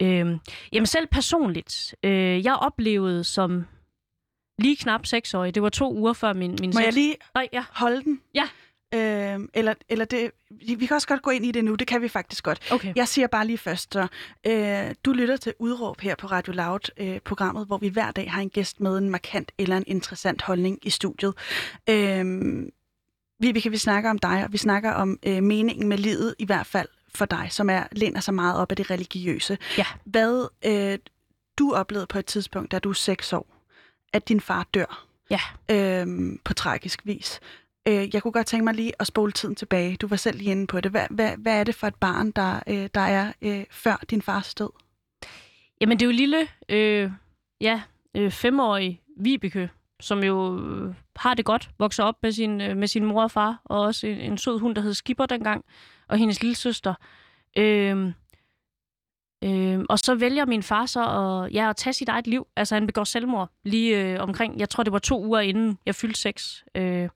Øh, 0.00 0.38
jamen 0.72 0.86
selv 0.86 1.06
personligt, 1.06 1.94
øh, 2.02 2.44
jeg 2.44 2.54
oplevede 2.54 3.24
som 3.24 3.66
lige 4.58 4.76
knap 4.76 5.06
seksårig, 5.06 5.54
det 5.54 5.62
var 5.62 5.68
to 5.68 5.94
uger 5.94 6.12
før 6.12 6.32
min, 6.32 6.56
min 6.60 6.70
Må 6.74 6.80
jeg 6.80 6.92
lige 6.92 7.16
Nej, 7.34 7.48
ja. 7.52 7.64
holde 7.70 8.02
den? 8.04 8.20
Ja. 8.34 8.48
Øh, 8.96 9.40
eller, 9.54 9.74
eller 9.88 10.04
det, 10.04 10.30
vi 10.78 10.86
kan 10.86 10.94
også 10.94 11.08
godt 11.08 11.22
gå 11.22 11.30
ind 11.30 11.44
i 11.46 11.52
det 11.52 11.64
nu, 11.64 11.74
det 11.74 11.86
kan 11.86 12.02
vi 12.02 12.08
faktisk 12.08 12.44
godt. 12.44 12.72
Okay. 12.72 12.92
Jeg 12.96 13.08
siger 13.08 13.26
bare 13.26 13.46
lige 13.46 13.58
først, 13.58 13.92
så 13.92 14.06
øh, 14.46 14.94
du 15.04 15.12
lytter 15.12 15.36
til 15.36 15.54
Udråb 15.58 16.00
her 16.00 16.14
på 16.14 16.26
Radio 16.26 16.52
Loud, 16.52 16.90
øh, 16.96 17.20
programmet, 17.20 17.66
hvor 17.66 17.78
vi 17.78 17.88
hver 17.88 18.10
dag 18.10 18.30
har 18.32 18.40
en 18.40 18.50
gæst 18.50 18.80
med 18.80 18.98
en 18.98 19.10
markant 19.10 19.52
eller 19.58 19.76
en 19.76 19.84
interessant 19.86 20.42
holdning 20.42 20.78
i 20.82 20.90
studiet. 20.90 21.34
Øh, 21.90 22.24
vi, 23.40 23.52
vi 23.52 23.60
kan 23.60 23.72
vi 23.72 23.76
snakker 23.76 24.10
om 24.10 24.18
dig, 24.18 24.44
og 24.44 24.52
vi 24.52 24.58
snakker 24.58 24.92
om 24.92 25.18
øh, 25.26 25.42
meningen 25.42 25.88
med 25.88 25.98
livet, 25.98 26.34
i 26.38 26.44
hvert 26.44 26.66
fald 26.66 26.88
for 27.14 27.24
dig, 27.24 27.48
som 27.50 27.70
er 27.70 27.82
læner 27.92 28.20
sig 28.20 28.34
meget 28.34 28.56
op 28.56 28.70
af 28.72 28.76
det 28.76 28.90
religiøse. 28.90 29.58
Ja. 29.78 29.86
Hvad 30.04 30.48
øh, 30.66 30.98
du 31.58 31.72
oplevede 31.72 32.06
på 32.06 32.18
et 32.18 32.26
tidspunkt, 32.26 32.72
da 32.72 32.78
du 32.78 32.90
er 32.90 32.94
seks 32.94 33.32
år, 33.32 33.46
at 34.12 34.28
din 34.28 34.40
far 34.40 34.66
dør 34.74 35.06
Ja. 35.30 35.40
øh, 35.70 36.06
på 36.44 36.54
tragisk 36.54 37.00
vis. 37.04 37.40
Øh, 37.88 38.14
jeg 38.14 38.22
kunne 38.22 38.32
godt 38.32 38.46
tænke 38.46 38.64
mig 38.64 38.74
lige 38.74 38.92
at 38.98 39.06
spole 39.06 39.32
tiden 39.32 39.54
tilbage. 39.54 39.96
Du 39.96 40.06
var 40.06 40.16
selv 40.16 40.38
lige 40.38 40.50
inde 40.50 40.66
på 40.66 40.80
det. 40.80 40.90
Hvad, 40.90 41.06
hvad, 41.10 41.36
hvad 41.38 41.60
er 41.60 41.64
det 41.64 41.74
for 41.74 41.86
et 41.86 41.94
barn, 41.94 42.30
der, 42.30 42.60
øh, 42.66 42.88
der 42.94 43.00
er 43.00 43.32
øh, 43.42 43.64
før 43.70 44.04
din 44.10 44.22
fars 44.22 44.54
død? 44.54 44.70
Jamen, 45.80 45.98
det 45.98 46.06
er 46.06 46.10
jo 46.10 46.12
lille, 46.12 46.48
øh, 46.68 47.10
ja, 47.60 47.82
øh, 48.14 48.30
femårig 48.30 49.00
Vibeke, 49.16 49.70
som 50.00 50.24
jo 50.24 50.58
øh, 50.58 50.94
har 51.16 51.34
det 51.34 51.44
godt, 51.44 51.70
vokser 51.78 52.04
op 52.04 52.14
med 52.22 52.32
sin, 52.32 52.60
øh, 52.60 52.76
med 52.76 52.88
sin 52.88 53.04
mor 53.04 53.22
og 53.22 53.30
far, 53.30 53.60
og 53.64 53.80
også 53.80 54.06
en, 54.06 54.18
en 54.18 54.38
sød 54.38 54.58
hund, 54.58 54.74
der 54.74 54.82
hed 54.82 54.94
Skipper 54.94 55.26
dengang, 55.26 55.64
og 56.08 56.18
hendes 56.18 56.42
lille 56.42 56.56
søster. 56.56 56.94
Øh, 57.58 58.12
øh, 59.44 59.80
og 59.88 59.98
så 59.98 60.14
vælger 60.14 60.46
min 60.46 60.62
far 60.62 60.86
så 60.86 61.00
at, 61.00 61.54
ja, 61.54 61.70
at 61.70 61.76
tage 61.76 61.94
sit 61.94 62.08
eget 62.08 62.26
liv. 62.26 62.46
Altså, 62.56 62.74
han 62.74 62.86
begår 62.86 63.04
selvmord 63.04 63.50
lige 63.64 64.04
øh, 64.04 64.20
omkring, 64.20 64.60
jeg 64.60 64.68
tror, 64.68 64.82
det 64.82 64.92
var 64.92 64.98
to 64.98 65.24
uger 65.24 65.40
inden 65.40 65.78
jeg 65.86 65.94
fyldte 65.94 66.20
seks. 66.20 66.64
Øh, 66.74 67.08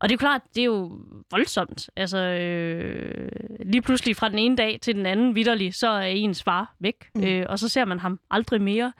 og 0.00 0.08
det 0.08 0.12
er 0.12 0.16
jo 0.16 0.18
klart, 0.18 0.42
det 0.54 0.60
er 0.60 0.64
jo 0.64 0.98
voldsomt. 1.30 1.90
Altså, 1.96 2.18
øh, 2.18 3.28
lige 3.64 3.82
pludselig 3.82 4.16
fra 4.16 4.28
den 4.28 4.38
ene 4.38 4.56
dag 4.56 4.78
til 4.82 4.94
den 4.94 5.06
anden 5.06 5.34
vidderlig, 5.34 5.74
så 5.74 5.88
er 5.88 6.02
ens 6.06 6.42
far 6.42 6.74
væk, 6.80 6.94
Mm. 7.14 7.24
øh, 7.24 7.46
og 7.48 7.58
så 7.58 7.68
ser 7.68 7.84
man 7.84 7.98
ham 7.98 8.20
aldrig 8.30 8.62
mere. 8.62 8.92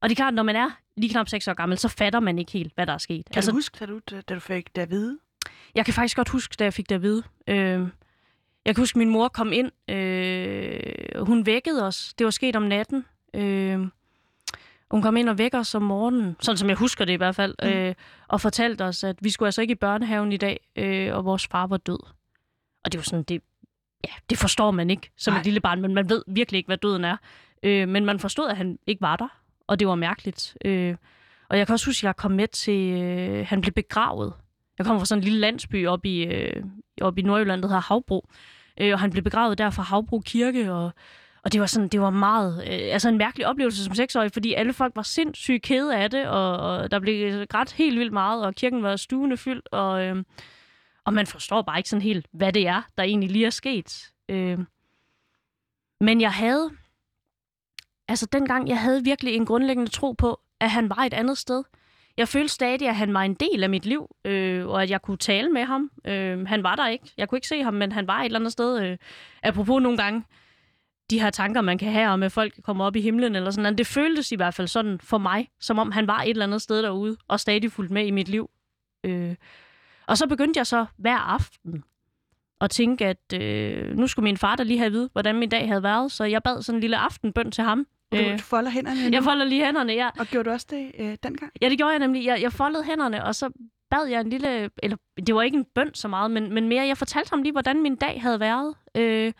Og 0.00 0.08
det 0.08 0.14
er 0.14 0.16
klart, 0.16 0.34
når 0.34 0.42
man 0.42 0.56
er 0.56 0.70
lige 0.96 1.10
knap 1.10 1.28
6 1.28 1.48
år 1.48 1.54
gammel, 1.54 1.78
så 1.78 1.88
fatter 1.88 2.20
man 2.20 2.38
ikke 2.38 2.52
helt, 2.52 2.72
hvad 2.74 2.86
der 2.86 2.92
er 2.92 2.98
sket. 2.98 3.26
Kan 3.30 3.36
altså, 3.38 3.50
du 3.50 3.56
huske, 3.56 3.76
da 3.80 3.86
du, 3.86 4.00
da 4.28 4.34
du 4.34 4.40
fik 4.40 4.76
det 4.76 4.82
at 4.82 4.90
vide? 4.90 5.18
Jeg 5.74 5.84
kan 5.84 5.94
faktisk 5.94 6.16
godt 6.16 6.28
huske, 6.28 6.56
da 6.58 6.64
jeg 6.64 6.72
fik 6.74 6.88
det 6.88 6.94
at 6.94 7.02
vide. 7.02 7.22
Øh, 7.48 7.80
jeg 8.66 8.74
kan 8.74 8.82
huske, 8.82 8.96
at 8.96 8.98
min 8.98 9.10
mor 9.10 9.28
kom 9.28 9.52
ind. 9.52 9.70
Øh, 9.90 11.24
hun 11.26 11.46
vækkede 11.46 11.86
os. 11.86 12.14
Det 12.18 12.24
var 12.24 12.30
sket 12.30 12.56
om 12.56 12.62
natten. 12.62 13.04
Øh, 13.34 13.86
hun 14.90 15.02
kom 15.02 15.16
ind 15.16 15.28
og 15.28 15.38
vækker 15.38 15.58
os 15.58 15.74
om 15.74 15.82
morgenen, 15.82 16.36
sådan 16.40 16.56
som 16.56 16.68
jeg 16.68 16.76
husker 16.76 17.04
det 17.04 17.12
i 17.12 17.16
hvert 17.16 17.34
fald, 17.36 17.54
Mm. 17.62 17.68
øh, 17.68 17.94
og 18.28 18.40
fortalte 18.40 18.84
os, 18.84 19.04
at 19.04 19.16
vi 19.20 19.30
skulle 19.30 19.46
altså 19.46 19.60
ikke 19.62 19.72
i 19.72 19.74
børnehaven 19.74 20.32
i 20.32 20.36
dag, 20.36 20.60
øh, 20.76 21.14
og 21.14 21.24
vores 21.24 21.46
far 21.46 21.66
var 21.66 21.76
død. 21.76 21.98
Og 22.84 22.92
det 22.92 22.98
var 22.98 23.02
sådan, 23.02 23.22
det, 23.22 23.42
ja, 24.04 24.12
det 24.30 24.38
forstår 24.38 24.70
man 24.70 24.90
ikke 24.90 25.10
som 25.16 25.32
Nej. 25.32 25.40
et 25.40 25.44
lille 25.46 25.60
barn, 25.60 25.80
men 25.80 25.94
man 25.94 26.08
ved 26.08 26.22
virkelig 26.26 26.58
ikke, 26.58 26.68
hvad 26.68 26.76
døden 26.78 27.04
er. 27.04 27.16
Øh, 27.62 27.88
men 27.88 28.04
man 28.04 28.18
forstod, 28.20 28.48
at 28.48 28.56
han 28.56 28.78
ikke 28.86 29.00
var 29.02 29.16
der, 29.16 29.28
og 29.66 29.78
det 29.78 29.88
var 29.88 29.94
mærkeligt. 29.94 30.56
Øh, 30.64 30.96
og 31.48 31.58
jeg 31.58 31.66
kan 31.66 31.72
også 31.72 31.86
huske, 31.86 31.98
at 32.00 32.04
jeg 32.04 32.16
kom 32.16 32.30
med 32.30 32.48
til, 32.48 33.02
øh, 33.02 33.46
han 33.48 33.60
blev 33.60 33.72
begravet. 33.72 34.32
Jeg 34.78 34.86
kommer 34.86 35.00
fra 35.00 35.06
sådan 35.06 35.20
en 35.20 35.24
lille 35.24 35.38
landsby 35.38 35.86
op 35.86 36.04
i, 36.04 36.24
øh, 36.24 36.62
op 37.00 37.18
i 37.18 37.22
Nordjylland, 37.22 37.62
der 37.62 37.68
hedder 37.68 37.80
Havbro. 37.80 38.28
Øh, 38.80 38.92
og 38.92 39.00
han 39.00 39.10
blev 39.10 39.22
begravet 39.24 39.58
der 39.58 39.70
fra 39.70 39.82
Havbro 39.82 40.20
Kirke, 40.20 40.72
og, 40.72 40.90
og 41.46 41.52
det 41.52 41.60
var 41.60 41.66
sådan, 41.66 41.88
det 41.88 42.00
var 42.00 42.10
meget, 42.10 42.58
øh, 42.58 42.92
altså 42.92 43.08
en 43.08 43.18
mærkelig 43.18 43.46
oplevelse 43.46 43.84
som 43.84 43.94
seksårig, 43.94 44.32
fordi 44.32 44.54
alle 44.54 44.72
folk 44.72 44.96
var 44.96 45.02
sindssygt 45.02 45.62
kede 45.62 45.96
af 45.96 46.10
det, 46.10 46.26
og, 46.28 46.56
og 46.56 46.90
der 46.90 46.98
blev 46.98 47.46
grædt 47.46 47.72
helt 47.72 47.98
vildt 47.98 48.12
meget, 48.12 48.44
og 48.44 48.54
kirken 48.54 48.82
var 48.82 48.96
stuende 48.96 49.36
fyldt, 49.36 49.68
og, 49.72 50.02
øh, 50.02 50.24
og 51.04 51.12
man 51.12 51.26
forstår 51.26 51.62
bare 51.62 51.78
ikke 51.78 51.88
sådan 51.88 52.02
helt, 52.02 52.26
hvad 52.32 52.52
det 52.52 52.66
er, 52.66 52.82
der 52.98 53.02
egentlig 53.02 53.30
lige 53.30 53.46
er 53.46 53.50
sket. 53.50 54.12
Øh, 54.28 54.58
men 56.00 56.20
jeg 56.20 56.32
havde, 56.32 56.70
altså 58.08 58.26
dengang, 58.32 58.68
jeg 58.68 58.80
havde 58.80 59.04
virkelig 59.04 59.34
en 59.34 59.46
grundlæggende 59.46 59.90
tro 59.90 60.12
på, 60.12 60.40
at 60.60 60.70
han 60.70 60.90
var 60.90 60.98
et 60.98 61.14
andet 61.14 61.38
sted. 61.38 61.64
Jeg 62.16 62.28
følte 62.28 62.54
stadig, 62.54 62.88
at 62.88 62.96
han 62.96 63.14
var 63.14 63.22
en 63.22 63.34
del 63.34 63.62
af 63.62 63.70
mit 63.70 63.86
liv, 63.86 64.16
øh, 64.24 64.66
og 64.66 64.82
at 64.82 64.90
jeg 64.90 65.02
kunne 65.02 65.16
tale 65.18 65.52
med 65.52 65.64
ham. 65.64 65.90
Øh, 66.04 66.46
han 66.46 66.62
var 66.62 66.76
der 66.76 66.88
ikke. 66.88 67.12
Jeg 67.16 67.28
kunne 67.28 67.36
ikke 67.36 67.48
se 67.48 67.62
ham, 67.62 67.74
men 67.74 67.92
han 67.92 68.06
var 68.06 68.20
et 68.20 68.24
eller 68.24 68.38
andet 68.38 68.52
sted. 68.52 68.82
Øh, 68.82 68.98
apropos 69.42 69.82
nogle 69.82 69.98
gange, 69.98 70.24
de 71.10 71.20
her 71.20 71.30
tanker, 71.30 71.60
man 71.60 71.78
kan 71.78 71.92
have 71.92 72.08
om, 72.08 72.22
at 72.22 72.32
folk 72.32 72.62
kommer 72.62 72.84
op 72.84 72.96
i 72.96 73.00
himlen 73.00 73.36
eller 73.36 73.50
sådan 73.50 73.62
noget. 73.62 73.78
Det 73.78 73.86
føltes 73.86 74.32
i 74.32 74.36
hvert 74.36 74.54
fald 74.54 74.68
sådan 74.68 74.98
for 75.00 75.18
mig, 75.18 75.48
som 75.60 75.78
om 75.78 75.92
han 75.92 76.06
var 76.06 76.22
et 76.22 76.30
eller 76.30 76.46
andet 76.46 76.62
sted 76.62 76.82
derude, 76.82 77.16
og 77.28 77.40
stadig 77.40 77.72
fulgt 77.72 77.90
med 77.90 78.06
i 78.06 78.10
mit 78.10 78.28
liv. 78.28 78.50
Øh, 79.04 79.34
og 80.06 80.18
så 80.18 80.26
begyndte 80.26 80.58
jeg 80.58 80.66
så 80.66 80.86
hver 80.96 81.16
aften 81.16 81.84
at 82.60 82.70
tænke, 82.70 83.06
at 83.06 83.42
øh, 83.42 83.96
nu 83.96 84.06
skulle 84.06 84.24
min 84.24 84.36
far 84.36 84.56
da 84.56 84.62
lige 84.62 84.78
have 84.78 84.86
at 84.86 84.92
vide, 84.92 85.08
hvordan 85.12 85.36
min 85.36 85.48
dag 85.48 85.68
havde 85.68 85.82
været, 85.82 86.12
så 86.12 86.24
jeg 86.24 86.42
bad 86.42 86.62
sådan 86.62 86.76
en 86.76 86.80
lille 86.80 86.96
aftenbøn 86.96 87.50
til 87.50 87.64
ham. 87.64 87.86
Du, 88.12 88.16
Øh, 88.16 88.38
du 88.38 88.42
folder 88.42 88.70
hænderne 88.70 89.04
nu, 89.04 89.14
jeg 89.14 89.22
folder 89.24 89.44
lige 89.44 89.64
hænderne, 89.64 89.92
ja. 89.92 90.10
og 90.18 90.26
gjorde 90.26 90.44
du 90.44 90.52
også 90.54 90.66
det 90.70 90.92
øh, 90.98 91.16
dengang? 91.22 91.52
Ja, 91.62 91.68
det 91.68 91.78
gjorde 91.78 91.90
jeg 91.90 91.98
nemlig. 91.98 92.24
Jeg, 92.24 92.42
jeg 92.42 92.52
foldede 92.52 92.84
hænderne, 92.84 93.24
og 93.24 93.34
så 93.34 93.50
bad 93.90 94.06
jeg 94.06 94.20
en 94.20 94.30
lille... 94.30 94.70
Eller, 94.82 94.96
det 95.26 95.34
var 95.34 95.42
ikke 95.42 95.58
en 95.58 95.66
bøn 95.74 95.94
så 95.94 96.08
meget, 96.08 96.30
men, 96.30 96.54
men 96.54 96.68
mere, 96.68 96.86
jeg 96.86 96.98
fortalte 96.98 97.30
ham 97.30 97.42
lige, 97.42 97.52
hvordan 97.52 97.82
min 97.82 97.96
dag 97.96 98.22
havde 98.22 98.40
været. 98.40 98.74
Øh, 98.94 99.32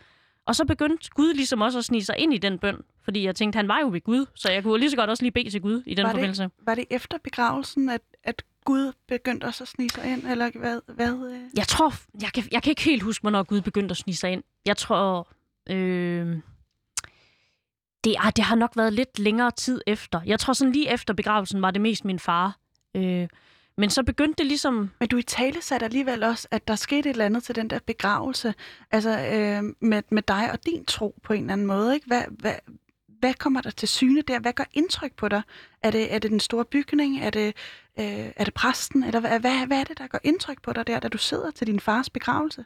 og 0.46 0.56
så 0.56 0.64
begyndte 0.64 1.10
Gud 1.14 1.34
ligesom 1.34 1.60
også 1.60 1.78
at 1.78 1.84
snige 1.84 2.04
sig 2.04 2.18
ind 2.18 2.34
i 2.34 2.38
den 2.38 2.58
bøn. 2.58 2.76
Fordi 3.04 3.24
jeg 3.24 3.36
tænkte, 3.36 3.56
han 3.56 3.68
var 3.68 3.80
jo 3.80 3.88
ved 3.88 4.00
Gud, 4.00 4.26
så 4.34 4.50
jeg 4.52 4.62
kunne 4.62 4.78
lige 4.80 4.90
så 4.90 4.96
godt 4.96 5.10
også 5.10 5.22
lige 5.22 5.32
bede 5.32 5.50
til 5.50 5.60
Gud 5.60 5.82
i 5.86 5.94
den 5.94 6.02
Var 6.02 6.08
det- 6.12 6.16
forbindelse. 6.16 6.50
Var 6.62 6.74
det 6.74 6.84
efter 6.90 7.18
begravelsen, 7.24 7.88
at, 7.88 8.00
at 8.24 8.42
Gud 8.64 8.92
begyndte 9.08 9.44
også 9.44 9.64
at 9.64 9.68
snige 9.68 9.90
sig 9.90 10.12
ind? 10.12 10.26
Eller 10.26 10.50
hvad? 10.54 10.80
hvad 10.94 11.12
øh? 11.12 11.40
Jeg 11.56 11.66
tror... 11.66 11.92
Jeg 12.22 12.32
kan, 12.32 12.44
jeg 12.52 12.62
kan 12.62 12.70
ikke 12.70 12.82
helt 12.82 13.02
huske, 13.02 13.22
hvornår 13.22 13.42
Gud 13.42 13.60
begyndte 13.60 13.92
at 13.92 13.96
snige 13.96 14.16
sig 14.16 14.32
ind. 14.32 14.42
Jeg 14.66 14.76
tror... 14.76 15.28
Øh, 15.70 16.36
det, 18.04 18.14
ah, 18.18 18.32
det 18.36 18.44
har 18.44 18.56
nok 18.56 18.72
været 18.76 18.92
lidt 18.92 19.18
længere 19.18 19.50
tid 19.50 19.80
efter. 19.86 20.20
Jeg 20.26 20.40
tror 20.40 20.52
sådan 20.52 20.72
lige 20.72 20.88
efter 20.92 21.14
begravelsen 21.14 21.62
var 21.62 21.70
det 21.70 21.80
mest 21.80 22.04
min 22.04 22.18
far. 22.18 22.58
Øh, 22.96 23.28
men 23.76 23.90
så 23.90 24.02
begyndte 24.02 24.38
det 24.38 24.46
ligesom... 24.46 24.90
Men 25.00 25.08
du 25.08 25.16
i 25.16 25.22
tale 25.22 25.62
satte 25.62 25.84
alligevel 25.84 26.22
også, 26.22 26.48
at 26.50 26.68
der 26.68 26.74
skete 26.74 26.98
et 26.98 27.06
eller 27.14 27.24
andet 27.24 27.42
til 27.42 27.54
den 27.54 27.70
der 27.70 27.78
begravelse, 27.86 28.54
altså 28.90 29.10
øh, 29.10 29.62
med, 29.80 30.02
med 30.10 30.22
dig 30.22 30.52
og 30.52 30.66
din 30.66 30.84
tro 30.84 31.14
på 31.22 31.32
en 31.32 31.40
eller 31.40 31.52
anden 31.52 31.66
måde. 31.66 31.94
Ikke? 31.94 32.06
Hvad, 32.06 32.22
hvad, 32.30 32.54
hvad 33.20 33.34
kommer 33.34 33.60
der 33.60 33.70
til 33.70 33.88
syne 33.88 34.22
der? 34.22 34.40
Hvad 34.40 34.52
gør 34.52 34.64
indtryk 34.72 35.12
på 35.16 35.28
dig? 35.28 35.42
Er 35.82 35.90
det, 35.90 36.14
er 36.14 36.18
det 36.18 36.30
den 36.30 36.40
store 36.40 36.64
bygning? 36.64 37.20
Er 37.20 37.30
det, 37.30 37.46
øh, 37.98 38.32
er 38.36 38.44
det 38.44 38.54
præsten? 38.54 39.04
Eller 39.04 39.20
hvad, 39.20 39.40
hvad, 39.40 39.66
hvad 39.66 39.80
er 39.80 39.84
det, 39.84 39.98
der 39.98 40.06
gør 40.06 40.18
indtryk 40.24 40.62
på 40.62 40.72
dig 40.72 40.86
der, 40.86 41.00
da 41.00 41.08
du 41.08 41.18
sidder 41.18 41.50
til 41.50 41.66
din 41.66 41.80
fars 41.80 42.10
begravelse? 42.10 42.64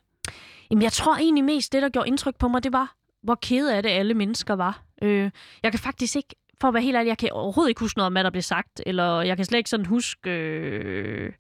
Jamen, 0.71 0.83
jeg 0.83 0.93
tror 0.93 1.17
egentlig 1.17 1.45
mest, 1.45 1.73
det 1.73 1.83
der 1.83 1.89
gjorde 1.89 2.09
indtryk 2.09 2.37
på 2.37 2.49
mig, 2.49 2.63
det 2.63 2.73
var, 2.73 2.97
hvor 3.23 3.35
kede 3.35 3.77
af 3.77 3.83
det 3.83 3.91
alle 3.91 4.15
mennesker 4.15 4.55
var. 4.55 4.83
Øh, 5.03 5.31
jeg 5.63 5.73
kan 5.73 5.79
faktisk 5.81 6.17
ikke, 6.17 6.35
for 6.61 6.69
at 6.69 6.75
være 6.75 6.83
helt 6.83 6.97
ærlig, 6.97 7.09
jeg 7.09 7.19
kan 7.19 7.33
overhovedet 7.33 7.69
ikke 7.69 7.81
huske 7.81 7.99
noget 7.99 8.07
om, 8.07 8.13
hvad 8.13 8.25
der 8.25 8.31
blev 8.31 8.43
sagt, 8.43 8.83
eller 8.87 9.21
jeg 9.21 9.37
kan 9.37 9.45
slet 9.45 9.59
ikke 9.59 9.71
sådan 9.71 9.87
huske 9.87 10.31
øh, 10.31 11.33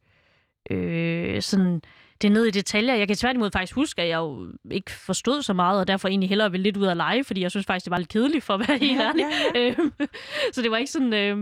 øh, 0.70 1.42
sådan 1.42 1.82
det 2.22 2.32
ned 2.32 2.44
i 2.44 2.50
detaljer. 2.50 2.94
Jeg 2.94 3.06
kan 3.06 3.16
tværtimod 3.16 3.50
faktisk 3.50 3.74
huske, 3.74 4.02
at 4.02 4.08
jeg 4.08 4.16
jo 4.16 4.52
ikke 4.70 4.90
forstod 4.90 5.42
så 5.42 5.52
meget, 5.52 5.80
og 5.80 5.86
derfor 5.86 6.08
egentlig 6.08 6.28
hellere 6.28 6.50
ville 6.50 6.62
lidt 6.62 6.76
ud 6.76 6.86
at 6.86 6.96
lege, 6.96 7.24
fordi 7.24 7.40
jeg 7.40 7.50
synes 7.50 7.66
faktisk, 7.66 7.84
det 7.84 7.90
var 7.90 7.98
lidt 7.98 8.08
kedeligt 8.08 8.44
for 8.44 8.54
at 8.54 8.68
være 8.68 8.78
helt 8.78 9.00
ærlig. 9.00 9.24
ja, 9.54 9.60
ja. 9.60 9.70
Øhm, 9.70 9.92
så 10.54 10.62
det 10.62 10.70
var 10.70 10.76
ikke 10.76 10.90
sådan 10.90 11.12
øh, 11.12 11.38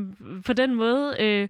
på 0.46 0.52
den 0.52 0.74
måde. 0.74 1.16
Øh, 1.20 1.48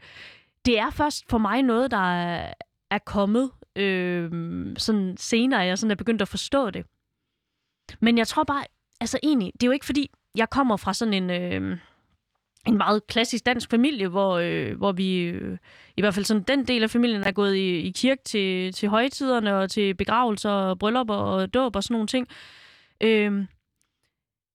det 0.66 0.78
er 0.78 0.90
først 0.90 1.24
for 1.30 1.38
mig 1.38 1.62
noget, 1.62 1.90
der 1.90 2.12
er, 2.12 2.52
er 2.90 2.98
kommet 2.98 3.50
øh, 3.76 4.30
sådan 4.78 5.16
senere, 5.18 5.60
jeg 5.60 5.78
sådan 5.78 5.90
er 5.90 5.94
begyndt 5.94 6.22
at 6.22 6.28
forstå 6.28 6.70
det. 6.70 6.86
Men 8.00 8.18
jeg 8.18 8.26
tror 8.28 8.44
bare, 8.44 8.64
altså 9.00 9.18
egentlig, 9.22 9.52
det 9.52 9.62
er 9.62 9.66
jo 9.66 9.72
ikke 9.72 9.86
fordi, 9.86 10.10
jeg 10.34 10.50
kommer 10.50 10.76
fra 10.76 10.94
sådan 10.94 11.14
en, 11.14 11.30
øh, 11.30 11.78
en 12.68 12.78
meget 12.78 13.06
klassisk 13.06 13.46
dansk 13.46 13.70
familie, 13.70 14.08
hvor, 14.08 14.38
øh, 14.38 14.76
hvor 14.76 14.92
vi, 14.92 15.20
øh, 15.20 15.58
i 15.96 16.00
hvert 16.00 16.14
fald 16.14 16.24
sådan 16.24 16.42
den 16.42 16.64
del 16.64 16.82
af 16.82 16.90
familien, 16.90 17.22
er 17.22 17.32
gået 17.32 17.56
i, 17.56 17.78
i 17.80 17.90
kirke 17.90 18.22
til, 18.24 18.72
til 18.72 18.88
højtiderne 18.88 19.56
og 19.56 19.70
til 19.70 19.94
begravelser 19.94 20.50
og 20.50 20.78
bryllupper 20.78 21.14
og 21.14 21.54
dåb 21.54 21.76
og 21.76 21.82
sådan 21.82 21.94
nogle 21.94 22.06
ting. 22.06 22.28
Øh, 23.00 23.44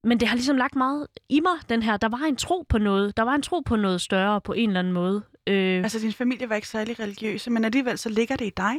men 0.04 0.20
det 0.20 0.28
har 0.28 0.36
ligesom 0.36 0.58
lagt 0.58 0.76
meget 0.76 1.08
i 1.30 1.40
mig, 1.40 1.70
den 1.70 1.84
her. 1.84 1.98
Der 1.98 2.10
var 2.10 2.18
en 2.18 2.36
tro 2.36 2.66
på 2.70 2.78
noget. 2.78 3.18
Der 3.18 3.24
var 3.24 3.36
en 3.36 3.42
tro 3.42 3.60
på 3.60 3.76
noget 3.76 4.02
større 4.02 4.42
på 4.42 4.54
en 4.54 4.70
eller 4.70 4.80
anden 4.80 4.94
måde. 4.94 5.24
Øh, 5.48 5.78
Altså, 5.78 6.00
din 6.00 6.14
familie 6.14 6.50
var 6.50 6.56
ikke 6.56 6.68
særlig 6.68 7.00
religiøse, 7.00 7.50
men 7.52 7.66
alligevel 7.66 7.98
så 7.98 8.10
ligger 8.10 8.36
det 8.36 8.46
i 8.46 8.52
dig. 8.58 8.74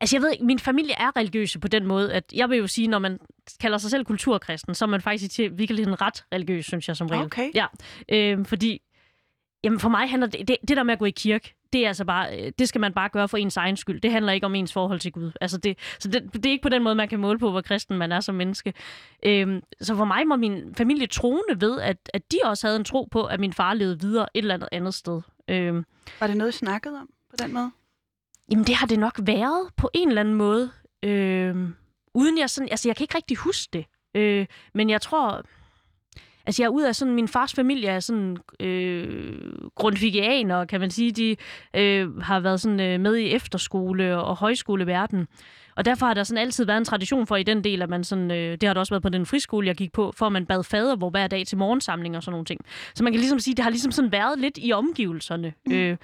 Altså 0.00 0.16
jeg 0.16 0.22
ved 0.22 0.30
ikke, 0.32 0.44
min 0.44 0.58
familie 0.58 0.94
er 0.98 1.16
religiøse 1.16 1.58
på 1.58 1.68
den 1.68 1.86
måde, 1.86 2.12
at 2.12 2.24
jeg 2.34 2.50
vil 2.50 2.58
jo 2.58 2.66
sige, 2.66 2.88
når 2.88 2.98
man 2.98 3.18
kalder 3.60 3.78
sig 3.78 3.90
selv 3.90 4.04
kulturkristen, 4.04 4.74
så 4.74 4.84
er 4.84 4.88
man 4.88 5.00
faktisk 5.00 5.38
i 5.38 5.48
virkeligheden 5.48 6.00
ret 6.00 6.24
religiøs, 6.32 6.66
synes 6.66 6.88
jeg 6.88 6.96
som 6.96 7.06
regel. 7.06 7.24
Okay. 7.24 7.50
Ja, 7.54 7.66
øh, 8.08 8.44
fordi 8.44 8.82
jamen 9.64 9.80
for 9.80 9.88
mig 9.88 10.10
handler 10.10 10.28
det, 10.28 10.48
det, 10.48 10.56
det 10.68 10.76
der 10.76 10.82
med 10.82 10.92
at 10.92 10.98
gå 10.98 11.04
i 11.04 11.10
kirke, 11.10 11.54
det 11.72 11.84
er 11.84 11.88
altså 11.88 12.04
bare, 12.04 12.40
øh, 12.40 12.52
det 12.58 12.68
skal 12.68 12.80
man 12.80 12.92
bare 12.92 13.08
gøre 13.08 13.28
for 13.28 13.36
ens 13.36 13.56
egen 13.56 13.76
skyld. 13.76 14.00
Det 14.00 14.10
handler 14.10 14.32
ikke 14.32 14.46
om 14.46 14.54
ens 14.54 14.72
forhold 14.72 15.00
til 15.00 15.12
Gud. 15.12 15.32
Altså 15.40 15.58
det, 15.58 15.78
så 15.98 16.08
det, 16.08 16.32
det 16.32 16.46
er 16.46 16.50
ikke 16.50 16.62
på 16.62 16.68
den 16.68 16.82
måde, 16.82 16.94
man 16.94 17.08
kan 17.08 17.18
måle 17.20 17.38
på, 17.38 17.50
hvor 17.50 17.60
kristen 17.60 17.98
man 17.98 18.12
er 18.12 18.20
som 18.20 18.34
menneske. 18.34 18.74
Øhm, 19.22 19.60
så 19.80 19.96
for 19.96 20.04
mig 20.04 20.26
må 20.26 20.36
min 20.36 20.74
familie 20.74 21.06
troende 21.06 21.60
ved, 21.60 21.80
at, 21.80 22.10
at 22.14 22.32
de 22.32 22.38
også 22.44 22.66
havde 22.66 22.76
en 22.78 22.84
tro 22.84 23.08
på, 23.10 23.24
at 23.24 23.40
min 23.40 23.52
far 23.52 23.74
levede 23.74 24.00
videre 24.00 24.26
et 24.34 24.38
eller 24.42 24.54
andet 24.54 24.68
andet 24.72 24.94
sted. 24.94 25.20
Øhm, 25.48 25.84
Var 26.20 26.26
det 26.26 26.36
noget, 26.36 26.54
I 26.54 26.56
snakkede 26.56 26.94
om 27.00 27.08
på 27.30 27.36
den 27.38 27.54
måde? 27.54 27.70
Jamen, 28.50 28.64
det 28.64 28.74
har 28.74 28.86
det 28.86 28.98
nok 28.98 29.20
været 29.22 29.68
på 29.76 29.90
en 29.94 30.08
eller 30.08 30.20
anden 30.20 30.34
måde. 30.34 30.70
Øh, 31.02 31.56
uden 32.14 32.38
jeg 32.38 32.50
sådan... 32.50 32.68
Altså, 32.70 32.88
jeg 32.88 32.96
kan 32.96 33.04
ikke 33.04 33.16
rigtig 33.16 33.36
huske 33.36 33.68
det. 33.72 33.84
Øh, 34.14 34.46
men 34.74 34.90
jeg 34.90 35.00
tror... 35.00 35.42
Altså, 36.46 36.62
jeg 36.62 36.66
er 36.66 36.72
ud 36.72 36.82
af 36.82 36.96
sådan... 36.96 37.14
Min 37.14 37.28
fars 37.28 37.54
familie 37.54 37.88
er 37.88 38.00
sådan 38.00 38.36
øh, 38.60 39.52
grundfigianer, 39.74 40.64
kan 40.64 40.80
man 40.80 40.90
sige. 40.90 41.12
De 41.12 41.36
øh, 41.76 42.16
har 42.16 42.40
været 42.40 42.60
sådan 42.60 42.80
øh, 42.80 43.00
med 43.00 43.16
i 43.16 43.30
efterskole 43.30 44.18
og 44.18 44.36
højskoleverden. 44.36 45.26
Og 45.76 45.84
derfor 45.84 46.06
har 46.06 46.14
der 46.14 46.24
sådan 46.24 46.42
altid 46.42 46.64
været 46.64 46.78
en 46.78 46.84
tradition 46.84 47.26
for 47.26 47.36
i 47.36 47.42
den 47.42 47.64
del, 47.64 47.82
at 47.82 47.88
man 47.88 48.04
sådan, 48.04 48.30
øh, 48.30 48.52
det 48.52 48.62
har 48.62 48.74
der 48.74 48.80
også 48.80 48.94
været 48.94 49.02
på 49.02 49.08
den 49.08 49.26
friskole, 49.26 49.66
jeg 49.66 49.76
gik 49.76 49.92
på, 49.92 50.12
for 50.16 50.26
at 50.26 50.32
man 50.32 50.46
bad 50.46 50.64
fader 50.64 50.96
hvor 50.96 51.10
hver 51.10 51.26
dag 51.26 51.46
til 51.46 51.58
morgensamling 51.58 52.16
og 52.16 52.22
sådan 52.22 52.32
nogle 52.32 52.44
ting. 52.44 52.60
Så 52.94 53.04
man 53.04 53.12
kan 53.12 53.20
ligesom 53.20 53.38
sige, 53.38 53.54
det 53.54 53.62
har 53.62 53.70
ligesom 53.70 53.92
sådan 53.92 54.12
været 54.12 54.38
lidt 54.38 54.58
i 54.62 54.72
omgivelserne. 54.72 55.52
Mm. 55.66 55.72
Øh, 55.72 55.96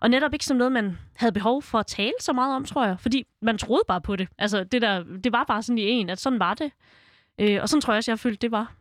og 0.00 0.10
netop 0.10 0.32
ikke 0.32 0.44
som 0.44 0.56
noget, 0.56 0.72
man 0.72 0.98
havde 1.16 1.32
behov 1.32 1.62
for 1.62 1.78
at 1.78 1.86
tale 1.86 2.12
så 2.20 2.32
meget 2.32 2.54
om, 2.56 2.64
tror 2.64 2.84
jeg. 2.86 3.00
Fordi 3.00 3.26
man 3.42 3.58
troede 3.58 3.82
bare 3.88 4.00
på 4.00 4.16
det. 4.16 4.28
Altså, 4.38 4.64
det, 4.64 4.82
der, 4.82 5.04
det 5.24 5.32
var 5.32 5.44
bare 5.44 5.62
sådan 5.62 5.78
i 5.78 5.82
en, 5.82 6.10
at 6.10 6.20
sådan 6.20 6.38
var 6.38 6.54
det. 6.54 6.72
Øh, 7.38 7.62
og 7.62 7.68
sådan 7.68 7.80
tror 7.80 7.92
jeg 7.92 7.96
også, 7.96 8.10
jeg 8.10 8.18
følte, 8.18 8.38
det 8.38 8.50
var. 8.50 8.72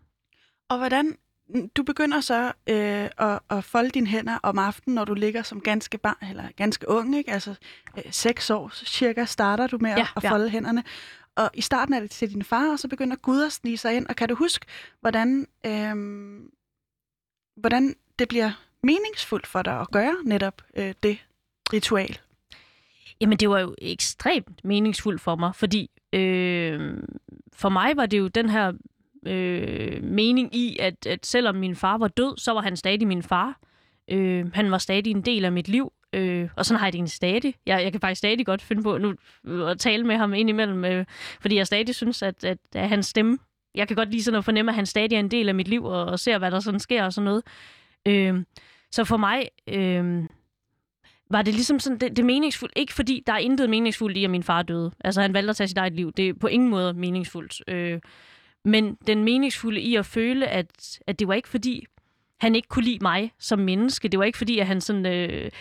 Og 0.69 0.77
hvordan, 0.77 1.17
du 1.77 1.83
begynder 1.83 2.21
så 2.21 2.51
øh, 2.69 3.09
at, 3.17 3.39
at 3.49 3.63
folde 3.63 3.89
dine 3.89 4.07
hænder 4.07 4.37
om 4.43 4.59
aftenen, 4.59 4.95
når 4.95 5.05
du 5.05 5.13
ligger 5.13 5.43
som 5.43 5.61
ganske 5.61 5.97
barn, 5.97 6.29
eller 6.29 6.43
ganske 6.55 6.89
ung, 6.89 7.17
ikke? 7.17 7.31
Altså 7.31 7.55
øh, 7.97 8.03
seks 8.11 8.49
år 8.49 8.71
cirka 8.73 9.25
starter 9.25 9.67
du 9.67 9.77
med 9.77 9.89
Ja, 9.89 10.01
at, 10.01 10.07
at 10.15 10.23
ja. 10.23 10.31
folde 10.31 10.49
hænderne. 10.49 10.83
Og 11.35 11.49
i 11.53 11.61
starten 11.61 11.93
er 11.93 11.99
det 11.99 12.11
til 12.11 12.33
din 12.33 12.43
far, 12.43 12.71
og 12.71 12.79
så 12.79 12.87
begynder 12.87 13.15
Gud 13.15 13.41
at 13.41 13.51
snige 13.51 13.77
sig 13.77 13.95
ind. 13.95 14.07
Og 14.07 14.15
kan 14.15 14.29
du 14.29 14.35
huske, 14.35 14.65
hvordan, 15.01 15.47
øh, 15.65 15.95
hvordan 17.55 17.95
det 18.19 18.27
bliver 18.27 18.51
meningsfuldt 18.83 19.47
for 19.47 19.61
dig 19.61 19.79
at 19.79 19.91
gøre 19.91 20.15
netop 20.23 20.61
øh, 20.75 20.93
det 21.03 21.17
ritual? 21.73 22.17
Jamen, 23.21 23.37
det 23.37 23.49
var 23.49 23.59
jo 23.59 23.75
ekstremt 23.81 24.63
meningsfuldt 24.63 25.21
for 25.21 25.35
mig, 25.35 25.55
fordi 25.55 25.89
øh, 26.13 26.97
for 27.53 27.69
mig 27.69 27.97
var 27.97 28.05
det 28.05 28.19
jo 28.19 28.27
den 28.27 28.49
her 28.49 28.73
øh, 29.25 30.03
mening 30.03 30.55
i, 30.55 30.77
at, 30.79 31.05
at 31.05 31.25
selvom 31.25 31.55
min 31.55 31.75
far 31.75 31.97
var 31.97 32.07
død, 32.07 32.37
så 32.37 32.51
var 32.51 32.61
han 32.61 32.77
stadig 32.77 33.07
min 33.07 33.23
far. 33.23 33.59
Øh, 34.11 34.53
han 34.53 34.71
var 34.71 34.77
stadig 34.77 35.11
en 35.11 35.21
del 35.21 35.45
af 35.45 35.51
mit 35.51 35.67
liv, 35.67 35.93
øh, 36.13 36.49
og 36.55 36.65
sådan 36.65 36.79
har 36.79 36.85
jeg 36.85 36.93
det 36.93 36.97
egentlig 36.97 37.11
stadig. 37.11 37.55
Jeg, 37.65 37.83
jeg 37.83 37.91
kan 37.91 38.01
faktisk 38.01 38.19
stadig 38.19 38.45
godt 38.45 38.61
finde 38.61 38.83
på 38.83 38.97
nu 38.97 39.15
at 39.65 39.79
tale 39.79 40.03
med 40.03 40.17
ham 40.17 40.33
indimellem, 40.33 40.85
øh, 40.85 41.05
fordi 41.41 41.55
jeg 41.55 41.67
stadig 41.67 41.95
synes, 41.95 42.21
at, 42.21 42.43
at, 42.43 42.57
at 42.75 42.89
hans 42.89 43.05
stemme, 43.05 43.37
jeg 43.75 43.87
kan 43.87 43.95
godt 43.95 44.09
lige 44.09 44.23
sådan 44.23 44.37
at 44.37 44.45
fornemme, 44.45 44.71
at 44.71 44.75
han 44.75 44.85
stadig 44.85 45.15
er 45.15 45.19
en 45.19 45.31
del 45.31 45.49
af 45.49 45.55
mit 45.55 45.67
liv, 45.67 45.83
og, 45.83 46.05
og 46.05 46.19
ser, 46.19 46.37
hvad 46.37 46.51
der 46.51 46.59
sådan 46.59 46.79
sker 46.79 47.03
og 47.03 47.13
sådan 47.13 47.25
noget. 47.25 47.43
Øh, 48.05 48.43
så 48.91 49.03
for 49.03 49.17
mig... 49.17 49.49
Øh, 49.67 50.23
var 51.31 51.41
det 51.41 51.53
ligesom 51.53 51.79
sådan, 51.79 51.97
det, 51.97 52.17
det 52.17 52.25
meningsfuldt. 52.25 52.73
Ikke 52.75 52.93
fordi 52.93 53.23
der 53.27 53.33
er 53.33 53.37
intet 53.37 53.69
meningsfuldt 53.69 54.17
i, 54.17 54.23
at 54.23 54.29
min 54.29 54.43
far 54.43 54.63
døde. 54.63 54.91
Altså, 55.03 55.21
han 55.21 55.33
valgte 55.33 55.49
at 55.49 55.55
tage 55.55 55.67
sit 55.67 55.77
eget 55.77 55.93
liv. 55.93 56.11
Det 56.11 56.29
er 56.29 56.33
på 56.33 56.47
ingen 56.47 56.69
måde 56.69 56.93
meningsfuldt. 56.93 57.61
Øh, 57.67 57.99
men 58.65 58.97
den 59.07 59.23
meningsfulde 59.23 59.81
i 59.81 59.95
at 59.95 60.05
føle, 60.05 60.47
at, 60.47 60.99
at 61.07 61.19
det 61.19 61.27
var 61.27 61.33
ikke 61.33 61.49
fordi, 61.49 61.85
han 62.41 62.55
ikke 62.55 62.67
kunne 62.67 62.85
lide 62.85 62.99
mig 63.01 63.31
som 63.39 63.59
menneske. 63.59 64.07
Det 64.07 64.19
var 64.19 64.25
ikke 64.25 64.37
fordi, 64.37 64.59
at 64.59 64.67
han 64.67 64.81
sådan... 64.81 65.05
Øh, 65.05 65.51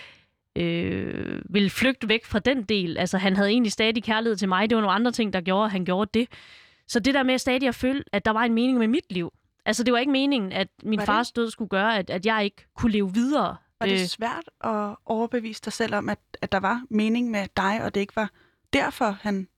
øh, 0.56 1.42
ville 1.50 1.70
flygte 1.70 2.08
væk 2.08 2.24
fra 2.24 2.38
den 2.38 2.62
del. 2.62 2.98
Altså, 2.98 3.18
han 3.18 3.36
havde 3.36 3.50
egentlig 3.50 3.72
stadig 3.72 4.02
kærlighed 4.02 4.36
til 4.36 4.48
mig. 4.48 4.70
Det 4.70 4.76
var 4.76 4.82
nogle 4.82 4.94
andre 4.94 5.12
ting, 5.12 5.32
der 5.32 5.40
gjorde, 5.40 5.64
at 5.64 5.70
han 5.70 5.84
gjorde 5.84 6.10
det. 6.14 6.28
Så 6.88 7.00
det 7.00 7.14
der 7.14 7.22
med 7.22 7.38
stadig 7.38 7.68
at 7.68 7.74
føle, 7.74 8.04
at 8.12 8.24
der 8.24 8.30
var 8.30 8.42
en 8.42 8.54
mening 8.54 8.78
med 8.78 8.88
mit 8.88 9.12
liv. 9.12 9.32
Altså, 9.68 9.84
det 9.84 9.92
var 9.92 9.98
ikke 9.98 10.12
meningen, 10.12 10.52
at 10.52 10.68
min 10.82 10.96
Var 10.98 11.02
det- 11.04 11.06
fars 11.06 11.32
død 11.32 11.50
skulle 11.50 11.68
gøre, 11.68 11.98
at, 11.98 12.10
at 12.10 12.26
jeg 12.26 12.44
ikke 12.44 12.66
kunne 12.76 12.92
leve 12.92 13.14
videre. 13.14 13.56
Var 13.80 13.86
det 13.86 13.92
Øh, 14.00 14.06
svært 14.06 14.50
at 14.64 14.96
overbevise 15.06 15.62
dig 15.64 15.72
selv 15.72 15.94
om, 15.94 16.08
at, 16.08 16.18
at 16.42 16.52
der 16.52 16.60
var 16.60 16.82
mening 16.90 17.30
med 17.30 17.46
dig, 17.56 17.80
og 17.84 17.94
det 17.94 18.00
ikke 18.00 18.16
var 18.16 18.30
derfor, 18.72 19.10
han... 19.20 19.48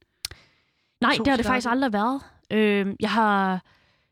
Nej, 1.01 1.13
det 1.19 1.27
har 1.27 1.37
det 1.37 1.47
faktisk 1.47 1.69
aldrig 1.71 1.93
været. 1.93 2.21
Øh, 2.51 2.95
jeg 3.01 3.11
har, 3.11 3.61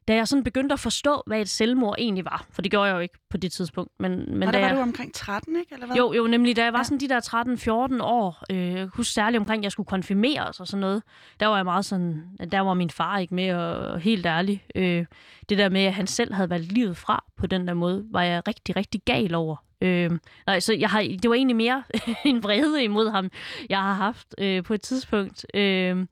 da 0.09 0.15
jeg 0.15 0.29
sådan 0.29 0.45
begyndte 0.45 0.73
at 0.73 0.81
forstå, 0.81 1.23
hvad 1.27 1.41
et 1.41 1.49
selvmord 1.49 1.95
egentlig 1.99 2.25
var, 2.25 2.47
for 2.51 2.63
det 2.63 2.71
gjorde 2.71 2.87
jeg 2.87 2.95
jo 2.95 2.99
ikke 3.01 3.19
på 3.31 3.37
det 3.37 3.53
tidspunkt. 3.53 3.93
Men, 3.99 4.11
men 4.39 4.41
da 4.41 4.47
og 4.47 4.53
der 4.53 4.61
var 4.61 4.67
jeg, 4.67 4.77
du 4.77 4.81
omkring 4.83 5.15
13, 5.15 5.57
ikke? 5.57 5.75
Eller 5.75 5.87
hvad? 5.87 5.97
jo, 5.97 6.13
jo, 6.13 6.27
nemlig 6.27 6.57
da 6.57 6.65
jeg 6.65 6.73
var 6.73 6.79
Ja. 6.79 6.83
sådan 6.83 6.99
de 7.01 7.09
der 7.09 7.91
13-14 7.99 8.03
år, 8.03 8.45
øh, 8.51 8.89
husker 8.95 9.13
særligt 9.13 9.41
omkring, 9.41 9.61
at 9.61 9.65
jeg 9.65 9.73
skulle 9.73 9.87
konfirmeres 9.87 10.61
og 10.61 10.67
sådan 10.67 10.81
noget, 10.81 11.03
der 11.41 11.47
var 11.47 11.57
jeg 11.57 11.65
meget 11.65 11.85
sådan, 11.85 12.23
der 12.53 12.61
var 12.61 12.75
min 12.75 12.91
far 12.91 13.19
ikke 13.19 13.35
med, 13.35 13.55
og 13.55 14.01
helt 14.01 14.27
ærlig. 14.27 14.65
Øh, 14.75 15.05
det 15.49 15.59
der 15.59 15.69
med, 15.69 15.81
at 15.85 15.95
han 15.95 16.07
selv 16.07 16.33
havde 16.35 16.51
valgt 16.51 16.73
livet 16.73 16.97
fra 16.97 17.25
på 17.37 17.47
den 17.47 17.69
der 17.69 17.75
måde, 17.75 18.07
var 18.11 18.23
jeg 18.23 18.49
rigtig, 18.49 18.77
rigtig 18.77 19.01
gal 19.05 19.35
over. 19.35 19.57
Øh, 19.81 20.11
nej, 20.47 20.61
så 20.61 20.75
jeg 20.75 20.91
har, 20.91 21.01
det 21.01 21.29
var 21.31 21.35
egentlig 21.35 21.57
mere 21.57 21.83
en 22.25 22.43
vrede 22.43 22.85
imod 22.85 23.11
ham, 23.11 23.31
jeg 23.69 23.79
har 23.79 23.95
haft 23.95 24.35
øh, 24.39 24.63
på 24.63 24.75
et 24.75 24.81
tidspunkt. 24.83 25.47
Øh, 25.55 26.07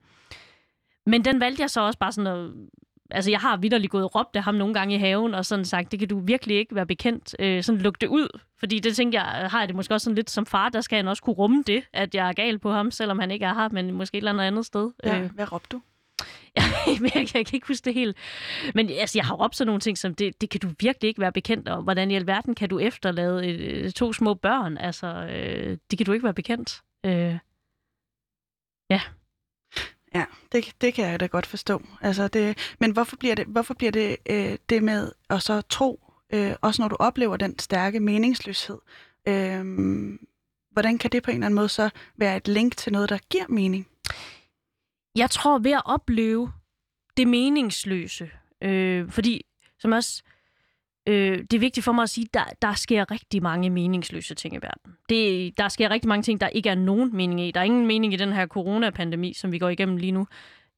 men 1.07 1.25
den 1.25 1.41
valgte 1.41 1.63
jeg 1.63 1.71
så 1.71 1.81
også 1.81 1.99
bare 1.99 2.13
sådan 2.13 2.27
at... 2.37 2.51
Altså, 3.11 3.31
jeg 3.31 3.41
har 3.41 3.57
vidderligt 3.57 3.91
gået 3.91 4.05
og 4.05 4.15
råbt 4.15 4.37
af 4.37 4.43
ham 4.43 4.55
nogle 4.55 4.75
gange 4.75 4.95
i 4.95 4.99
haven, 4.99 5.35
og 5.35 5.47
sådan 5.47 5.65
sagt, 5.65 5.91
det 5.93 5.99
kan 5.99 6.09
du 6.09 6.21
virkelig 6.21 6.57
ikke 6.57 6.75
være 6.75 6.87
bekendt. 6.87 7.37
Øh, 7.39 7.63
sådan 7.63 7.81
luk 7.81 8.01
det 8.01 8.07
ud. 8.07 8.41
Fordi 8.59 8.79
det 8.79 8.97
tænker 8.97 9.19
jeg, 9.19 9.51
har 9.51 9.59
jeg 9.59 9.69
det 9.69 9.77
måske 9.77 9.95
også 9.95 10.05
sådan 10.05 10.15
lidt 10.15 10.31
som 10.31 10.47
far, 10.47 10.69
der 10.69 10.81
skal 10.81 10.97
han 10.97 11.09
også 11.09 11.23
kunne 11.23 11.37
rumme 11.37 11.65
det, 11.67 11.85
at 11.93 12.15
jeg 12.15 12.29
er 12.29 12.33
gal 12.33 12.59
på 12.59 12.71
ham, 12.71 12.91
selvom 12.91 13.19
han 13.19 13.31
ikke 13.31 13.45
er 13.45 13.55
her, 13.55 13.69
men 13.69 13.93
måske 13.93 14.15
et 14.15 14.19
eller 14.19 14.33
andet 14.33 14.45
andet 14.45 14.67
sted. 14.67 14.91
Ja, 15.05 15.21
Øh, 15.21 15.31
hvad 15.31 15.53
råbte 15.53 15.77
du? 15.77 15.83
jeg, 17.15 17.15
jeg 17.15 17.47
kan 17.47 17.55
ikke 17.55 17.69
huske 17.69 17.85
det 17.85 17.95
helt. 17.95 18.17
Men 18.75 18.91
altså, 18.91 19.19
jeg 19.19 19.25
har 19.27 19.35
råbt 19.35 19.57
sådan 19.57 19.67
nogle 19.67 19.81
ting 19.81 19.99
som, 19.99 20.15
det, 20.15 20.41
det 20.41 20.51
kan 20.51 20.61
du 20.61 20.69
virkelig 20.81 21.09
ikke 21.09 21.21
være 21.21 21.33
bekendt 21.33 21.69
om. 21.69 21.85
Hvordan 21.85 22.11
i 22.11 22.15
alverden 22.15 22.55
kan 22.55 22.69
du 22.69 22.79
efterlade 22.79 23.47
et, 23.47 23.95
to 23.95 24.13
små 24.13 24.35
børn? 24.35 24.79
Altså, 24.79 25.07
øh, 25.07 25.79
det 25.91 25.99
kan 25.99 26.07
du 26.07 26.13
ikke 26.13 26.25
være 26.25 26.35
bekendt. 26.35 26.83
Øh, 27.07 27.39
Ja, 28.91 29.01
det, 30.53 30.75
det 30.81 30.95
kan 30.95 31.11
jeg 31.11 31.21
da 31.21 31.27
godt 31.27 31.47
forstå. 31.47 31.83
Altså 32.01 32.29
det, 32.29 32.59
men 32.81 32.91
hvorfor 32.91 33.17
bliver 33.17 33.35
det, 33.35 33.47
hvorfor 33.47 33.75
bliver 33.75 33.93
det, 33.93 34.17
øh, 34.31 34.59
det 34.69 34.83
med 34.83 35.13
at 35.31 35.43
så 35.43 35.61
tro, 35.61 36.01
øh, 36.33 36.53
også 36.61 36.83
når 36.83 36.89
du 36.89 36.97
oplever 36.99 37.37
den 37.37 37.59
stærke 37.59 38.01
meningsløshed, 38.01 38.79
øh, 39.29 39.65
hvordan 40.71 40.99
kan 40.99 41.13
det 41.13 41.23
på 41.23 41.31
en 41.31 41.37
eller 41.37 41.47
anden 41.47 41.57
måde 41.57 41.69
så 41.69 41.91
være 42.17 42.37
et 42.37 42.49
link 42.49 42.77
til 42.77 42.93
noget, 42.93 43.09
der 43.09 43.19
giver 43.31 43.49
mening? 43.49 43.89
Jeg 45.17 45.31
tror 45.31 45.59
ved 45.59 45.73
at 45.73 45.83
opleve 45.85 46.53
det 47.17 47.29
meningsløse, 47.29 48.31
øh, 48.63 49.11
fordi 49.11 49.47
som 49.79 49.93
også, 49.93 50.23
øh, 51.07 51.39
det 51.39 51.53
er 51.53 51.59
vigtigt 51.59 51.85
for 51.85 51.93
mig 51.93 52.03
at 52.03 52.11
sige, 52.11 52.27
der, 52.35 52.45
der 52.63 52.73
sker 52.73 53.11
rigtig 53.11 53.43
mange 53.43 53.71
meningsløse 53.71 54.35
ting 54.35 54.55
i 54.55 54.59
verden. 54.63 54.93
Det, 55.09 55.59
der 55.59 55.69
sker 55.69 55.91
rigtig 55.91 56.09
mange 56.09 56.23
ting, 56.23 56.41
der 56.41 56.49
ikke 56.49 56.69
er 56.69 56.75
nogen 56.75 57.17
mening 57.17 57.41
i. 57.41 57.51
Der 57.51 57.61
er 57.61 57.65
ingen 57.65 57.87
mening 57.87 58.13
i 58.13 58.17
den 58.17 58.33
her 58.33 58.47
coronapandemi, 58.47 59.35
som 59.35 59.53
vi 59.53 59.59
går 59.59 59.69
igennem 59.69 59.97
lige 59.97 60.13
nu. 60.13 60.27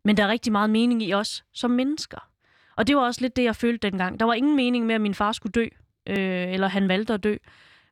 Men 0.05 0.17
der 0.17 0.25
er 0.25 0.29
rigtig 0.29 0.53
meget 0.53 0.71
mening 0.71 1.03
i 1.03 1.13
os 1.13 1.45
som 1.53 1.71
mennesker. 1.71 2.29
Og 2.77 2.87
det 2.87 2.97
var 2.97 3.03
også 3.03 3.21
lidt 3.21 3.37
det, 3.37 3.45
jeg 3.45 3.57
følte 3.57 3.91
dengang. 3.91 4.21
Der 4.21 4.27
var 4.27 4.35
ingen 4.35 4.57
mening 4.57 4.87
med, 4.87 4.95
at 4.95 5.01
min 5.01 5.15
far 5.15 5.33
skulle 5.33 5.53
dø, 5.53 5.67
øh, 6.09 6.53
eller 6.53 6.69
han 6.69 6.89
valgte 6.89 7.15
at 7.15 7.25
dø. 7.25 7.37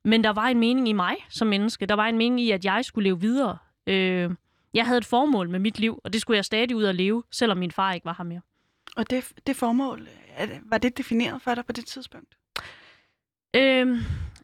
Men 0.05 0.25
der 0.25 0.31
var 0.31 0.47
en 0.47 0.61
mening 0.61 0.89
i 0.89 0.93
mig 0.93 1.15
som 1.29 1.49
menneske. 1.49 1.87
Der 1.87 1.95
var 1.95 2.07
en 2.07 2.19
mening 2.19 2.41
i, 2.41 2.51
at 2.51 2.65
jeg 2.65 2.85
skulle 2.85 3.05
leve 3.05 3.21
videre. 3.21 3.59
Øh, 3.87 4.31
jeg 4.75 4.87
havde 4.87 4.99
et 4.99 5.05
formål 5.05 5.49
med 5.49 5.59
mit 5.59 5.79
liv, 5.79 6.01
og 6.05 6.13
det 6.13 6.21
skulle 6.21 6.37
jeg 6.37 6.45
stadig 6.45 6.77
ud 6.77 6.85
og 6.85 6.95
leve, 6.95 7.23
selvom 7.31 7.59
min 7.59 7.71
far 7.71 7.93
ikke 7.93 8.05
var 8.05 8.15
her 8.19 8.25
mere. 8.25 8.41
Og 8.97 9.11
det, 9.11 9.33
det 9.47 9.57
formål, 9.57 10.09
var 10.63 10.79
det 10.79 10.99
defineret 10.99 11.43
for 11.43 11.55
dig 11.55 11.67
på 11.67 11.73
det 11.73 11.87
tidspunkt? 11.87 12.37
Øhm, 13.57 13.99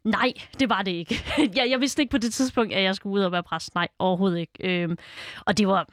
nej, 0.05 0.33
det 0.61 0.69
var 0.69 0.83
det 0.83 0.91
ikke. 0.91 1.25
jeg, 1.57 1.71
jeg 1.71 1.81
vidste 1.81 2.03
ikke 2.03 2.11
på 2.11 2.19
det 2.19 2.35
tidspunkt, 2.35 2.73
at 2.73 2.83
jeg 2.83 2.95
skulle 2.95 3.13
ud 3.13 3.21
og 3.21 3.33
være 3.33 3.43
præst. 3.43 3.75
Nej, 3.75 3.89
overhovedet 3.99 4.39
ikke. 4.39 4.83
Øhm, 4.83 4.99
og 5.47 5.59
det 5.59 5.69
var... 5.69 5.89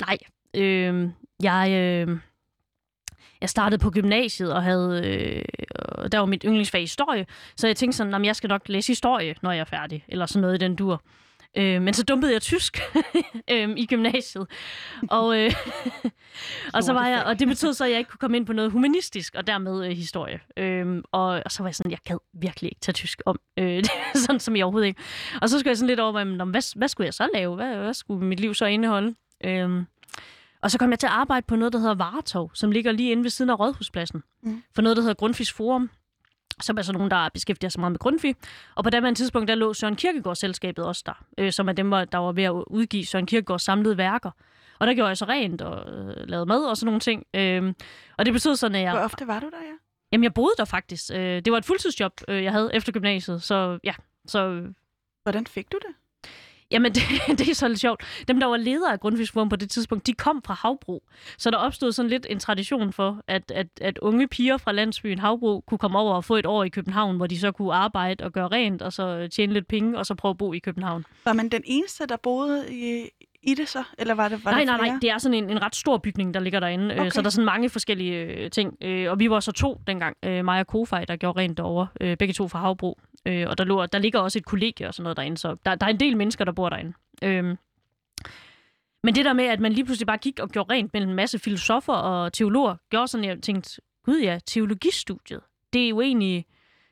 Nej. 0.00 0.18
Øhm, 0.54 1.12
jeg, 1.42 1.70
øh, 1.70 2.18
jeg 3.40 3.50
startede 3.50 3.82
på 3.82 3.90
gymnasiet 3.90 4.52
og 4.52 4.62
havde... 4.62 5.02
Øh, 5.04 5.44
og 5.78 6.12
der 6.12 6.18
var 6.18 6.26
mit 6.26 6.42
yndlingsfag 6.46 6.80
historie. 6.80 7.26
Så 7.56 7.66
jeg 7.66 7.76
tænkte 7.76 7.96
sådan, 7.96 8.14
at 8.14 8.24
jeg 8.24 8.36
skal 8.36 8.48
nok 8.48 8.68
læse 8.68 8.88
historie, 8.88 9.34
når 9.42 9.52
jeg 9.52 9.60
er 9.60 9.64
færdig. 9.64 10.04
Eller 10.08 10.26
sådan 10.26 10.40
noget 10.40 10.54
i 10.54 10.58
den 10.58 10.76
dur. 10.76 11.02
Øh, 11.56 11.82
men 11.82 11.94
så 11.94 12.02
dumpede 12.04 12.32
jeg 12.32 12.42
tysk 12.42 12.80
øh, 13.50 13.70
i 13.76 13.86
gymnasiet. 13.86 14.46
Og, 15.10 15.38
øh, 15.38 15.52
og, 16.74 16.84
så 16.84 16.92
var 16.92 17.06
jeg, 17.06 17.24
og 17.24 17.38
det 17.38 17.48
betød 17.48 17.74
så, 17.74 17.84
at 17.84 17.90
jeg 17.90 17.98
ikke 17.98 18.10
kunne 18.10 18.18
komme 18.18 18.36
ind 18.36 18.46
på 18.46 18.52
noget 18.52 18.70
humanistisk, 18.72 19.34
og 19.34 19.46
dermed 19.46 19.86
øh, 19.86 19.90
historie. 19.92 20.40
Øh, 20.56 21.02
og, 21.12 21.42
og 21.44 21.52
så 21.52 21.62
var 21.62 21.68
jeg 21.68 21.74
sådan, 21.74 21.90
jeg 21.90 21.98
gad 22.04 22.16
virkelig 22.40 22.68
ikke 22.68 22.80
tage 22.80 22.92
tysk 22.92 23.22
om. 23.26 23.40
Øh, 23.58 23.84
sådan 24.26 24.40
som 24.40 24.56
jeg 24.56 24.64
overhovedet 24.64 24.86
ikke. 24.88 25.00
Og 25.42 25.48
så 25.50 25.58
skulle 25.58 25.70
jeg 25.70 25.76
sådan 25.76 25.88
lidt 25.88 26.00
over, 26.00 26.18
jamen, 26.18 26.50
hvad, 26.50 26.78
hvad 26.78 26.88
skulle 26.88 27.06
jeg 27.06 27.14
så 27.14 27.28
lave? 27.34 27.54
Hvad, 27.54 27.76
hvad 27.76 27.94
skulle 27.94 28.26
mit 28.26 28.40
liv 28.40 28.54
så 28.54 28.64
indeholde? 28.66 29.14
Øh, 29.44 29.82
Og 30.62 30.70
så 30.70 30.78
kom 30.78 30.90
jeg 30.90 30.98
til 30.98 31.06
at 31.06 31.12
arbejde 31.12 31.44
på 31.48 31.56
noget, 31.56 31.72
der 31.72 31.78
hedder 31.78 31.94
Varetog, 31.94 32.50
som 32.54 32.70
ligger 32.70 32.92
lige 32.92 33.10
inde 33.12 33.22
ved 33.22 33.30
siden 33.30 33.50
af 33.50 33.58
Rådhuspladsen. 33.58 34.22
Mm. 34.42 34.62
For 34.74 34.82
noget, 34.82 34.96
der 34.96 35.02
hedder 35.02 35.14
Grundtvigs 35.14 35.52
Forum, 35.52 35.90
som 36.62 36.78
er 36.78 36.82
så 36.82 36.92
nogen, 36.92 37.10
der 37.10 37.28
beskæftiger 37.34 37.68
sig 37.68 37.80
meget 37.80 37.92
med 37.92 37.98
Grundtvig. 37.98 38.36
Og 38.74 38.84
på 38.84 38.90
det 38.90 39.16
tidspunkt, 39.16 39.48
der 39.48 39.54
lå 39.54 39.74
Søren 39.74 39.96
Kierkegaard-selskabet 39.96 40.84
også 40.84 41.02
der, 41.06 41.24
øh, 41.38 41.52
som 41.52 41.68
er 41.68 41.72
dem, 41.72 41.90
der 41.90 42.16
var 42.18 42.32
ved 42.32 42.44
at 42.44 42.50
udgive 42.66 43.04
Søren 43.06 43.26
Kierkegaards 43.26 43.62
samlede 43.62 43.96
værker. 43.96 44.30
Og 44.78 44.86
der 44.86 44.94
gjorde 44.94 45.08
jeg 45.08 45.16
så 45.16 45.24
rent 45.24 45.62
og 45.62 45.92
øh, 45.92 46.28
lavede 46.28 46.46
mad 46.46 46.64
og 46.64 46.76
sådan 46.76 46.86
nogle 46.86 47.00
ting. 47.00 47.26
Øh, 47.34 47.74
og 48.18 48.26
det 48.26 48.32
betød 48.32 48.56
sådan, 48.56 48.74
at 48.74 48.82
jeg... 48.82 48.92
Hvor 48.92 49.00
ofte 49.00 49.26
var 49.26 49.40
du 49.40 49.46
der, 49.46 49.62
ja? 49.62 49.72
Jamen, 50.12 50.24
jeg 50.24 50.34
boede 50.34 50.54
der 50.58 50.64
faktisk. 50.64 51.10
Øh, 51.14 51.42
det 51.44 51.52
var 51.52 51.58
et 51.58 51.64
fuldtidsjob, 51.64 52.12
øh, 52.28 52.44
jeg 52.44 52.52
havde 52.52 52.70
efter 52.74 52.92
gymnasiet. 52.92 53.42
Så 53.42 53.78
ja, 53.84 53.94
så... 54.26 54.62
Hvordan 55.22 55.46
fik 55.46 55.72
du 55.72 55.78
det? 55.78 55.94
Jamen, 56.72 56.92
det, 56.96 57.02
det 57.38 57.48
er 57.48 57.54
så 57.54 57.68
lidt 57.68 57.80
sjovt. 57.80 58.02
Dem, 58.28 58.40
der 58.40 58.46
var 58.46 58.56
ledere 58.56 58.92
af 58.92 59.00
Grundtvigsforum 59.00 59.48
på 59.48 59.56
det 59.56 59.70
tidspunkt, 59.70 60.06
de 60.06 60.12
kom 60.12 60.42
fra 60.46 60.54
Havbro. 60.54 61.02
Så 61.38 61.50
der 61.50 61.56
opstod 61.56 61.92
sådan 61.92 62.10
lidt 62.10 62.26
en 62.30 62.38
tradition 62.38 62.92
for, 62.92 63.20
at, 63.26 63.50
at, 63.50 63.66
at 63.80 63.98
unge 63.98 64.28
piger 64.28 64.56
fra 64.56 64.72
landsbyen 64.72 65.18
Havbro 65.18 65.60
kunne 65.66 65.78
komme 65.78 65.98
over 65.98 66.14
og 66.14 66.24
få 66.24 66.36
et 66.36 66.46
år 66.46 66.64
i 66.64 66.68
København, 66.68 67.16
hvor 67.16 67.26
de 67.26 67.38
så 67.38 67.52
kunne 67.52 67.74
arbejde 67.74 68.24
og 68.24 68.32
gøre 68.32 68.48
rent, 68.48 68.82
og 68.82 68.92
så 68.92 69.28
tjene 69.32 69.52
lidt 69.52 69.68
penge, 69.68 69.98
og 69.98 70.06
så 70.06 70.14
prøve 70.14 70.30
at 70.30 70.38
bo 70.38 70.52
i 70.52 70.58
København. 70.58 71.04
Var 71.24 71.32
man 71.32 71.48
den 71.48 71.62
eneste, 71.64 72.06
der 72.06 72.16
boede 72.16 72.74
i, 72.74 73.08
i 73.42 73.54
det 73.54 73.68
så? 73.68 73.84
Eller 73.98 74.14
var 74.14 74.28
det, 74.28 74.44
var 74.44 74.50
nej, 74.50 74.60
det 74.60 74.66
nej, 74.66 74.88
nej. 74.88 74.98
Det 75.02 75.10
er 75.10 75.18
sådan 75.18 75.34
en, 75.44 75.50
en 75.50 75.62
ret 75.62 75.76
stor 75.76 75.98
bygning, 75.98 76.34
der 76.34 76.40
ligger 76.40 76.60
derinde. 76.60 76.86
Okay. 76.86 77.00
Okay. 77.00 77.10
Så 77.10 77.20
der 77.20 77.26
er 77.26 77.30
sådan 77.30 77.46
mange 77.46 77.68
forskellige 77.68 78.24
øh, 78.24 78.50
ting. 78.50 78.76
Øh, 78.80 79.10
og 79.10 79.18
vi 79.18 79.30
var 79.30 79.40
så 79.40 79.52
to 79.52 79.80
dengang. 79.86 80.16
Øh, 80.22 80.44
mig 80.44 80.60
og 80.60 80.66
Kofej, 80.66 81.04
der 81.04 81.16
gjorde 81.16 81.40
rent 81.40 81.58
derovre. 81.58 81.86
Øh, 82.00 82.16
begge 82.16 82.34
to 82.34 82.48
fra 82.48 82.58
Havbro. 82.58 82.98
Øh, 83.26 83.46
og 83.48 83.58
der, 83.58 83.64
lå, 83.64 83.86
der 83.86 83.98
ligger 83.98 84.20
også 84.20 84.38
et 84.38 84.44
kollegie 84.44 84.88
og 84.88 84.94
sådan 84.94 85.02
noget 85.02 85.16
derinde. 85.16 85.38
Så 85.38 85.56
der, 85.66 85.74
der 85.74 85.86
er 85.86 85.90
en 85.90 86.00
del 86.00 86.16
mennesker, 86.16 86.44
der 86.44 86.52
bor 86.52 86.68
derinde. 86.68 86.92
Øh, 87.22 87.56
men 89.04 89.14
det 89.14 89.24
der 89.24 89.32
med, 89.32 89.44
at 89.44 89.60
man 89.60 89.72
lige 89.72 89.84
pludselig 89.84 90.06
bare 90.06 90.18
gik 90.18 90.38
og 90.38 90.50
gjorde 90.50 90.72
rent 90.72 90.92
mellem 90.92 91.10
en 91.10 91.16
masse 91.16 91.38
filosofer 91.38 91.92
og 91.92 92.32
teologer, 92.32 92.76
gjorde 92.90 93.08
sådan, 93.08 93.24
at 93.24 93.28
jeg 93.28 93.42
tænkte, 93.42 93.80
gud 94.04 94.20
ja, 94.20 94.38
teologistudiet, 94.46 95.40
det 95.72 95.84
er 95.84 95.88
jo 95.88 96.00
egentlig, 96.00 96.46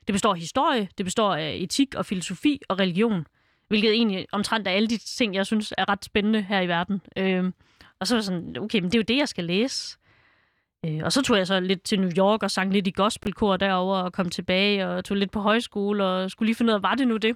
det 0.07 0.13
består 0.13 0.33
af 0.33 0.39
historie, 0.39 0.89
det 0.97 1.05
består 1.05 1.35
af 1.35 1.57
etik 1.59 1.95
og 1.95 2.05
filosofi 2.05 2.61
og 2.69 2.79
religion, 2.79 3.27
hvilket 3.67 3.91
egentlig 3.91 4.27
omtrent 4.31 4.67
er 4.67 4.71
alle 4.71 4.87
de 4.87 4.97
ting, 4.97 5.35
jeg 5.35 5.45
synes 5.45 5.73
er 5.77 5.89
ret 5.89 6.05
spændende 6.05 6.41
her 6.41 6.61
i 6.61 6.67
verden. 6.67 7.01
Øh, 7.17 7.51
og 7.99 8.07
så 8.07 8.15
var 8.15 8.17
jeg 8.17 8.23
sådan, 8.23 8.57
okay, 8.57 8.79
men 8.79 8.91
det 8.91 8.95
er 8.95 8.99
jo 8.99 9.03
det, 9.07 9.17
jeg 9.17 9.27
skal 9.27 9.43
læse. 9.43 9.97
Øh, 10.85 10.99
og 11.03 11.11
så 11.11 11.21
tog 11.21 11.37
jeg 11.37 11.47
så 11.47 11.59
lidt 11.59 11.83
til 11.83 11.99
New 11.99 12.11
York 12.17 12.43
og 12.43 12.51
sang 12.51 12.73
lidt 12.73 12.87
i 12.87 12.91
gospelkor 12.91 13.57
derover 13.57 13.97
og 13.97 14.13
kom 14.13 14.29
tilbage 14.29 14.87
og 14.87 15.05
tog 15.05 15.17
lidt 15.17 15.31
på 15.31 15.39
højskole 15.39 16.05
og 16.05 16.31
skulle 16.31 16.47
lige 16.47 16.55
finde 16.55 16.71
ud 16.71 16.75
af, 16.75 16.83
var 16.83 16.95
det 16.95 17.07
nu 17.07 17.17
det? 17.17 17.35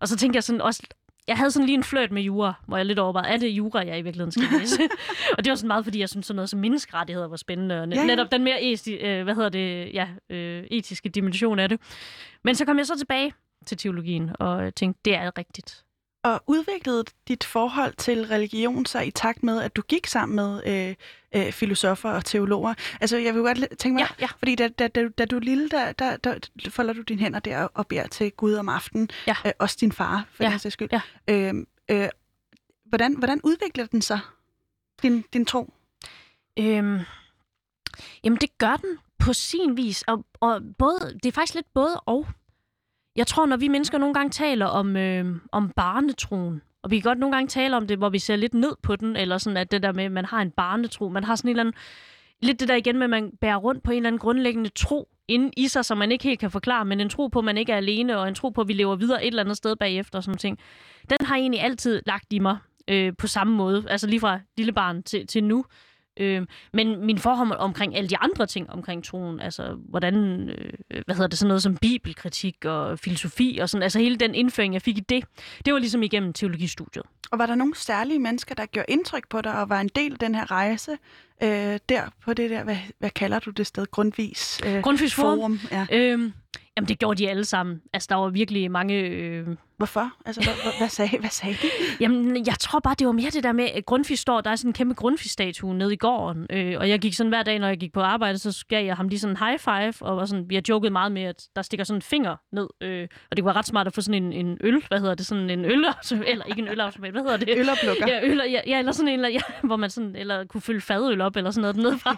Og 0.00 0.08
så 0.08 0.16
tænkte 0.16 0.36
jeg 0.36 0.44
sådan 0.44 0.60
også, 0.60 0.82
jeg 1.28 1.36
havde 1.36 1.50
sådan 1.50 1.66
lige 1.66 1.76
en 1.76 1.84
fløjt 1.84 2.12
med 2.12 2.22
jura, 2.22 2.54
hvor 2.66 2.76
jeg 2.76 2.86
lidt 2.86 2.98
overvejede, 2.98 3.34
er 3.34 3.36
det 3.36 3.48
jura, 3.48 3.86
jeg 3.86 3.98
i 3.98 4.02
virkeligheden 4.02 4.32
skal 4.32 4.58
læse? 4.60 4.82
og 5.38 5.44
det 5.44 5.50
var 5.50 5.54
sådan 5.54 5.68
meget, 5.68 5.84
fordi 5.84 6.00
jeg 6.00 6.08
synes 6.08 6.26
sådan 6.26 6.36
noget 6.36 6.50
som 6.50 6.60
menneskerettigheder 6.60 7.28
var 7.28 7.36
spændende, 7.36 7.82
og 7.82 7.88
Ja, 7.88 8.06
netop 8.06 8.32
den 8.32 8.44
mere 8.44 8.64
esti, 8.64 8.94
øh, 8.94 9.24
hvad 9.24 9.34
hedder 9.34 9.48
det, 9.48 9.94
ja, 9.94 10.08
øh, 10.30 10.64
etiske 10.70 11.08
dimension 11.08 11.58
af 11.58 11.68
det. 11.68 11.80
Men 12.44 12.54
så 12.54 12.64
kom 12.64 12.78
jeg 12.78 12.86
så 12.86 12.98
tilbage 12.98 13.32
til 13.66 13.78
teologien 13.78 14.30
og 14.38 14.74
tænkte, 14.74 15.00
det 15.04 15.14
er 15.14 15.38
rigtigt. 15.38 15.84
Og 16.24 16.42
udviklede 16.46 17.04
dit 17.28 17.44
forhold 17.44 17.94
til 17.94 18.26
religion 18.26 18.86
sig 18.86 19.06
i 19.06 19.10
takt 19.10 19.42
med, 19.42 19.62
at 19.62 19.76
du 19.76 19.82
gik 19.82 20.06
sammen 20.06 20.36
med 20.36 20.62
øh, 20.66 20.94
øh, 21.46 21.52
filosofer 21.52 22.10
og 22.10 22.24
teologer? 22.24 22.74
Altså, 23.00 23.16
jeg 23.16 23.34
vil 23.34 23.42
godt 23.42 23.58
tænke 23.78 23.94
mig, 23.94 24.00
Ja, 24.00 24.06
ja. 24.20 24.26
fordi 24.38 24.54
da, 24.54 24.68
da, 24.68 24.88
da, 24.88 25.08
da 25.08 25.24
du 25.24 25.36
er 25.36 25.40
lille, 25.40 25.68
der, 25.68 25.92
der, 25.92 26.16
der 26.16 26.34
folder 26.70 26.92
du 26.94 27.02
dine 27.02 27.20
hænder 27.20 27.40
der 27.40 27.64
og 27.64 27.86
beder 27.86 28.06
til 28.06 28.32
Gud 28.32 28.54
om 28.54 28.68
aftenen. 28.68 29.10
Ja. 29.26 29.34
Øh, 29.46 29.52
også 29.58 29.76
din 29.80 29.92
far, 29.92 30.24
for 30.32 30.44
Ja, 30.44 30.50
den 30.50 30.58
sags 30.58 30.72
skyld. 30.72 30.88
ja. 30.92 31.00
Øh, 31.28 31.54
øh, 31.88 32.08
hvordan, 32.84 33.16
hvordan 33.16 33.40
udvikler 33.44 33.86
den 33.86 34.02
sig, 34.02 34.20
din, 35.02 35.24
din 35.32 35.46
tro? 35.46 35.74
Øhm, 36.58 36.98
jamen, 38.24 38.38
det 38.40 38.58
gør 38.58 38.76
den 38.76 38.98
på 39.18 39.32
sin 39.32 39.76
vis. 39.76 40.02
Og, 40.02 40.24
og 40.40 40.60
både, 40.78 41.18
det 41.22 41.26
er 41.26 41.32
faktisk 41.32 41.54
lidt 41.54 41.74
både 41.74 42.00
og. 42.00 42.26
Jeg 43.16 43.26
tror, 43.26 43.46
når 43.46 43.56
vi 43.56 43.68
mennesker 43.68 43.98
nogle 43.98 44.14
gange 44.14 44.30
taler 44.30 44.66
om, 44.66 44.96
øh, 44.96 45.36
om 45.52 45.72
barnetroen, 45.76 46.62
og 46.82 46.90
vi 46.90 47.00
kan 47.00 47.10
godt 47.10 47.18
nogle 47.18 47.36
gange 47.36 47.48
tale 47.48 47.76
om 47.76 47.86
det, 47.86 47.98
hvor 47.98 48.08
vi 48.08 48.18
ser 48.18 48.36
lidt 48.36 48.54
ned 48.54 48.72
på 48.82 48.96
den, 48.96 49.16
eller 49.16 49.38
sådan 49.38 49.56
at 49.56 49.70
det 49.70 49.82
der 49.82 49.92
med, 49.92 50.04
at 50.04 50.12
man 50.12 50.24
har 50.24 50.42
en 50.42 50.50
barnetro, 50.50 51.08
man 51.08 51.24
har 51.24 51.36
sådan 51.36 51.48
en 51.48 51.50
eller 51.50 51.62
anden, 51.62 51.74
lidt 52.42 52.60
det 52.60 52.68
der 52.68 52.74
igen 52.74 52.98
med, 52.98 53.04
at 53.04 53.10
man 53.10 53.32
bærer 53.40 53.56
rundt 53.56 53.82
på 53.82 53.90
en 53.90 53.96
eller 53.96 54.06
anden 54.06 54.18
grundlæggende 54.18 54.70
tro 54.70 55.08
inde 55.28 55.50
i 55.56 55.68
sig, 55.68 55.84
som 55.84 55.98
man 55.98 56.12
ikke 56.12 56.24
helt 56.24 56.40
kan 56.40 56.50
forklare, 56.50 56.84
men 56.84 57.00
en 57.00 57.08
tro 57.08 57.26
på, 57.28 57.38
at 57.38 57.44
man 57.44 57.58
ikke 57.58 57.72
er 57.72 57.76
alene, 57.76 58.18
og 58.18 58.28
en 58.28 58.34
tro 58.34 58.48
på, 58.48 58.60
at 58.60 58.68
vi 58.68 58.72
lever 58.72 58.96
videre 58.96 59.22
et 59.22 59.26
eller 59.26 59.42
andet 59.42 59.56
sted 59.56 59.76
bagefter, 59.76 60.18
og 60.18 60.24
sådan 60.24 60.38
ting. 60.38 60.58
Den 61.10 61.26
har 61.26 61.36
jeg 61.36 61.42
egentlig 61.42 61.60
altid 61.62 62.02
lagt 62.06 62.32
i 62.32 62.38
mig 62.38 62.58
øh, 62.88 63.12
på 63.18 63.26
samme 63.26 63.56
måde, 63.56 63.84
altså 63.88 64.06
lige 64.06 64.20
fra 64.20 64.40
lille 64.56 64.72
barn 64.72 65.02
til, 65.02 65.26
til 65.26 65.44
nu. 65.44 65.64
Øh, 66.16 66.46
men 66.72 67.06
min 67.06 67.18
forhold 67.18 67.52
omkring 67.58 67.96
alle 67.96 68.08
de 68.08 68.16
andre 68.16 68.46
ting 68.46 68.70
omkring 68.70 69.04
troen, 69.04 69.40
altså 69.40 69.76
hvordan, 69.88 70.48
øh, 70.48 71.02
hvad 71.06 71.14
hedder 71.14 71.28
det, 71.28 71.38
sådan 71.38 71.48
noget 71.48 71.62
som 71.62 71.76
bibelkritik 71.76 72.64
og 72.64 72.98
filosofi 72.98 73.58
og 73.62 73.68
sådan, 73.68 73.82
altså 73.82 73.98
hele 73.98 74.16
den 74.16 74.34
indføring, 74.34 74.74
jeg 74.74 74.82
fik 74.82 74.98
i 74.98 75.00
det, 75.00 75.24
det 75.64 75.72
var 75.72 75.78
ligesom 75.78 76.02
igennem 76.02 76.32
teologistudiet. 76.32 77.04
Og 77.30 77.38
var 77.38 77.46
der 77.46 77.54
nogle 77.54 77.76
særlige 77.76 78.18
mennesker, 78.18 78.54
der 78.54 78.66
gjorde 78.66 78.92
indtryk 78.92 79.28
på 79.28 79.40
dig 79.40 79.60
og 79.60 79.68
var 79.68 79.80
en 79.80 79.88
del 79.88 80.12
af 80.12 80.18
den 80.18 80.34
her 80.34 80.50
rejse 80.50 80.98
øh, 81.42 81.78
der 81.88 82.02
på 82.24 82.34
det 82.34 82.50
der, 82.50 82.64
hvad, 82.64 82.76
hvad 82.98 83.10
kalder 83.10 83.38
du 83.38 83.50
det 83.50 83.66
sted, 83.66 83.86
Grundvis 83.90 84.60
øh, 84.66 84.82
Grundtvigs 84.82 85.14
Forum. 85.14 85.38
Forum? 85.38 85.58
Ja. 85.72 85.86
Øh, 85.92 86.32
jamen 86.76 86.88
det 86.88 86.98
gjorde 86.98 87.18
de 87.18 87.30
alle 87.30 87.44
sammen. 87.44 87.82
Altså 87.92 88.06
der 88.10 88.16
var 88.16 88.28
virkelig 88.28 88.70
mange... 88.70 88.94
Øh, 88.94 89.46
Hvorfor? 89.76 90.12
Altså, 90.26 90.42
hvad, 90.44 90.54
hvad, 90.62 90.72
hvad, 90.78 90.88
sagde, 90.88 91.18
hvad 91.18 91.30
sagde 91.30 91.54
de? 91.54 91.68
Jamen, 92.00 92.46
jeg 92.46 92.54
tror 92.60 92.80
bare, 92.80 92.94
det 92.98 93.06
var 93.06 93.12
mere 93.12 93.30
det 93.30 93.44
der 93.44 93.52
med, 93.52 93.64
at 93.64 93.86
Grundtvig 93.86 94.18
står, 94.18 94.40
der 94.40 94.50
er 94.50 94.56
sådan 94.56 94.68
en 94.68 94.72
kæmpe 94.72 94.94
Grundtvig-statue 94.94 95.74
nede 95.74 95.92
i 95.92 95.96
gården, 95.96 96.46
øh, 96.50 96.74
og 96.78 96.88
jeg 96.88 96.98
gik 96.98 97.14
sådan 97.14 97.28
hver 97.28 97.42
dag, 97.42 97.58
når 97.58 97.68
jeg 97.68 97.78
gik 97.78 97.92
på 97.92 98.00
arbejde, 98.00 98.38
så 98.38 98.64
gav 98.68 98.84
jeg 98.84 98.96
ham 98.96 99.08
lige 99.08 99.20
sådan 99.20 99.36
en 99.36 99.46
high 99.46 99.58
five, 99.58 99.94
og 100.00 100.16
var 100.16 100.24
sådan, 100.24 100.48
vi 100.48 100.54
har 100.54 100.62
joket 100.68 100.92
meget 100.92 101.12
med, 101.12 101.22
at 101.22 101.48
der 101.56 101.62
stikker 101.62 101.84
sådan 101.84 101.98
en 101.98 102.02
finger 102.02 102.36
ned, 102.52 102.68
øh, 102.80 103.08
og 103.30 103.36
det 103.36 103.44
var 103.44 103.56
ret 103.56 103.66
smart 103.66 103.86
at 103.86 103.94
få 103.94 104.00
sådan 104.00 104.22
en, 104.22 104.32
en 104.32 104.58
øl, 104.60 104.84
hvad 104.88 105.00
hedder 105.00 105.14
det, 105.14 105.26
sådan 105.26 105.50
en 105.50 105.64
øl, 105.64 105.84
eller 106.26 106.44
ikke 106.44 106.62
en 106.62 106.68
ølautomat, 106.68 107.12
hvad 107.12 107.22
hedder 107.22 107.36
det? 107.36 107.48
Øloplukker. 107.58 108.08
Ja, 108.08 108.20
øl, 108.22 108.42
ja, 108.50 108.60
ja, 108.66 108.78
eller 108.78 108.92
sådan 108.92 109.08
en, 109.08 109.14
eller, 109.14 109.28
ja, 109.28 109.40
hvor 109.68 109.76
man 109.76 109.90
sådan, 109.90 110.16
eller 110.16 110.44
kunne 110.44 110.60
fylde 110.60 110.80
fadøl 110.80 111.20
op, 111.22 111.36
eller 111.36 111.50
sådan 111.50 111.60
noget 111.60 111.76
dernede 111.76 111.98
fra. 111.98 112.16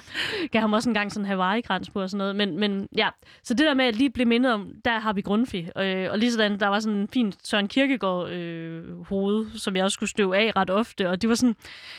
Gav 0.52 0.60
ham 0.60 0.72
også 0.72 0.90
en 0.90 0.94
gang 0.94 1.12
sådan 1.12 1.24
en 1.24 1.28
Hawaii-krans 1.28 1.90
på 1.90 2.02
og 2.02 2.10
sådan 2.10 2.18
noget, 2.18 2.36
men, 2.36 2.60
men 2.60 2.88
ja, 2.96 3.08
så 3.42 3.54
det 3.54 3.66
der 3.66 3.74
med 3.74 3.84
at 3.84 3.96
lige 3.96 4.10
blive 4.10 4.26
mindet 4.26 4.52
om, 4.52 4.72
der 4.84 4.98
har 4.98 5.12
vi 5.12 5.20
Grundtvig, 5.20 5.78
øh, 5.78 6.10
og 6.10 6.18
lige 6.18 6.32
sådan, 6.32 6.60
der 6.60 6.68
var 6.68 6.80
sådan 6.80 6.98
en 6.98 7.08
fin 7.08 7.32
Søren 7.44 7.68
Kierkegaard 7.68 8.30
øh, 8.30 9.02
hoved, 9.06 9.50
som 9.54 9.76
jeg 9.76 9.84
også 9.84 9.94
skulle 9.94 10.10
støve 10.10 10.36
af 10.36 10.52
ret 10.56 10.70
ofte, 10.70 11.10
og 11.10 11.22
det 11.22 11.28
var 11.28 11.34
sådan, 11.34 11.56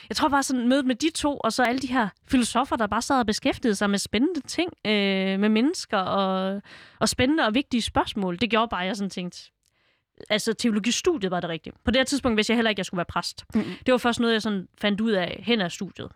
jeg 0.10 0.16
tror 0.16 0.30
bare 0.30 0.44
sådan 0.44 0.68
mødet 0.68 0.86
med 0.86 0.96
de 0.96 1.10
to, 1.10 1.38
og 1.38 1.54
så 1.54 1.64
alle 1.64 1.80
de 1.80 1.88
her 1.88 2.08
filosofer, 2.28 2.76
der 2.76 2.88
bare 2.88 3.02
sad 3.02 3.20
og 3.20 3.26
beskæftigede 3.26 3.76
sig 3.76 3.90
med 3.90 4.00
spændende 4.00 4.42
ting, 4.42 4.70
øh, 4.86 5.40
med 5.40 5.50
mennesker, 5.50 5.98
og, 5.98 6.62
og 7.00 7.10
spændende 7.10 7.46
og 7.46 7.54
vigtige 7.54 7.82
spørgsmål, 7.82 8.38
det 8.40 8.50
gjorde 8.50 8.68
bare, 8.68 8.82
at 8.82 8.88
jeg 8.88 8.96
sådan 8.96 9.10
tænkte, 9.10 9.52
altså 10.30 10.54
teologistudiet 10.54 11.32
var 11.32 11.40
det 11.40 11.50
rigtige. 11.50 11.74
På 11.86 11.92
det 11.92 12.00
her 12.00 12.04
tidspunkt 12.04 12.38
vidste 12.38 12.52
jeg 12.52 12.58
heller 12.58 12.70
ikke, 12.70 12.78
at 12.78 12.80
jeg 12.80 12.86
skulle 12.86 12.98
være 12.98 13.06
præst. 13.06 13.46
Mm. 13.56 13.64
Det 13.86 13.92
var 13.92 13.98
først 13.98 14.20
noget, 14.20 14.34
jeg 14.34 14.42
sådan 14.42 14.68
fandt 14.82 15.02
ud 15.02 15.12
af 15.12 15.44
hen 15.46 15.62
ad 15.62 15.70
studiet. 15.70 16.12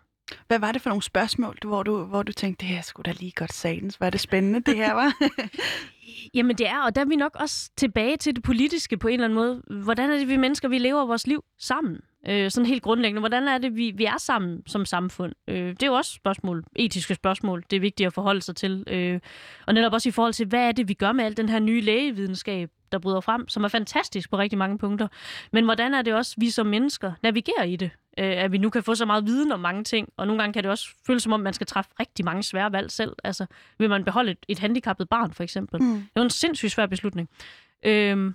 Hvad 0.46 0.58
var 0.58 0.72
det 0.72 0.82
for 0.82 0.90
nogle 0.90 1.02
spørgsmål, 1.02 1.58
hvor 1.64 1.82
du, 1.82 2.04
hvor 2.04 2.22
du 2.22 2.32
tænkte, 2.32 2.66
det 2.66 2.74
her 2.74 2.82
skulle 2.82 3.12
da 3.12 3.16
lige 3.20 3.32
godt 3.36 3.52
satans, 3.52 4.00
var 4.00 4.10
det 4.10 4.20
spændende, 4.20 4.60
det 4.60 4.76
her 4.76 4.92
var? 4.92 5.12
Jamen 6.34 6.58
det 6.58 6.68
er, 6.68 6.78
og 6.78 6.94
der 6.94 7.00
er 7.00 7.04
vi 7.04 7.16
nok 7.16 7.36
også 7.40 7.70
tilbage 7.76 8.16
til 8.16 8.36
det 8.36 8.42
politiske 8.42 8.96
på 8.96 9.08
en 9.08 9.14
eller 9.14 9.24
anden 9.24 9.34
måde. 9.34 9.62
Hvordan 9.82 10.10
er 10.10 10.18
det, 10.18 10.28
vi 10.28 10.36
mennesker, 10.36 10.68
vi 10.68 10.78
lever 10.78 11.06
vores 11.06 11.26
liv 11.26 11.44
sammen? 11.58 12.00
Øh, 12.28 12.50
sådan 12.50 12.66
helt 12.66 12.82
grundlæggende. 12.82 13.20
Hvordan 13.20 13.48
er 13.48 13.58
det, 13.58 13.76
vi, 13.76 13.92
vi 13.94 14.04
er 14.04 14.18
sammen 14.18 14.62
som 14.66 14.84
samfund? 14.84 15.32
Øh, 15.48 15.68
det 15.68 15.82
er 15.82 15.86
jo 15.86 15.92
også 15.92 16.12
spørgsmål, 16.12 16.64
etiske 16.76 17.14
spørgsmål, 17.14 17.64
det 17.70 17.76
er 17.76 17.80
vigtigt 17.80 18.06
at 18.06 18.12
forholde 18.12 18.42
sig 18.42 18.56
til. 18.56 18.84
Øh, 18.86 19.20
og 19.66 19.74
netop 19.74 19.92
også 19.92 20.08
i 20.08 20.12
forhold 20.12 20.32
til, 20.32 20.46
hvad 20.46 20.68
er 20.68 20.72
det, 20.72 20.88
vi 20.88 20.94
gør 20.94 21.12
med 21.12 21.24
al 21.24 21.36
den 21.36 21.48
her 21.48 21.58
nye 21.58 21.80
lægevidenskab, 21.80 22.70
der 22.92 22.98
bryder 22.98 23.20
frem, 23.20 23.48
som 23.48 23.64
er 23.64 23.68
fantastisk 23.68 24.30
på 24.30 24.38
rigtig 24.38 24.58
mange 24.58 24.78
punkter. 24.78 25.08
Men 25.52 25.64
hvordan 25.64 25.94
er 25.94 26.02
det 26.02 26.14
også, 26.14 26.34
vi 26.38 26.50
som 26.50 26.66
mennesker 26.66 27.12
navigerer 27.22 27.64
i 27.64 27.76
det? 27.76 27.90
Øh, 28.18 28.44
at 28.44 28.52
vi 28.52 28.58
nu 28.58 28.70
kan 28.70 28.82
få 28.82 28.94
så 28.94 29.04
meget 29.04 29.26
viden 29.26 29.52
om 29.52 29.60
mange 29.60 29.84
ting, 29.84 30.08
og 30.16 30.26
nogle 30.26 30.42
gange 30.42 30.52
kan 30.52 30.62
det 30.62 30.70
også 30.70 30.88
føles 31.06 31.22
som 31.22 31.32
om, 31.32 31.40
man 31.40 31.52
skal 31.52 31.66
træffe 31.66 31.90
rigtig 32.00 32.24
mange 32.24 32.42
svære 32.42 32.72
valg 32.72 32.90
selv. 32.90 33.12
Altså, 33.24 33.46
vil 33.78 33.88
man 33.88 34.04
beholde 34.04 34.30
et, 34.30 34.38
et 34.48 34.58
handicappet 34.58 35.08
barn, 35.08 35.32
for 35.32 35.42
eksempel? 35.42 35.82
Mm. 35.82 35.92
Det 35.92 36.02
er 36.16 36.20
jo 36.20 36.24
en 36.24 36.30
sindssygt 36.30 36.72
svær 36.72 36.86
beslutning. 36.86 37.28
Øhm, 37.82 38.34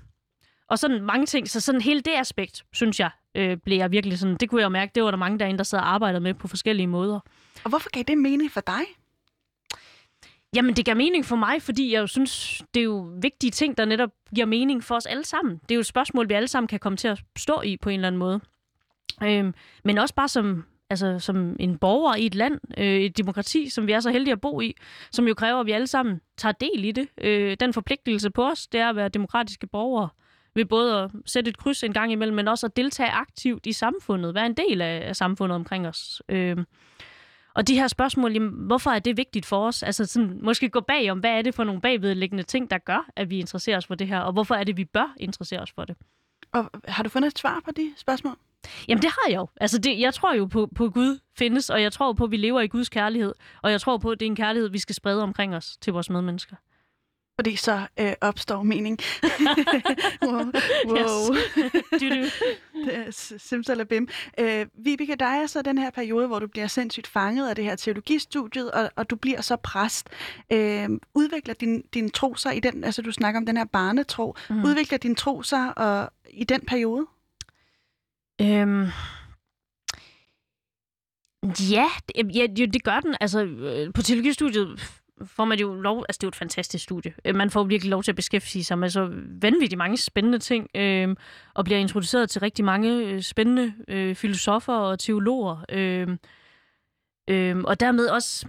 og 0.68 0.80
sådan 0.80 1.02
mange 1.02 1.26
ting, 1.26 1.50
så 1.50 1.60
sådan 1.60 1.82
hele 1.82 2.02
det 2.02 2.12
aspekt, 2.16 2.64
synes 2.74 3.00
jeg, 3.00 3.10
øh, 3.36 3.58
blev 3.58 3.78
jeg 3.78 3.92
virkelig 3.92 4.20
sådan, 4.20 4.38
det 4.38 4.50
kunne 4.50 4.62
jeg 4.62 4.66
jo 4.66 4.70
mærke, 4.70 4.92
det 4.96 5.04
var 5.04 5.12
der 5.12 5.18
mange 5.18 5.40
derinde, 5.40 5.58
der 5.58 5.64
sad 5.64 5.80
og 5.80 5.94
arbejdede 5.94 6.22
med 6.22 6.34
på 6.34 6.48
forskellige 6.48 6.88
måder. 6.88 7.20
Og 7.64 7.70
hvorfor 7.70 7.90
gav 7.90 8.04
det 8.04 8.18
mening 8.18 8.52
for 8.52 8.62
dig? 8.62 8.82
Jamen, 10.56 10.76
det 10.76 10.86
gav 10.86 10.96
mening 10.96 11.26
for 11.26 11.36
mig, 11.36 11.62
fordi 11.62 11.94
jeg 11.94 12.00
jo 12.02 12.08
synes, 12.08 12.64
det 12.74 12.80
er 12.80 12.84
jo 12.84 13.14
vigtige 13.22 13.52
ting, 13.52 13.78
der 13.78 13.86
netop 13.86 14.10
giver 14.36 14.48
mening 14.48 14.84
for 14.84 14.96
os 14.96 15.06
alle 15.06 15.26
sammen. 15.26 15.56
Det 15.56 15.72
er 15.72 15.76
jo 15.76 15.80
et 15.80 15.86
spørgsmål, 15.86 16.30
vi 16.30 16.34
alle 16.34 16.48
sammen 16.48 16.68
kan 16.68 16.80
komme 16.80 16.98
til 16.98 17.08
at 17.08 17.22
stå 17.38 17.62
i 17.62 17.78
på 17.78 17.90
en 17.90 17.96
eller 17.96 18.08
anden 18.08 18.20
måde. 18.20 18.40
Øhm, 19.24 19.54
men 19.84 19.98
også 19.98 20.16
bare 20.16 20.28
som, 20.28 20.66
altså, 20.90 21.20
som 21.20 21.56
en 21.60 21.78
borger 21.78 22.16
i 22.16 22.26
et 22.26 22.36
land, 22.36 22.60
øh, 22.78 23.02
et 23.02 23.18
demokrati, 23.18 23.70
som 23.70 23.88
vi 23.88 23.92
er 23.92 24.00
så 24.00 24.12
heldige 24.12 24.32
at 24.32 24.42
bo 24.42 24.62
i, 24.62 24.76
som 25.12 25.28
jo 25.28 25.34
kræver, 25.34 25.60
at 25.60 25.66
vi 25.66 25.72
alle 25.72 25.88
sammen 25.88 26.22
tager 26.38 26.54
del 26.54 26.86
i 26.86 26.92
det. 26.92 27.08
Øh, 27.22 27.58
den 27.60 27.74
forpligtelse 27.74 28.30
på 28.30 28.46
os, 28.46 28.68
det 28.68 28.80
er 28.80 28.90
at 28.90 28.96
være 28.96 29.10
demokratiske 29.10 29.68
borgere. 29.68 30.10
Ved 30.56 30.66
både 30.66 31.02
at 31.02 31.12
sætte 31.26 31.50
et 31.50 31.58
kryds 31.58 31.84
en 31.84 31.94
gang 31.94 32.12
imellem, 32.12 32.36
men 32.36 32.48
også 32.48 32.66
at 32.66 32.76
deltage 32.76 33.10
aktivt 33.10 33.66
i 33.66 33.72
samfundet, 33.72 34.36
være 34.36 34.46
en 34.46 34.54
del 34.54 34.82
af, 34.82 35.08
af 35.08 35.16
samfundet 35.16 35.56
omkring 35.56 35.88
os. 35.88 36.22
Øh, 36.30 36.58
og 37.56 37.68
de 37.68 37.76
her 37.76 37.88
spørgsmål, 37.88 38.34
jamen, 38.34 38.52
hvorfor 38.52 38.92
er 38.92 39.00
det 39.00 39.18
vigtigt 39.18 39.46
for 39.46 39.68
os? 39.68 39.84
Altså 39.84 40.06
sådan, 40.06 40.40
måske 40.42 40.70
gå 40.70 40.80
bag 40.80 41.12
om, 41.12 41.20
hvad 41.20 41.32
er 41.32 41.42
det 41.42 41.56
for 41.56 41.64
nogle 41.64 41.82
bagvedliggende 41.82 42.44
ting, 42.44 42.72
der 42.72 42.78
gør, 42.78 43.10
at 43.16 43.30
vi 43.30 43.40
interesserer 43.40 43.78
os 43.78 43.86
for 43.86 43.96
det 43.96 44.08
her, 44.08 44.20
og 44.20 44.34
hvorfor 44.34 44.56
er 44.56 44.64
det, 44.64 44.78
vi 44.78 44.86
bør 44.86 45.14
interessere 45.18 45.60
os 45.60 45.72
for 45.72 45.86
det? 45.86 45.96
Og 46.54 46.70
har 46.88 47.04
du 47.04 47.10
fundet 47.10 47.28
et 47.28 47.40
svar 47.40 47.62
på 47.66 47.72
de 47.72 47.94
spørgsmål? 47.98 48.36
Jamen 48.88 49.02
det 49.02 49.10
har 49.10 49.30
jeg 49.30 49.38
jo. 49.38 49.48
Altså 49.62 49.78
det, 49.78 50.00
jeg 50.00 50.14
tror 50.14 50.34
jo 50.34 50.46
på, 50.46 50.70
på 50.76 50.90
Gud 50.90 51.20
findes, 51.38 51.70
og 51.70 51.82
jeg 51.82 51.94
tror 51.94 52.14
på, 52.14 52.24
at 52.24 52.32
vi 52.32 52.38
lever 52.38 52.62
i 52.62 52.68
Guds 52.68 52.90
kærlighed, 52.90 53.34
og 53.62 53.72
jeg 53.72 53.82
tror 53.82 53.98
på, 53.98 54.12
at 54.12 54.20
det 54.20 54.26
er 54.26 54.30
en 54.30 54.36
kærlighed, 54.36 54.70
vi 54.70 54.80
skal 54.80 54.96
sprede 54.96 55.24
omkring 55.24 55.56
os 55.56 55.78
til 55.78 55.94
vores 55.94 56.10
medmennesker. 56.10 56.56
Fordi 57.36 57.56
så 57.56 57.88
øh, 58.00 58.14
opstår 58.22 58.64
mening. 58.64 59.00
wow. 60.26 60.52
wow. 60.88 61.36
Yes. 62.04 62.44
Det 62.86 62.98
er 62.98 63.38
simsalabim. 63.38 64.08
Øh, 64.40 64.66
Vibeke, 64.74 65.16
der 65.16 65.26
er 65.26 65.48
så 65.48 65.62
den 65.62 65.78
her 65.78 65.90
periode, 65.90 66.28
hvor 66.28 66.40
du 66.40 66.48
bliver 66.48 66.68
sindssygt 66.68 67.08
fanget 67.08 67.50
af 67.50 67.56
det 67.56 67.66
her 67.66 67.76
teologistudiet, 67.76 68.72
og, 68.72 68.92
og 68.96 69.10
du 69.10 69.16
bliver 69.16 69.42
så 69.42 69.56
præst. 69.56 70.10
Øh, 70.52 70.90
udvikler 71.14 71.54
din, 71.54 71.82
din 71.94 72.12
tro 72.12 72.36
sig 72.36 72.58
i 72.58 72.60
den, 72.60 72.84
altså 72.84 73.02
du 73.02 73.12
snakker 73.12 73.40
om 73.40 73.46
den 73.46 73.58
her 73.58 73.66
barnetro, 73.66 74.36
mm. 74.50 74.64
udvikler 74.64 74.98
din 74.98 75.16
tro 75.16 75.44
sig 75.44 75.78
og, 75.78 76.12
i 76.30 76.44
den 76.44 76.62
periode? 76.62 77.06
Øhm, 78.42 78.88
ja, 81.72 81.88
det, 82.08 82.36
ja, 82.36 82.46
det 82.66 82.84
gør 82.84 83.00
den. 83.00 83.16
Altså, 83.22 83.46
øh, 83.46 83.94
på 83.94 84.02
teologistudiet 84.02 85.02
får 85.26 85.46
man 85.46 85.60
jo 85.60 85.74
lov, 85.74 86.06
altså 86.10 86.18
det 86.20 86.24
er 86.24 86.28
jo 86.28 86.30
et 86.30 86.36
fantastisk 86.36 86.84
studie. 86.84 87.14
Øh, 87.26 87.36
man 87.36 87.50
får 87.50 87.64
virkelig 87.64 87.90
lov 87.90 88.04
til 88.04 88.12
at 88.12 88.16
beskæftige 88.16 88.64
sig 88.64 88.78
med 88.80 88.90
så 88.90 89.10
vanvittigt 89.42 89.78
mange 89.78 89.98
spændende 89.98 90.40
ting, 90.40 90.68
øh, 90.76 91.16
og 91.54 91.66
bliver 91.66 91.80
introduceret 91.80 92.30
til 92.30 92.42
rigtig 92.42 92.66
mange 92.66 93.06
øh, 93.06 93.22
spændende 93.22 93.74
øh, 93.88 94.16
filosofer 94.16 94.74
og 94.74 95.00
teologer. 95.00 95.66
Øh, 95.70 96.08
øh, 97.30 97.58
og 97.64 97.80
dermed 97.80 98.08
også, 98.08 98.48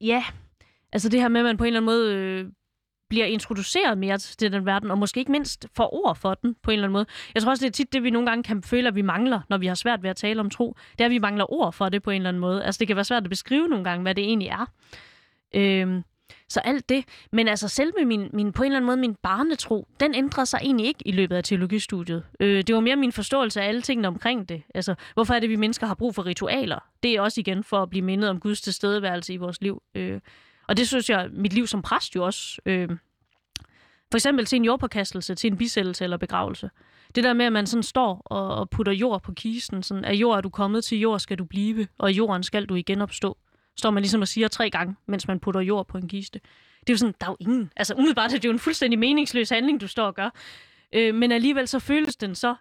ja, 0.00 0.24
altså 0.92 1.08
det 1.08 1.20
her 1.20 1.28
med, 1.28 1.40
at 1.40 1.44
man 1.44 1.56
på 1.56 1.64
en 1.64 1.66
eller 1.66 1.80
anden 1.80 1.86
måde 1.86 2.14
øh, 2.14 2.46
bliver 3.08 3.26
introduceret 3.26 3.98
mere 3.98 4.18
til 4.18 4.52
den 4.52 4.66
verden, 4.66 4.90
og 4.90 4.98
måske 4.98 5.20
ikke 5.20 5.32
mindst 5.32 5.66
får 5.76 5.94
ord 5.94 6.16
for 6.16 6.34
den 6.34 6.56
på 6.62 6.70
en 6.70 6.74
eller 6.74 6.84
anden 6.84 6.92
måde. 6.92 7.06
Jeg 7.34 7.42
tror 7.42 7.50
også, 7.50 7.64
det 7.64 7.68
er 7.68 7.72
tit 7.72 7.92
det, 7.92 8.02
vi 8.02 8.10
nogle 8.10 8.28
gange 8.28 8.42
kan 8.42 8.62
føle, 8.62 8.88
at 8.88 8.94
vi 8.94 9.02
mangler, 9.02 9.40
når 9.48 9.58
vi 9.58 9.66
har 9.66 9.74
svært 9.74 10.02
ved 10.02 10.10
at 10.10 10.16
tale 10.16 10.40
om 10.40 10.50
tro. 10.50 10.76
Det 10.92 11.00
er, 11.00 11.04
at 11.04 11.10
vi 11.10 11.18
mangler 11.18 11.52
ord 11.52 11.72
for 11.72 11.88
det 11.88 12.02
på 12.02 12.10
en 12.10 12.16
eller 12.16 12.28
anden 12.28 12.40
måde. 12.40 12.64
Altså 12.64 12.78
det 12.78 12.86
kan 12.86 12.96
være 12.96 13.04
svært 13.04 13.24
at 13.24 13.30
beskrive 13.30 13.68
nogle 13.68 13.84
gange, 13.84 14.02
hvad 14.02 14.14
det 14.14 14.24
egentlig 14.24 14.48
er. 14.48 14.66
Øhm, 15.54 16.02
så 16.48 16.60
alt 16.60 16.88
det. 16.88 17.04
Men 17.32 17.48
altså 17.48 17.68
selv 17.68 17.92
med 17.98 18.04
min, 18.04 18.30
min, 18.32 18.52
på 18.52 18.62
en 18.62 18.66
eller 18.66 18.76
anden 18.76 18.86
måde, 18.86 18.96
min 18.96 19.14
barnetro, 19.14 19.88
den 20.00 20.14
ændrede 20.14 20.46
sig 20.46 20.60
egentlig 20.62 20.86
ikke 20.86 21.00
i 21.04 21.12
løbet 21.12 21.36
af 21.36 21.44
teologistudiet. 21.44 22.24
Øh, 22.40 22.62
det 22.62 22.74
var 22.74 22.80
mere 22.80 22.96
min 22.96 23.12
forståelse 23.12 23.62
af 23.62 23.68
alle 23.68 23.82
tingene 23.82 24.08
omkring 24.08 24.48
det. 24.48 24.62
Altså, 24.74 24.94
hvorfor 25.14 25.34
er 25.34 25.40
det, 25.40 25.50
vi 25.50 25.56
mennesker 25.56 25.86
har 25.86 25.94
brug 25.94 26.14
for 26.14 26.26
ritualer? 26.26 26.78
Det 27.02 27.16
er 27.16 27.20
også 27.20 27.40
igen 27.40 27.64
for 27.64 27.82
at 27.82 27.90
blive 27.90 28.04
mindet 28.04 28.30
om 28.30 28.40
Guds 28.40 28.60
tilstedeværelse 28.60 29.34
i 29.34 29.36
vores 29.36 29.60
liv. 29.60 29.82
Øh, 29.94 30.20
og 30.68 30.76
det 30.76 30.88
synes 30.88 31.10
jeg, 31.10 31.28
mit 31.32 31.52
liv 31.52 31.66
som 31.66 31.82
præst 31.82 32.14
jo 32.16 32.24
også... 32.24 32.60
Øh, 32.66 32.88
for 34.10 34.16
eksempel 34.16 34.46
til 34.46 34.56
en 34.56 34.64
jordpåkastelse, 34.64 35.34
til 35.34 35.50
en 35.50 35.56
bisættelse 35.56 36.04
eller 36.04 36.16
begravelse. 36.16 36.70
Det 37.14 37.24
der 37.24 37.32
med, 37.32 37.46
at 37.46 37.52
man 37.52 37.66
sådan 37.66 37.82
står 37.82 38.22
og 38.24 38.70
putter 38.70 38.92
jord 38.92 39.22
på 39.22 39.32
kisten, 39.32 39.82
sådan, 39.82 40.04
at 40.04 40.14
jord 40.14 40.36
er 40.36 40.40
du 40.40 40.48
kommet 40.48 40.84
til, 40.84 40.98
jord 40.98 41.18
skal 41.18 41.38
du 41.38 41.44
blive, 41.44 41.86
og 41.98 42.12
jorden 42.12 42.42
skal 42.42 42.66
du 42.66 42.74
igen 42.74 43.02
opstå 43.02 43.38
står 43.78 43.90
man 43.90 44.02
ligesom 44.02 44.20
og 44.20 44.28
siger 44.28 44.48
tre 44.48 44.70
gange, 44.70 44.96
mens 45.06 45.28
man 45.28 45.40
putter 45.40 45.60
jord 45.60 45.86
på 45.86 45.98
en 45.98 46.08
kiste. 46.08 46.40
Det 46.80 46.90
er 46.90 46.92
jo 46.92 46.98
sådan, 46.98 47.14
der 47.20 47.26
er 47.26 47.30
jo 47.30 47.36
ingen. 47.40 47.72
Altså 47.76 47.94
umiddelbart 47.94 48.32
er 48.32 48.38
det 48.38 48.44
jo 48.44 48.52
en 48.52 48.58
fuldstændig 48.58 48.98
meningsløs 48.98 49.48
handling, 49.48 49.80
du 49.80 49.86
står 49.86 50.06
og 50.06 50.14
gør. 50.14 50.30
Øh, 50.92 51.14
men 51.14 51.32
alligevel 51.32 51.68
så 51.68 51.78
føles 51.78 52.16
den 52.16 52.34
så 52.34 52.54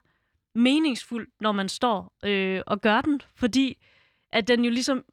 meningsfuld, 0.55 1.28
når 1.39 1.51
man 1.51 1.70
står 1.70 2.13
øh, 2.26 2.61
og 2.68 2.82
gør 2.82 3.01
den, 3.01 3.22
fordi 3.36 3.78
at 4.32 4.47
den 4.47 4.65
jo 4.65 4.72
ligesom 4.72 5.03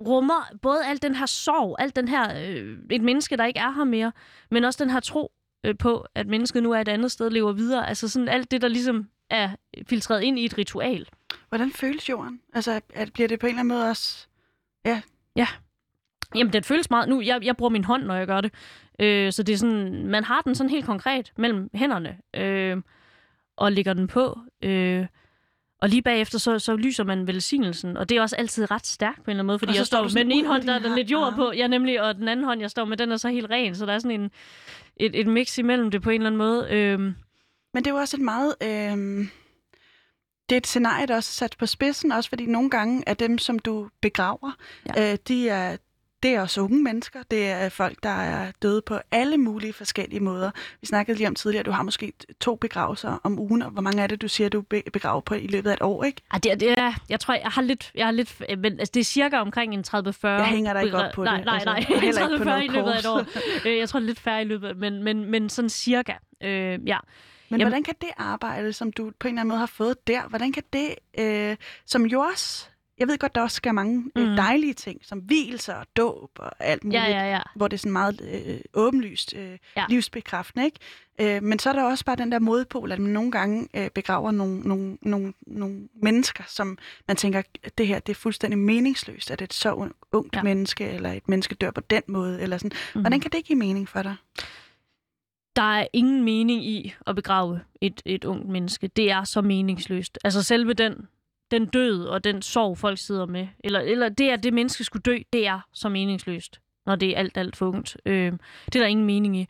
rummer 0.00 0.58
både 0.62 0.86
al 0.86 1.02
den 1.02 1.14
her 1.14 1.26
sorg, 1.26 1.76
alt 1.78 1.96
den 1.96 2.08
her, 2.08 2.50
øh, 2.50 2.78
et 2.90 3.02
menneske, 3.02 3.36
der 3.36 3.44
ikke 3.44 3.60
er 3.60 3.70
her 3.70 3.84
mere, 3.84 4.12
men 4.50 4.64
også 4.64 4.84
den 4.84 4.90
her 4.90 5.00
tro 5.00 5.32
øh, 5.64 5.78
på, 5.78 6.06
at 6.14 6.26
mennesket 6.26 6.62
nu 6.62 6.72
er 6.72 6.80
et 6.80 6.88
andet 6.88 7.12
sted, 7.12 7.30
lever 7.30 7.52
videre. 7.52 7.88
Altså 7.88 8.08
sådan 8.08 8.28
alt 8.28 8.50
det, 8.50 8.62
der 8.62 8.68
ligesom 8.68 9.08
er 9.30 9.50
filtreret 9.86 10.22
ind 10.22 10.38
i 10.38 10.44
et 10.44 10.58
ritual. 10.58 11.08
Hvordan 11.48 11.72
føles 11.72 12.08
jorden? 12.08 12.40
Altså, 12.52 12.80
at 12.94 13.12
bliver 13.12 13.28
det 13.28 13.38
på 13.38 13.46
en 13.46 13.50
eller 13.50 13.60
anden 13.60 13.76
måde 13.76 13.90
også 13.90 14.26
ja, 14.84 15.02
Ja. 15.36 15.46
Jamen, 16.34 16.52
det 16.52 16.66
føles 16.66 16.90
meget... 16.90 17.08
Nu, 17.08 17.20
jeg, 17.20 17.44
jeg 17.44 17.56
bruger 17.56 17.70
min 17.70 17.84
hånd, 17.84 18.02
når 18.02 18.14
jeg 18.14 18.26
gør 18.26 18.40
det. 18.40 18.54
Øh, 18.98 19.32
så 19.32 19.42
det 19.42 19.52
er 19.52 19.56
sådan... 19.56 20.06
Man 20.06 20.24
har 20.24 20.40
den 20.40 20.54
sådan 20.54 20.70
helt 20.70 20.86
konkret 20.86 21.32
mellem 21.36 21.70
hænderne. 21.74 22.18
Øh, 22.36 22.82
og 23.56 23.72
lægger 23.72 23.92
den 23.92 24.06
på. 24.06 24.38
Øh, 24.62 25.06
og 25.80 25.88
lige 25.88 26.02
bagefter, 26.02 26.38
så, 26.38 26.58
så 26.58 26.76
lyser 26.76 27.04
man 27.04 27.26
velsignelsen, 27.26 27.96
og 27.96 28.08
det 28.08 28.16
er 28.16 28.22
også 28.22 28.36
altid 28.36 28.70
ret 28.70 28.86
stærkt 28.86 29.16
på 29.16 29.22
en 29.22 29.30
eller 29.30 29.38
anden 29.38 29.46
måde, 29.46 29.58
fordi 29.58 29.76
jeg 29.76 29.86
står 29.86 30.02
med 30.02 30.24
den 30.24 30.32
ene 30.32 30.48
hånd, 30.48 30.62
der 30.62 30.74
er 30.74 30.78
der 30.78 30.96
lidt 30.96 31.10
jord 31.10 31.34
på, 31.34 31.52
ja 31.52 31.66
nemlig, 31.66 32.02
og 32.02 32.14
den 32.14 32.28
anden 32.28 32.44
hånd, 32.44 32.60
jeg 32.60 32.70
står 32.70 32.84
med, 32.84 32.96
den 32.96 33.12
er 33.12 33.16
så 33.16 33.28
helt 33.28 33.50
ren, 33.50 33.74
så 33.74 33.86
der 33.86 33.92
er 33.92 33.98
sådan 33.98 34.20
en, 34.20 34.30
et, 34.96 35.20
et 35.20 35.26
mix 35.26 35.58
imellem 35.58 35.90
det 35.90 36.02
på 36.02 36.10
en 36.10 36.20
eller 36.20 36.26
anden 36.26 36.38
måde. 36.38 36.68
Øhm. 36.70 37.14
Men 37.74 37.84
det 37.84 37.86
er 37.86 37.90
jo 37.90 37.96
også 37.96 38.16
et 38.16 38.22
meget... 38.22 38.54
Øhm 38.62 39.30
det 40.50 40.56
er 40.56 40.60
et 40.60 40.66
scenarie, 40.66 41.06
der 41.06 41.16
også 41.16 41.30
er 41.30 41.46
sat 41.48 41.56
på 41.58 41.66
spidsen, 41.66 42.12
også 42.12 42.28
fordi 42.28 42.46
nogle 42.46 42.70
gange 42.70 43.02
er 43.06 43.14
dem, 43.14 43.38
som 43.38 43.58
du 43.58 43.88
begraver, 44.00 44.52
ja. 44.96 45.12
øh, 45.12 45.18
de 45.28 45.48
er, 45.48 45.76
det 46.22 46.30
er 46.30 46.40
også 46.40 46.60
unge 46.60 46.82
mennesker. 46.82 47.22
Det 47.30 47.50
er 47.50 47.68
folk, 47.68 48.02
der 48.02 48.08
er 48.08 48.52
døde 48.62 48.82
på 48.82 48.98
alle 49.10 49.38
mulige 49.38 49.72
forskellige 49.72 50.20
måder. 50.20 50.50
Vi 50.80 50.86
snakkede 50.86 51.18
lige 51.18 51.28
om 51.28 51.34
tidligere, 51.34 51.60
at 51.60 51.66
du 51.66 51.70
har 51.70 51.82
måske 51.82 52.12
to 52.40 52.54
begravelser 52.54 53.18
om 53.24 53.38
ugen, 53.38 53.62
og 53.62 53.70
hvor 53.70 53.82
mange 53.82 54.02
er 54.02 54.06
det, 54.06 54.22
du 54.22 54.28
siger, 54.28 54.48
du 54.48 54.62
begraver 54.92 55.20
på 55.20 55.34
i 55.34 55.46
løbet 55.46 55.70
af 55.70 55.74
et 55.74 55.82
år, 55.82 56.04
ikke? 56.04 56.22
Ja, 56.32 56.38
det, 56.38 56.60
det 56.60 56.70
er, 56.78 56.92
jeg 57.08 57.20
tror, 57.20 57.34
jeg 57.34 57.50
har 57.50 57.62
lidt, 57.62 57.90
jeg 57.94 58.06
har 58.06 58.12
lidt 58.12 58.42
men, 58.58 58.80
altså, 58.80 58.92
det 58.94 59.00
er 59.00 59.04
cirka 59.04 59.36
omkring 59.36 59.74
en 59.74 59.84
30-40. 59.88 60.28
Jeg 60.28 60.44
hænger 60.44 60.72
der 60.72 60.80
ikke 60.80 60.96
op 60.96 61.12
på 61.14 61.24
nej, 61.24 61.36
det. 61.36 61.46
Nej, 61.46 61.64
nej, 61.64 61.84
altså, 62.02 62.28
nej. 62.44 62.58
30-40 62.58 62.64
i 62.64 62.68
løbet 62.68 62.90
af 62.90 62.98
et 62.98 63.06
år. 63.06 63.24
Øh, 63.68 63.78
jeg 63.78 63.88
tror 63.88 64.00
lidt 64.00 64.20
færre 64.20 64.42
i 64.42 64.44
løbet, 64.44 64.76
men, 64.76 65.02
men, 65.02 65.24
men 65.24 65.48
sådan 65.48 65.68
cirka, 65.68 66.12
øh, 66.42 66.78
ja. 66.86 66.98
Men 67.50 67.60
Jamen, 67.60 67.70
hvordan 67.72 67.82
kan 67.82 67.94
det 68.00 68.10
arbejde, 68.16 68.72
som 68.72 68.92
du 68.92 69.12
på 69.18 69.28
en 69.28 69.34
eller 69.34 69.40
anden 69.40 69.48
måde 69.48 69.58
har 69.58 69.66
fået 69.66 70.06
der, 70.06 70.28
hvordan 70.28 70.52
kan 70.52 70.62
det, 70.72 70.94
øh, 71.18 71.56
som 71.86 72.06
jo 72.06 72.20
også, 72.20 72.68
jeg 72.98 73.08
ved 73.08 73.18
godt, 73.18 73.34
der 73.34 73.40
også 73.40 73.56
skal 73.56 73.74
mange 73.74 73.98
mm. 73.98 74.22
øh, 74.22 74.36
dejlige 74.36 74.74
ting, 74.74 75.00
som 75.02 75.18
hvilser 75.18 75.74
og 75.74 75.86
dåb 75.96 76.30
og 76.38 76.52
alt 76.60 76.84
muligt, 76.84 77.02
ja, 77.02 77.08
ja, 77.10 77.30
ja. 77.30 77.40
hvor 77.56 77.68
det 77.68 77.76
er 77.76 77.78
sådan 77.78 77.92
meget 77.92 78.20
øh, 78.46 78.60
åbenlyst 78.74 79.34
øh, 79.36 79.58
ja. 79.76 79.84
livsbekræftende, 79.88 80.64
ikke? 80.64 80.78
Øh, 81.20 81.42
men 81.42 81.58
så 81.58 81.68
er 81.68 81.72
der 81.72 81.82
også 81.82 82.04
bare 82.04 82.16
den 82.16 82.32
der 82.32 82.38
modpol, 82.38 82.92
at 82.92 82.98
man 82.98 83.10
nogle 83.10 83.30
gange 83.30 83.68
øh, 83.74 83.90
begraver 83.90 84.30
nogle, 84.30 84.60
nogle, 84.60 84.98
nogle, 85.02 85.32
nogle 85.46 85.88
mennesker, 86.02 86.44
som 86.46 86.78
man 87.08 87.16
tænker, 87.16 87.42
det 87.78 87.86
her 87.86 87.98
det 87.98 88.12
er 88.12 88.16
fuldstændig 88.16 88.58
meningsløst, 88.58 89.30
at 89.30 89.42
et 89.42 89.52
så 89.52 89.88
ungt 90.12 90.36
ja. 90.36 90.42
menneske, 90.42 90.88
eller 90.88 91.12
et 91.12 91.28
menneske 91.28 91.54
dør 91.54 91.70
på 91.70 91.80
den 91.80 92.02
måde, 92.06 92.42
eller 92.42 92.58
sådan. 92.58 92.72
Mm. 92.94 93.00
Hvordan 93.00 93.20
kan 93.20 93.30
det 93.30 93.44
give 93.44 93.58
mening 93.58 93.88
for 93.88 94.02
dig? 94.02 94.16
Der 95.60 95.66
er 95.66 95.86
ingen 95.92 96.24
mening 96.24 96.64
i 96.64 96.94
at 97.06 97.16
begrave 97.16 97.60
et, 97.80 98.02
et 98.04 98.24
ungt 98.24 98.48
menneske. 98.48 98.88
Det 98.88 99.10
er 99.10 99.24
så 99.24 99.40
meningsløst. 99.40 100.18
Altså 100.24 100.42
selve 100.42 100.72
den, 100.72 101.08
den 101.50 101.66
død 101.66 102.04
og 102.04 102.24
den 102.24 102.42
sorg, 102.42 102.78
folk 102.78 102.98
sidder 102.98 103.26
med, 103.26 103.48
eller, 103.64 103.80
eller 103.80 104.08
det, 104.08 104.28
at 104.28 104.42
det 104.42 104.52
menneske 104.52 104.84
skulle 104.84 105.02
dø, 105.02 105.18
det 105.32 105.46
er 105.46 105.60
så 105.72 105.88
meningsløst, 105.88 106.60
når 106.86 106.96
det 106.96 107.08
er 107.08 107.16
alt, 107.16 107.36
alt 107.36 107.56
for 107.56 107.66
ungt. 107.66 107.96
Øh, 108.06 108.32
det 108.66 108.76
er 108.76 108.80
der 108.80 108.86
ingen 108.86 109.06
mening 109.06 109.36
i. 109.36 109.46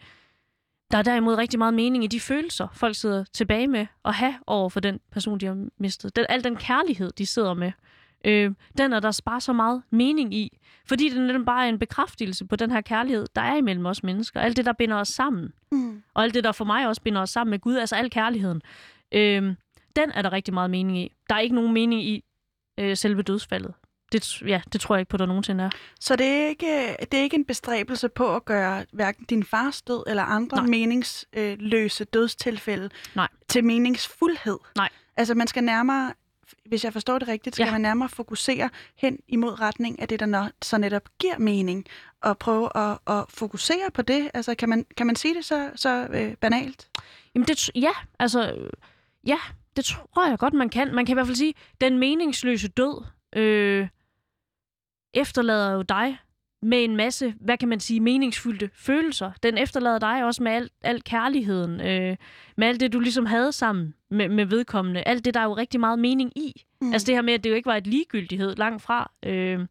Der 0.91 0.99
er 0.99 1.03
derimod 1.03 1.35
rigtig 1.35 1.59
meget 1.59 1.75
mening 1.75 2.05
i 2.05 2.07
de 2.07 2.21
følelser, 2.21 2.69
folk 2.73 2.97
sidder 2.97 3.25
tilbage 3.33 3.67
med 3.67 3.87
at 4.05 4.15
have 4.15 4.35
over 4.47 4.69
for 4.69 4.81
den 4.81 5.01
person, 5.13 5.39
de 5.39 5.47
har 5.47 5.67
mistet. 5.79 6.17
Den, 6.17 6.27
al 6.29 6.45
den 6.45 6.57
kærlighed, 6.57 7.11
de 7.11 7.27
sidder 7.27 7.55
med. 7.55 7.73
Øh, 8.25 8.51
den 8.79 8.93
er 8.93 9.01
der 9.01 9.21
bare 9.25 9.41
så 9.41 9.53
meget 9.53 9.83
mening 9.91 10.35
i. 10.35 10.59
Fordi 10.87 11.09
den 11.09 11.31
er 11.31 11.45
bare 11.45 11.69
en 11.69 11.79
bekræftelse 11.79 12.45
på 12.47 12.57
den 12.57 12.71
her 12.71 12.81
kærlighed, 12.81 13.27
der 13.35 13.41
er 13.43 13.57
imellem 13.57 13.87
os 13.87 14.03
mennesker. 14.03 14.41
Alt 14.41 14.57
det, 14.57 14.67
der 14.67 14.73
binder 14.73 14.97
os 14.97 15.09
sammen. 15.09 15.53
Mm. 15.73 16.03
Og 16.15 16.23
alt 16.23 16.35
det, 16.35 16.45
der 16.45 16.53
for 16.53 16.65
mig 16.65 16.87
også 16.87 17.03
binder 17.03 17.21
os 17.21 17.31
sammen 17.31 17.51
med 17.51 17.59
Gud, 17.59 17.77
altså 17.77 17.97
al 17.97 18.11
kærligheden. 18.11 18.63
Øh, 19.13 19.55
den 19.97 20.11
er 20.15 20.23
der 20.23 20.33
rigtig 20.33 20.55
meget 20.55 20.71
mening 20.71 20.99
i. 20.99 21.13
Der 21.29 21.35
er 21.35 21.41
ikke 21.41 21.55
nogen 21.55 21.73
mening 21.73 22.03
i 22.03 22.25
øh, 22.81 22.97
selve 22.97 23.23
dødsfaldet. 23.23 23.75
Det, 24.13 24.43
ja, 24.43 24.61
det 24.73 24.81
tror 24.81 24.95
jeg 24.95 25.01
ikke 25.01 25.11
på, 25.11 25.17
der 25.17 25.27
nogensinde 25.27 25.65
er. 25.65 25.71
Så 26.01 26.17
det 26.17 26.27
er 26.27 26.47
ikke, 26.49 26.97
det 27.01 27.19
er 27.19 27.23
ikke 27.23 27.37
en 27.37 27.45
bestræbelse 27.45 28.09
på 28.09 28.37
at 28.37 28.45
gøre 28.45 28.85
hverken 28.93 29.25
din 29.25 29.45
fars 29.45 29.83
død 29.83 30.05
eller 30.07 30.23
andre 30.23 30.57
Nej. 30.57 30.67
meningsløse 30.67 32.05
dødstilfælde 32.05 32.91
Nej. 33.15 33.29
til 33.49 33.65
meningsfuldhed? 33.65 34.59
Nej. 34.77 34.89
Altså 35.17 35.35
man 35.35 35.47
skal 35.47 35.65
nærmere 35.65 36.13
hvis 36.67 36.85
jeg 36.85 36.93
forstår 36.93 37.19
det 37.19 37.29
rigtigt, 37.29 37.57
skal 37.57 37.65
ja. 37.65 37.73
man 37.73 37.81
nærmere 37.81 38.09
fokusere 38.09 38.71
hen 38.97 39.19
imod 39.29 39.61
retning 39.61 40.01
af 40.01 40.09
det, 40.09 40.21
der 40.21 40.49
så 40.63 40.79
netop 40.79 41.09
giver 41.19 41.39
mening, 41.39 41.87
og 42.21 42.39
prøve 42.39 42.77
at, 42.77 42.99
at 43.07 43.25
fokusere 43.29 43.91
på 43.95 44.03
det. 44.03 44.31
Altså, 44.35 44.55
kan 44.55 44.69
man, 44.69 44.87
kan 44.97 45.07
man 45.07 45.17
sige 45.17 45.35
det 45.35 45.45
så, 45.45 45.71
så 45.75 46.07
øh, 46.11 46.37
banalt? 46.37 46.89
Jamen, 47.35 47.49
det, 47.49 47.71
ja, 47.75 47.93
altså, 48.19 48.69
ja, 49.27 49.39
det 49.77 49.85
tror 49.85 50.29
jeg 50.29 50.39
godt, 50.39 50.55
man 50.55 50.69
kan. 50.69 50.95
Man 50.95 51.07
kan 51.07 51.13
i 51.13 51.15
hvert 51.15 51.27
fald 51.27 51.37
sige, 51.37 51.55
den 51.81 51.99
meningsløse 51.99 52.69
død 52.69 53.05
øh, 53.37 53.89
efterlader 55.15 55.73
jo 55.73 55.83
dig 55.83 56.19
med 56.63 56.85
en 56.85 56.97
masse, 56.97 57.35
hvad 57.41 57.59
kan 57.59 57.69
man 57.69 57.81
sige, 57.81 58.01
meningsfyldte 58.01 58.71
følelser. 58.75 59.33
Den 59.43 59.59
efterlader 59.59 59.99
dig 59.99 60.25
også 60.25 60.43
med 60.43 60.53
alt, 60.53 60.73
alt 60.83 61.05
kærligheden, 61.05 61.81
øh, 61.81 62.17
med 62.57 62.69
alt 62.69 62.81
det, 62.81 62.93
du 62.93 63.01
ligesom 63.01 63.27
havde 63.27 63.53
sammen 63.53 63.95
med, 64.11 64.29
med 64.29 64.45
vedkommende. 64.45 65.03
Alt 65.03 65.25
det, 65.25 65.35
der 65.35 65.41
er 65.41 65.45
jo 65.45 65.57
rigtig 65.57 65.81
meget 65.81 65.99
mening 65.99 66.33
i. 66.37 66.65
Mm. 66.81 66.93
Altså 66.93 67.07
det 67.07 67.15
her 67.15 67.23
med, 67.23 67.35
at 67.35 67.45
det 67.45 67.51
jo 67.51 67.55
ikke 67.55 67.67
var 67.67 67.77
et 67.77 67.87
ligegyldighed 67.87 68.57
langt 68.57 68.83
fra. 68.83 69.11
Øh, 69.23 69.67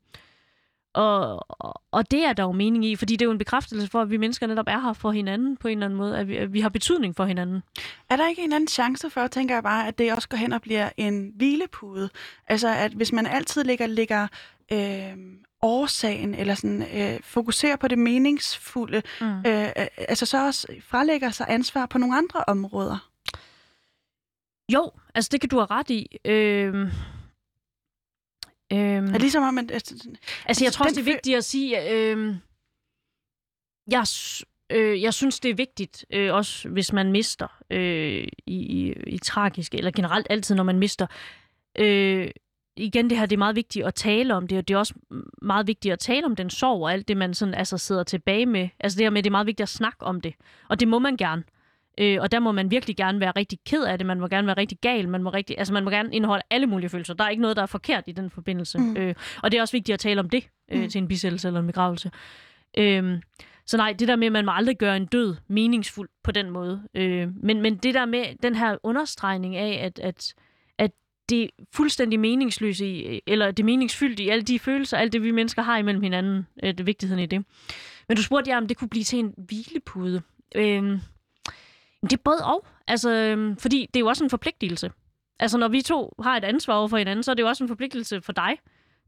og, 0.94 1.46
og 1.92 2.12
det 2.12 2.26
er 2.26 2.34
der 2.34 2.44
jo 2.44 2.52
mening 2.52 2.86
i, 2.86 2.96
fordi 2.96 3.16
det 3.16 3.22
er 3.22 3.26
jo 3.26 3.32
en 3.32 3.38
bekræftelse 3.38 3.88
for, 3.88 4.02
at 4.02 4.12
vi 4.12 4.18
mennesker 4.18 4.48
netop 4.48 4.66
er 4.68 4.80
her 4.80 4.94
for 4.94 5.12
hinanden 5.12 5.58
på 5.58 5.68
en 5.68 5.78
eller 5.78 5.86
anden 5.86 5.98
måde, 5.98 6.18
at 6.18 6.28
vi, 6.28 6.38
at 6.38 6.54
vi 6.54 6.60
har 6.60 6.70
betydning 6.70 7.16
for 7.16 7.26
hinanden. 7.26 7.64
Er 8.10 8.16
der 8.16 8.28
ikke 8.28 8.44
en 8.44 8.54
anden 8.54 8.68
chance 8.68 9.10
for, 9.10 9.28
tænker 9.28 9.56
jeg 9.56 9.64
bare, 9.64 9.88
at 9.88 9.98
det 9.98 10.14
også 10.14 10.30
går 10.30 10.38
hen 10.38 10.54
og 10.54 10.62
bliver 10.62 10.90
en 10.98 11.32
hvilepude? 11.36 12.10
Altså, 12.48 12.68
at 12.68 12.92
hvis 12.92 13.12
man 13.12 13.26
altid 13.26 13.64
ligger, 13.64 13.88
ligger 13.88 14.28
øh, 14.72 15.18
årsagen, 15.62 16.36
eller 16.36 16.56
sådan, 16.56 16.82
øh, 16.82 17.20
fokuserer 17.24 17.76
på 17.76 17.88
det 17.88 17.98
meningsfulde, 17.98 19.02
mm. 19.22 19.38
øh, 19.38 19.70
altså 19.98 20.26
så 20.26 20.46
også 20.46 20.68
frelægger 20.82 21.30
sig 21.30 21.46
ansvar 21.50 21.86
på 21.86 21.98
nogle 21.98 22.18
andre 22.18 22.44
områder? 22.48 23.10
Jo, 24.74 24.92
altså 25.16 25.30
det 25.32 25.42
kan 25.42 25.50
du 25.50 25.56
have 25.56 25.68
ret 25.72 25.90
i. 25.90 26.18
Øh 26.26 26.94
Øhm, 28.74 29.08
er 29.08 29.12
det 29.12 29.22
ligesom 29.22 29.44
om, 29.44 29.58
at... 29.58 29.72
Altså, 29.72 30.10
altså 30.46 30.66
jeg 30.66 30.74
tror 30.74 30.86
også, 30.86 30.96
det 30.96 31.08
er 31.08 31.14
vigtigt 31.14 31.38
at 31.38 31.46
sige... 31.46 31.92
Øh, 31.92 32.36
jeg, 33.92 34.06
øh, 34.70 35.02
jeg 35.02 35.14
synes, 35.14 35.40
det 35.40 35.52
er 35.52 35.56
vigtigt, 35.56 36.06
øh, 36.14 36.34
også 36.34 36.70
hvis 36.70 36.94
man 36.94 37.12
mister 37.12 37.48
øh, 37.70 38.28
i, 38.46 38.56
i, 38.56 38.94
i 39.08 39.18
tragisk, 39.18 39.74
eller 39.74 39.92
generelt 39.92 40.28
altid, 40.30 40.56
når 40.56 40.64
man 40.64 40.80
mister. 40.80 41.08
Øh, 41.78 42.32
igen, 42.76 43.10
det 43.10 43.18
her 43.18 43.26
det 43.26 43.36
er 43.36 43.38
meget 43.38 43.56
vigtigt 43.56 43.86
at 43.86 43.96
tale 43.96 44.36
om 44.36 44.48
det, 44.48 44.58
og 44.58 44.68
det 44.68 44.74
er 44.74 44.78
også 44.78 44.94
meget 45.42 45.68
vigtigt 45.68 45.94
at 45.94 46.00
tale 46.00 46.26
om 46.26 46.36
den 46.36 46.50
sorg 46.50 46.82
og 46.82 46.94
alt 46.94 47.08
det, 47.08 47.18
man 47.18 47.34
sådan, 47.34 47.54
altså, 47.54 47.78
sidder 47.78 48.04
tilbage 48.04 48.46
med. 48.46 48.70
Altså 48.80 48.98
det 48.98 49.06
her 49.06 49.10
med, 49.10 49.24
det 49.24 49.30
er 49.30 49.32
meget 49.32 49.48
vigtigt 49.48 49.64
at 49.64 49.70
snakke 49.70 50.06
om 50.06 50.22
det, 50.22 50.34
og 50.70 50.80
det 50.80 50.88
må 50.88 51.00
man 51.00 51.18
gerne. 51.18 51.44
Øh, 52.00 52.18
og 52.22 52.32
der 52.32 52.40
må 52.40 52.52
man 52.52 52.72
virkelig 52.72 52.98
gerne 52.98 53.20
være 53.20 53.32
rigtig 53.36 53.60
ked 53.66 53.84
af 53.84 53.98
det, 53.98 54.08
man 54.08 54.20
må 54.20 54.28
gerne 54.28 54.48
være 54.48 54.58
rigtig 54.58 54.78
gal, 54.82 55.10
man 55.10 55.24
må, 55.24 55.30
rigtig, 55.30 55.56
altså 55.60 55.74
man 55.74 55.84
må 55.84 55.90
gerne 55.90 56.16
indeholde 56.16 56.44
alle 56.50 56.68
mulige 56.68 56.90
følelser. 56.90 57.14
Der 57.14 57.24
er 57.24 57.30
ikke 57.30 57.42
noget, 57.42 57.58
der 57.58 57.64
er 57.64 57.68
forkert 57.68 58.04
i 58.08 58.12
den 58.12 58.30
forbindelse. 58.30 58.78
Mm. 58.78 58.98
Øh, 58.98 59.16
og 59.44 59.52
det 59.52 59.58
er 59.58 59.62
også 59.62 59.72
vigtigt 59.72 59.94
at 59.94 60.00
tale 60.00 60.20
om 60.20 60.30
det 60.30 60.48
øh, 60.72 60.82
mm. 60.82 60.90
til 60.90 61.02
en 61.02 61.08
bisættelse 61.08 61.48
eller 61.48 61.60
en 61.60 61.68
begravelse. 61.68 62.12
Øh, 62.78 63.22
så 63.66 63.78
nej, 63.78 63.96
det 64.00 64.08
der 64.08 64.16
med, 64.16 64.28
at 64.28 64.34
man 64.34 64.46
må 64.46 64.52
aldrig 64.52 64.78
gøre 64.78 64.98
en 64.98 65.06
død 65.06 65.36
meningsfuld 65.48 66.10
på 66.24 66.32
den 66.32 66.50
måde. 66.50 66.82
Øh, 66.96 67.28
men, 67.44 67.62
men 67.62 67.78
det 67.78 67.94
der 67.94 68.06
med 68.06 68.26
den 68.44 68.56
her 68.56 68.78
understregning 68.84 69.56
af, 69.56 69.86
at, 69.86 70.00
at, 70.00 70.06
at 70.08 70.34
det 71.30 71.50
fuldstændig 71.74 72.20
meningsløse, 72.20 72.88
i, 72.88 73.22
eller 73.28 73.52
det 73.52 73.66
meningsfyldte 73.66 74.24
i 74.24 74.30
alle 74.30 74.44
de 74.44 74.60
følelser, 74.60 74.98
alt 74.98 75.14
det 75.14 75.24
vi 75.24 75.32
mennesker 75.32 75.62
har 75.62 75.78
imellem 75.78 76.04
hinanden, 76.04 76.48
øh, 76.64 76.74
det 76.74 76.86
vigtigheden 76.86 77.24
i 77.24 77.26
det. 77.26 77.46
Men 78.08 78.18
du 78.18 78.24
spurgte 78.24 78.52
jer, 78.52 78.58
om 78.58 78.68
det 78.68 78.78
kunne 78.78 78.90
blive 78.90 79.04
til 79.04 79.20
en 79.20 79.34
hvilepude. 79.38 80.22
Øh, 80.56 81.00
det 82.02 82.14
er 82.14 82.22
både 82.24 82.46
og. 82.46 82.66
Altså, 82.88 83.12
øhm, 83.12 83.58
fordi 83.58 83.90
det 83.94 83.96
er 83.96 84.00
jo 84.00 84.08
også 84.08 84.24
en 84.24 84.30
forpligtelse. 84.30 84.92
Altså, 85.40 85.58
når 85.58 85.68
vi 85.68 85.82
to 85.82 86.14
har 86.24 86.38
et 86.38 86.44
ansvar 86.44 86.74
over 86.74 86.88
for 86.88 86.98
hinanden, 86.98 87.24
så 87.24 87.32
er 87.32 87.36
det 87.36 87.44
jo 87.44 87.48
også 87.48 87.64
en 87.64 87.68
forpligtelse 87.68 88.22
for 88.22 88.34
dig, 88.34 88.58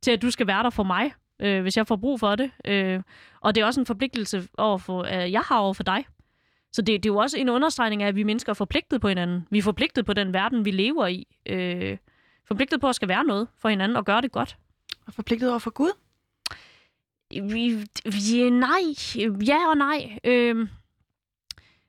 til 0.02 0.12
at 0.12 0.22
du 0.22 0.32
skal 0.32 0.48
være 0.48 0.64
der 0.64 0.70
for 0.70 0.84
mig, 0.84 1.14
øh, 1.42 1.62
hvis 1.62 1.78
jeg 1.78 1.88
får 1.88 1.96
brug 1.96 2.20
for 2.20 2.36
det. 2.36 2.52
Øh, 2.66 3.02
og 3.42 3.56
det 3.56 3.62
er 3.62 3.66
også 3.66 3.80
en 3.80 3.86
forpligtelse 3.86 4.48
over 4.58 4.78
for, 4.78 5.04
øh, 5.04 5.32
jeg 5.32 5.42
har 5.42 5.58
over 5.58 5.74
for 5.74 5.84
dig. 5.84 6.06
Så 6.74 6.82
det, 6.82 7.04
det 7.04 7.10
er 7.10 7.14
jo 7.14 7.18
også 7.18 7.38
en 7.38 7.50
understregning 7.50 8.04
af, 8.04 8.08
at 8.08 8.16
vi 8.16 8.24
mennesker 8.24 8.50
er 8.50 8.54
forpligtet 8.54 9.02
på 9.02 9.08
hinanden. 9.08 9.48
Vi 9.50 9.58
er 9.58 9.62
forpligtet 9.62 10.06
på 10.06 10.14
den 10.14 10.34
verden, 10.34 10.66
vi 10.66 10.72
lever 10.72 11.08
i. 11.08 11.28
Øh, 11.46 11.98
forpligtet 12.52 12.82
på 12.82 12.90
at 12.90 12.96
skal 12.96 13.08
være 13.08 13.24
noget 13.24 13.48
for 13.58 13.70
hinanden 13.70 13.96
og 13.96 14.06
gøre 14.06 14.22
det 14.22 14.32
godt. 14.32 14.58
Og 15.08 15.14
forpligtet 15.14 15.50
over 15.50 15.60
for 15.60 15.72
Gud? 15.72 15.92
Vi, 17.32 17.88
vi, 18.06 18.50
nej. 18.50 18.82
Ja 19.48 19.70
og 19.70 19.78
nej. 19.78 20.20
Øh, 20.24 20.68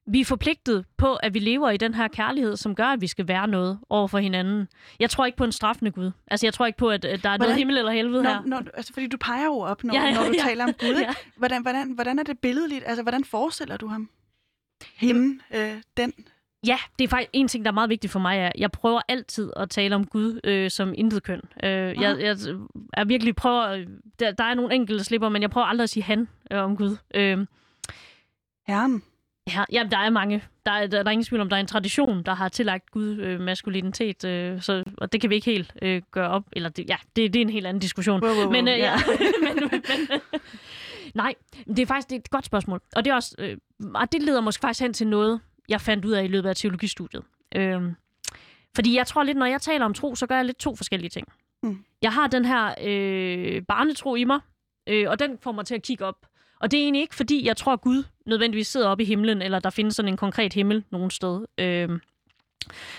vi 0.07 0.21
er 0.21 0.25
forpligtet 0.25 0.85
på, 0.97 1.15
at 1.15 1.35
vi 1.35 1.39
lever 1.39 1.71
i 1.71 1.77
den 1.77 1.95
her 1.95 2.09
kærlighed, 2.09 2.57
som 2.57 2.75
gør, 2.75 2.85
at 2.85 3.01
vi 3.01 3.07
skal 3.07 3.29
være 3.29 3.49
noget 3.49 3.79
over 3.89 4.09
for 4.09 4.19
hinanden. 4.19 4.69
Jeg 5.01 5.11
tror 5.11 5.27
ikke 5.27 5.37
på 5.37 5.45
en 5.45 5.53
straffende 5.53 5.91
Gud. 5.91 6.11
Altså, 6.27 6.47
jeg 6.47 6.55
tror 6.55 6.67
ikke 6.67 6.79
på, 6.79 6.91
at 6.91 7.03
der 7.03 7.09
er 7.09 7.17
hvordan, 7.19 7.41
noget 7.41 7.57
himmel 7.57 7.79
eller 7.79 7.93
helvede 7.93 8.23
når, 8.23 8.31
her. 8.31 8.43
Når, 8.45 8.63
altså, 8.75 8.93
fordi 8.93 9.07
du 9.07 9.17
peger 9.17 9.45
jo 9.45 9.59
op, 9.59 9.85
når, 9.85 9.95
ja, 9.95 10.03
ja, 10.03 10.15
når 10.15 10.25
du 10.25 10.33
ja. 10.39 10.43
taler 10.43 10.65
om 10.65 10.73
Gud. 10.73 11.01
Ja. 11.01 11.15
Hvordan, 11.37 11.63
hvordan, 11.63 11.93
hvordan 11.93 12.19
er 12.19 12.23
det 12.23 12.39
billedligt? 12.39 12.85
Altså, 12.87 13.03
hvordan 13.03 13.25
forestiller 13.25 13.77
du 13.77 13.87
ham? 13.87 14.11
Hende, 14.95 15.43
øh, 15.55 15.83
den? 15.97 16.13
Ja, 16.67 16.79
det 16.99 17.05
er 17.05 17.09
faktisk 17.09 17.31
en 17.33 17.49
ting, 17.49 17.65
der 17.65 17.71
er 17.71 17.75
meget 17.75 17.91
vigtigt 17.91 18.13
for 18.13 18.21
mig. 18.21 18.39
Er, 18.39 18.53
jeg 18.59 18.71
prøver 18.71 19.01
altid 19.09 19.53
at 19.57 19.71
tale 19.71 19.95
om 19.95 20.07
Gud 20.07 20.41
øh, 20.45 20.71
som 20.71 20.95
intet 20.97 21.23
køn. 21.23 21.41
Øh, 21.65 21.71
jeg, 21.71 22.17
jeg, 22.21 22.37
jeg 22.97 23.09
virkelig 23.09 23.37
prøver... 23.37 23.85
Der, 24.21 24.33
der 24.33 24.45
er 24.45 24.55
nogle 24.55 24.75
enkelte 24.75 25.05
slipper, 25.05 25.29
men 25.29 25.43
jeg 25.43 25.51
prøver 25.51 25.67
aldrig 25.67 25.83
at 25.83 25.91
sige 25.91 26.03
han 26.03 26.29
øh, 26.51 26.59
om 26.59 26.77
Gud. 26.77 26.97
Øh, 27.15 27.47
Herren. 28.67 29.03
Ja, 29.47 29.65
ja, 29.73 29.89
der 29.91 29.99
er 29.99 30.11
mange. 30.11 30.45
Der 30.67 30.73
er, 30.73 30.87
der, 30.87 31.03
der 31.03 31.11
er 31.11 31.13
ingen 31.13 31.25
tvivl 31.25 31.41
om, 31.41 31.49
der 31.49 31.57
er 31.57 31.61
en 31.61 31.67
tradition, 31.67 32.23
der 32.23 32.35
har 32.35 32.49
tillagt 32.49 32.91
Gud 32.91 33.17
øh, 33.17 33.41
maskulinitet, 33.41 34.25
øh, 34.25 34.63
så, 34.63 34.85
og 34.99 35.13
det 35.13 35.21
kan 35.21 35.31
vi 35.31 35.35
ikke 35.35 35.51
helt 35.51 35.73
øh, 35.83 36.03
gøre 36.11 36.29
op. 36.29 36.43
Eller 36.53 36.69
det, 36.69 36.89
ja, 36.89 36.97
det, 37.17 37.33
det 37.33 37.41
er 37.41 37.45
en 37.45 37.51
helt 37.51 37.67
anden 37.67 37.81
diskussion. 37.81 38.23
Wow, 38.23 38.35
wow. 38.35 38.51
Men, 38.51 38.69
øh, 38.69 38.79
ja. 38.79 38.95
men, 39.45 39.55
men, 39.55 39.71
men, 39.71 40.21
nej, 41.15 41.35
det 41.67 41.79
er 41.79 41.87
faktisk 41.87 42.09
det 42.09 42.17
er 42.17 42.21
et 42.21 42.31
godt 42.31 42.45
spørgsmål. 42.45 42.81
Og 42.97 43.05
det, 43.05 43.11
er 43.11 43.15
også, 43.15 43.35
øh, 43.39 43.57
og 43.95 44.13
det 44.13 44.23
leder 44.23 44.41
måske 44.41 44.61
faktisk 44.61 44.81
hen 44.81 44.93
til 44.93 45.07
noget, 45.07 45.41
jeg 45.69 45.81
fandt 45.81 46.05
ud 46.05 46.13
af 46.13 46.25
i 46.25 46.29
løbet 46.29 46.49
af 46.49 46.57
teologistudiet. 46.57 47.23
Øh, 47.57 47.83
fordi 48.75 48.97
jeg 48.97 49.07
tror 49.07 49.23
lidt, 49.23 49.39
når 49.39 49.47
jeg 49.47 49.61
taler 49.61 49.85
om 49.85 49.95
tro, 49.95 50.15
så 50.15 50.27
gør 50.27 50.37
jeg 50.37 50.45
lidt 50.45 50.59
to 50.59 50.77
forskellige 50.77 51.11
ting. 51.11 51.27
Mm. 51.63 51.85
Jeg 52.03 52.13
har 52.13 52.27
den 52.27 52.45
her 52.45 52.75
øh, 52.83 53.63
barnetro 53.63 54.15
i 54.15 54.25
mig, 54.25 54.41
øh, 54.87 55.11
og 55.11 55.19
den 55.19 55.39
får 55.41 55.53
mig 55.53 55.67
til 55.67 55.75
at 55.75 55.83
kigge 55.83 56.05
op 56.05 56.27
og 56.63 56.71
det 56.71 56.79
er 56.79 56.83
egentlig 56.83 57.03
ikke, 57.03 57.15
fordi 57.15 57.47
jeg 57.47 57.57
tror, 57.57 57.73
at 57.73 57.81
Gud 57.81 58.05
nødvendigvis 58.27 58.69
sidder 58.69 58.89
oppe 58.89 59.05
i 59.05 59.07
himlen, 59.07 59.43
eller 59.43 59.59
der 59.59 59.71
findes 59.71 59.97
sådan 59.97 60.09
en 60.09 60.17
konkret 60.17 60.53
himmel 60.53 60.85
nogen 60.91 61.11
sted. 61.11 61.45
Øh, 61.59 61.89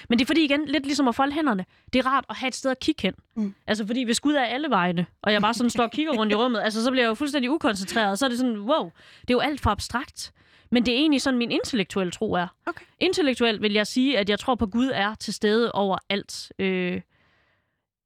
men 0.10 0.20
det 0.20 0.22
er 0.22 0.26
fordi 0.26 0.44
igen, 0.44 0.66
lidt 0.66 0.86
ligesom 0.86 1.08
at 1.08 1.16
folde 1.16 1.34
hænderne. 1.34 1.66
Det 1.94 2.00
er 2.00 2.06
rart 2.06 2.26
at 2.30 2.36
have 2.36 2.48
et 2.48 2.56
sted 2.56 2.72
at 2.72 2.80
kigge 2.80 3.02
hen. 3.02 3.14
Mm. 3.36 3.54
Altså 3.68 3.88
fordi 3.88 4.04
hvis 4.04 4.20
Gud 4.20 4.34
er 4.34 4.44
alle 4.44 4.70
vegne, 4.70 5.06
og 5.22 5.34
jeg 5.34 5.42
bare 5.42 5.54
sådan 5.54 5.70
står 5.70 5.84
og 5.84 5.92
kigger 5.92 6.14
rundt 6.14 6.32
i 6.32 6.36
rummet, 6.36 6.62
altså 6.62 6.84
så 6.84 6.92
bliver 6.92 7.04
jeg 7.04 7.10
jo 7.10 7.14
fuldstændig 7.14 7.52
ukoncentreret, 7.52 8.12
og 8.12 8.18
så 8.18 8.26
er 8.26 8.30
det 8.30 8.38
sådan, 8.38 8.58
wow, 8.58 8.92
det 9.22 9.30
er 9.30 9.34
jo 9.34 9.40
alt 9.40 9.62
for 9.62 9.70
abstrakt. 9.70 10.34
Men 10.74 10.86
det 10.86 10.94
er 10.94 10.98
egentlig 10.98 11.22
sådan, 11.22 11.38
min 11.38 11.52
intellektuelle 11.52 12.12
tro 12.12 12.34
er. 12.34 12.48
Okay. 12.66 12.86
Intellektuelt 13.00 13.62
vil 13.62 13.74
jeg 13.74 13.88
sige, 13.88 14.18
at 14.18 14.30
jeg 14.30 14.40
tror 14.40 14.56
på, 14.56 14.66
at 14.66 14.72
Gud 14.72 14.92
er 14.94 15.16
til 15.16 15.34
stede 15.34 15.72
over 15.72 15.98
alt. 16.10 16.52
Øh, 16.60 17.02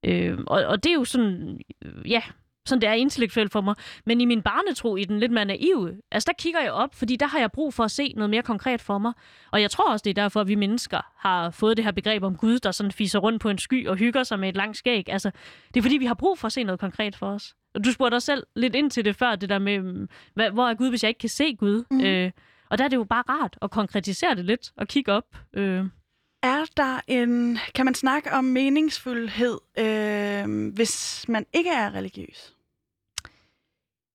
øh, 0.04 0.38
og, 0.46 0.64
og 0.64 0.84
det 0.84 0.90
er 0.90 0.94
jo 0.94 1.04
sådan, 1.04 1.60
øh, 1.84 2.10
ja, 2.10 2.22
sådan 2.66 2.80
det 2.80 2.88
er 2.88 2.92
intellektuelt 2.92 3.52
for 3.52 3.60
mig. 3.60 3.74
Men 4.06 4.20
i 4.20 4.24
min 4.24 4.42
barnetro, 4.42 4.96
i 4.96 5.04
den 5.04 5.18
lidt 5.20 5.32
mere 5.32 5.44
naive, 5.44 5.96
altså 6.10 6.26
der 6.26 6.42
kigger 6.42 6.60
jeg 6.60 6.72
op, 6.72 6.94
fordi 6.94 7.16
der 7.16 7.26
har 7.26 7.38
jeg 7.38 7.52
brug 7.52 7.74
for 7.74 7.84
at 7.84 7.90
se 7.90 8.12
noget 8.16 8.30
mere 8.30 8.42
konkret 8.42 8.80
for 8.80 8.98
mig. 8.98 9.12
Og 9.50 9.62
jeg 9.62 9.70
tror 9.70 9.92
også, 9.92 10.02
det 10.02 10.10
er 10.10 10.22
derfor, 10.22 10.40
at 10.40 10.48
vi 10.48 10.54
mennesker 10.54 11.00
har 11.16 11.50
fået 11.50 11.76
det 11.76 11.84
her 11.84 11.92
begreb 11.92 12.22
om 12.22 12.36
Gud, 12.36 12.58
der 12.58 12.70
sådan 12.70 12.92
fiser 12.92 13.18
rundt 13.18 13.42
på 13.42 13.48
en 13.48 13.58
sky 13.58 13.88
og 13.88 13.96
hygger 13.96 14.22
sig 14.22 14.38
med 14.38 14.48
et 14.48 14.56
langt 14.56 14.76
skæg. 14.76 15.08
Altså, 15.08 15.30
det 15.74 15.80
er 15.80 15.82
fordi, 15.82 15.96
vi 15.96 16.06
har 16.06 16.14
brug 16.14 16.38
for 16.38 16.46
at 16.46 16.52
se 16.52 16.62
noget 16.62 16.80
konkret 16.80 17.16
for 17.16 17.26
os. 17.26 17.54
Og 17.74 17.84
du 17.84 17.92
spurgte 17.92 18.14
dig 18.14 18.22
selv 18.22 18.46
lidt 18.56 18.74
ind 18.74 18.90
til 18.90 19.04
det 19.04 19.16
før, 19.16 19.36
det 19.36 19.48
der 19.48 19.58
med, 19.58 19.80
mm, 19.80 20.08
hvad, 20.34 20.50
hvor 20.50 20.68
er 20.68 20.74
Gud, 20.74 20.88
hvis 20.88 21.02
jeg 21.02 21.08
ikke 21.08 21.18
kan 21.18 21.28
se 21.28 21.54
Gud? 21.54 21.84
Mm. 21.90 22.00
Øh, 22.00 22.30
og 22.70 22.78
der 22.78 22.84
er 22.84 22.88
det 22.88 22.96
jo 22.96 23.04
bare 23.04 23.24
rart 23.28 23.58
at 23.62 23.70
konkretisere 23.70 24.34
det 24.34 24.44
lidt 24.44 24.72
og 24.76 24.88
kigge 24.88 25.12
op. 25.12 25.36
Øh. 25.52 25.84
Er 26.42 26.64
der 26.76 27.00
en, 27.06 27.58
kan 27.74 27.84
man 27.84 27.94
snakke 27.94 28.32
om 28.32 28.44
meningsfuldhed, 28.44 29.58
øh, 29.78 30.72
hvis 30.74 31.24
man 31.28 31.46
ikke 31.52 31.70
er 31.70 31.94
religiøs? 31.94 32.54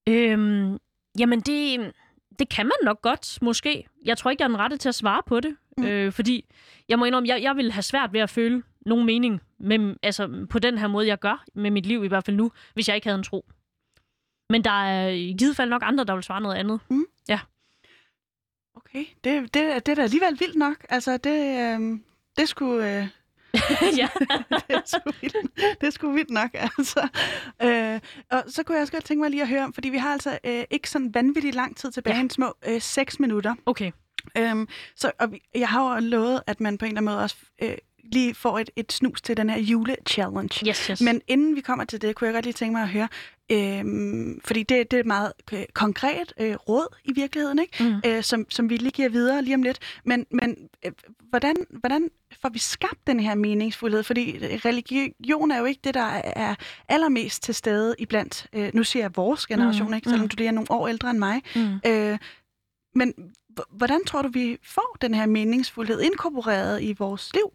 Øhm, 0.08 0.78
jamen, 1.18 1.40
det, 1.40 1.92
det 2.38 2.48
kan 2.48 2.66
man 2.66 2.76
nok 2.84 3.02
godt, 3.02 3.38
måske. 3.42 3.86
Jeg 4.04 4.18
tror 4.18 4.30
ikke, 4.30 4.42
jeg 4.42 4.46
er 4.46 4.48
den 4.48 4.58
rette 4.58 4.76
til 4.76 4.88
at 4.88 4.94
svare 4.94 5.22
på 5.26 5.40
det. 5.40 5.56
Mm. 5.78 5.84
Øh, 5.84 6.12
fordi, 6.12 6.44
jeg 6.88 6.98
må 6.98 7.04
indrømme, 7.04 7.28
jeg, 7.28 7.42
jeg 7.42 7.56
vil 7.56 7.72
have 7.72 7.82
svært 7.82 8.12
ved 8.12 8.20
at 8.20 8.30
føle 8.30 8.62
nogen 8.86 9.06
mening 9.06 9.40
med, 9.58 9.96
altså, 10.02 10.46
på 10.50 10.58
den 10.58 10.78
her 10.78 10.86
måde, 10.86 11.06
jeg 11.06 11.18
gør 11.18 11.44
med 11.54 11.70
mit 11.70 11.86
liv, 11.86 12.04
i 12.04 12.08
hvert 12.08 12.24
fald 12.24 12.36
nu, 12.36 12.52
hvis 12.74 12.88
jeg 12.88 12.96
ikke 12.96 13.06
havde 13.06 13.18
en 13.18 13.24
tro. 13.24 13.44
Men 14.50 14.64
der 14.64 14.84
er 14.84 15.08
i 15.08 15.34
givet 15.38 15.56
fald 15.56 15.70
nok 15.70 15.82
andre, 15.84 16.04
der 16.04 16.14
vil 16.14 16.22
svare 16.22 16.40
noget 16.40 16.56
andet. 16.56 16.80
Mm. 16.90 17.04
Ja. 17.28 17.40
Okay, 18.76 19.04
det, 19.24 19.54
det, 19.54 19.86
det 19.86 19.88
er 19.88 19.94
da 19.94 20.02
alligevel 20.02 20.40
vildt 20.40 20.56
nok. 20.56 20.86
Altså, 20.88 21.16
det, 21.16 21.58
øh, 21.58 21.98
det 22.36 22.48
skulle... 22.48 23.00
Øh 23.00 23.08
ja. 24.00 24.08
det, 24.68 24.76
er 24.76 24.80
sgu 24.84 25.10
vildt, 25.20 25.36
det 25.80 25.86
er 25.86 25.90
sgu 25.90 26.12
vildt 26.12 26.30
nok, 26.30 26.50
altså. 26.54 27.08
Øh, 27.62 28.00
og 28.30 28.44
så 28.48 28.62
kunne 28.62 28.74
jeg 28.74 28.82
også 28.82 28.92
godt 28.92 29.04
tænke 29.04 29.20
mig 29.20 29.30
lige 29.30 29.42
at 29.42 29.48
høre 29.48 29.64
om, 29.64 29.72
fordi 29.72 29.88
vi 29.88 29.98
har 29.98 30.12
altså 30.12 30.38
øh, 30.44 30.64
ikke 30.70 30.90
sådan 30.90 31.14
vanvittigt 31.14 31.54
lang 31.54 31.76
tid 31.76 31.92
tilbage, 31.92 32.16
ja. 32.16 32.20
en 32.20 32.30
små 32.30 32.54
øh, 32.66 32.80
seks 32.80 33.20
minutter. 33.20 33.54
Okay. 33.66 33.90
Øhm, 34.38 34.68
så 34.96 35.12
og 35.18 35.34
jeg 35.54 35.68
har 35.68 35.94
jo 35.94 36.00
lovet, 36.00 36.42
at 36.46 36.60
man 36.60 36.78
på 36.78 36.84
en 36.84 36.88
eller 36.88 37.00
anden 37.00 37.12
måde 37.12 37.22
også 37.22 37.36
øh, 37.62 37.74
lige 38.12 38.34
får 38.34 38.58
et, 38.58 38.70
et 38.76 38.92
snus 38.92 39.22
til 39.22 39.36
den 39.36 39.50
her 39.50 39.58
jule-challenge. 39.58 40.68
Yes, 40.68 40.86
yes. 40.86 41.00
Men 41.00 41.20
inden 41.28 41.56
vi 41.56 41.60
kommer 41.60 41.84
til 41.84 42.02
det, 42.02 42.14
kunne 42.14 42.26
jeg 42.26 42.34
godt 42.34 42.44
lige 42.44 42.52
tænke 42.52 42.72
mig 42.72 42.82
at 42.82 42.88
høre, 42.88 43.08
Øhm, 43.52 44.40
fordi 44.44 44.62
det, 44.62 44.90
det 44.90 44.96
er 44.96 45.00
et 45.00 45.06
meget 45.06 45.32
øh, 45.52 45.64
konkret 45.74 46.32
øh, 46.40 46.54
råd 46.54 46.96
i 47.04 47.12
virkeligheden, 47.12 47.58
ikke? 47.58 47.84
Mm. 47.84 48.00
Øh, 48.06 48.22
som, 48.22 48.46
som 48.50 48.70
vi 48.70 48.76
lige 48.76 48.90
giver 48.90 49.08
videre 49.08 49.42
lige 49.42 49.54
om 49.54 49.62
lidt. 49.62 49.78
Men, 50.04 50.26
men 50.30 50.56
øh, 50.84 50.92
hvordan, 51.30 51.56
hvordan 51.70 52.10
får 52.42 52.48
vi 52.48 52.58
skabt 52.58 53.06
den 53.06 53.20
her 53.20 53.34
meningsfuldhed? 53.34 54.02
Fordi 54.02 54.38
religion 54.64 55.50
er 55.50 55.58
jo 55.58 55.64
ikke 55.64 55.80
det, 55.84 55.94
der 55.94 56.20
er 56.36 56.54
allermest 56.88 57.42
til 57.42 57.54
stede 57.54 57.94
iblandt, 57.98 58.46
øh, 58.52 58.70
nu 58.74 58.84
siger 58.84 59.02
jeg 59.02 59.16
vores 59.16 59.46
generation, 59.46 59.88
mm. 59.88 59.94
ikke? 59.94 60.08
selvom 60.08 60.24
mm. 60.24 60.28
du 60.28 60.36
lige 60.36 60.48
er 60.48 60.52
nogle 60.52 60.70
år 60.70 60.88
ældre 60.88 61.10
end 61.10 61.18
mig. 61.18 61.42
Mm. 61.56 61.80
Øh, 61.86 62.18
men 62.94 63.14
hvordan 63.70 64.04
tror 64.04 64.22
du, 64.22 64.28
vi 64.28 64.58
får 64.62 64.96
den 65.00 65.14
her 65.14 65.26
meningsfuldhed 65.26 66.00
inkorporeret 66.00 66.82
i 66.82 66.94
vores 66.98 67.30
liv? 67.34 67.52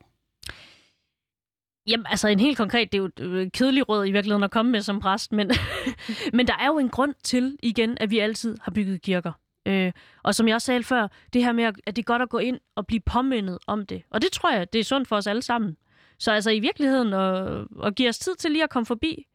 Jamen, 1.87 2.05
altså 2.09 2.27
en 2.27 2.39
helt 2.39 2.57
konkret, 2.57 2.91
det 2.91 2.97
er 2.97 3.25
jo 3.25 3.33
et 3.35 3.51
kedeligt 3.51 3.89
råd 3.89 4.07
i 4.07 4.11
virkeligheden 4.11 4.43
at 4.43 4.51
komme 4.51 4.71
med 4.71 4.81
som 4.81 4.99
præst, 4.99 5.31
men, 5.31 5.51
men 6.33 6.47
der 6.47 6.53
er 6.59 6.67
jo 6.67 6.79
en 6.79 6.89
grund 6.89 7.13
til, 7.23 7.57
igen, 7.63 7.97
at 7.99 8.11
vi 8.11 8.19
altid 8.19 8.57
har 8.61 8.71
bygget 8.71 9.01
kirker. 9.01 9.31
Øh, 9.65 9.91
og 10.23 10.35
som 10.35 10.47
jeg 10.47 10.55
også 10.55 10.65
sagde 10.65 10.83
før, 10.83 11.07
det 11.33 11.43
her 11.43 11.51
med, 11.51 11.63
at 11.63 11.95
det 11.95 11.97
er 11.97 12.03
godt 12.03 12.21
at 12.21 12.29
gå 12.29 12.37
ind 12.37 12.59
og 12.75 12.87
blive 12.87 12.99
påmindet 12.99 13.57
om 13.67 13.85
det. 13.85 14.03
Og 14.09 14.21
det 14.21 14.31
tror 14.31 14.51
jeg, 14.51 14.73
det 14.73 14.79
er 14.79 14.83
sundt 14.83 15.07
for 15.07 15.15
os 15.15 15.27
alle 15.27 15.41
sammen. 15.41 15.77
Så 16.19 16.31
altså 16.31 16.49
i 16.49 16.59
virkeligheden, 16.59 17.13
at, 17.13 17.65
at 17.83 17.95
give 17.95 18.09
os 18.09 18.19
tid 18.19 18.35
til 18.35 18.51
lige 18.51 18.63
at 18.63 18.69
komme 18.69 18.85
forbi 18.85 19.25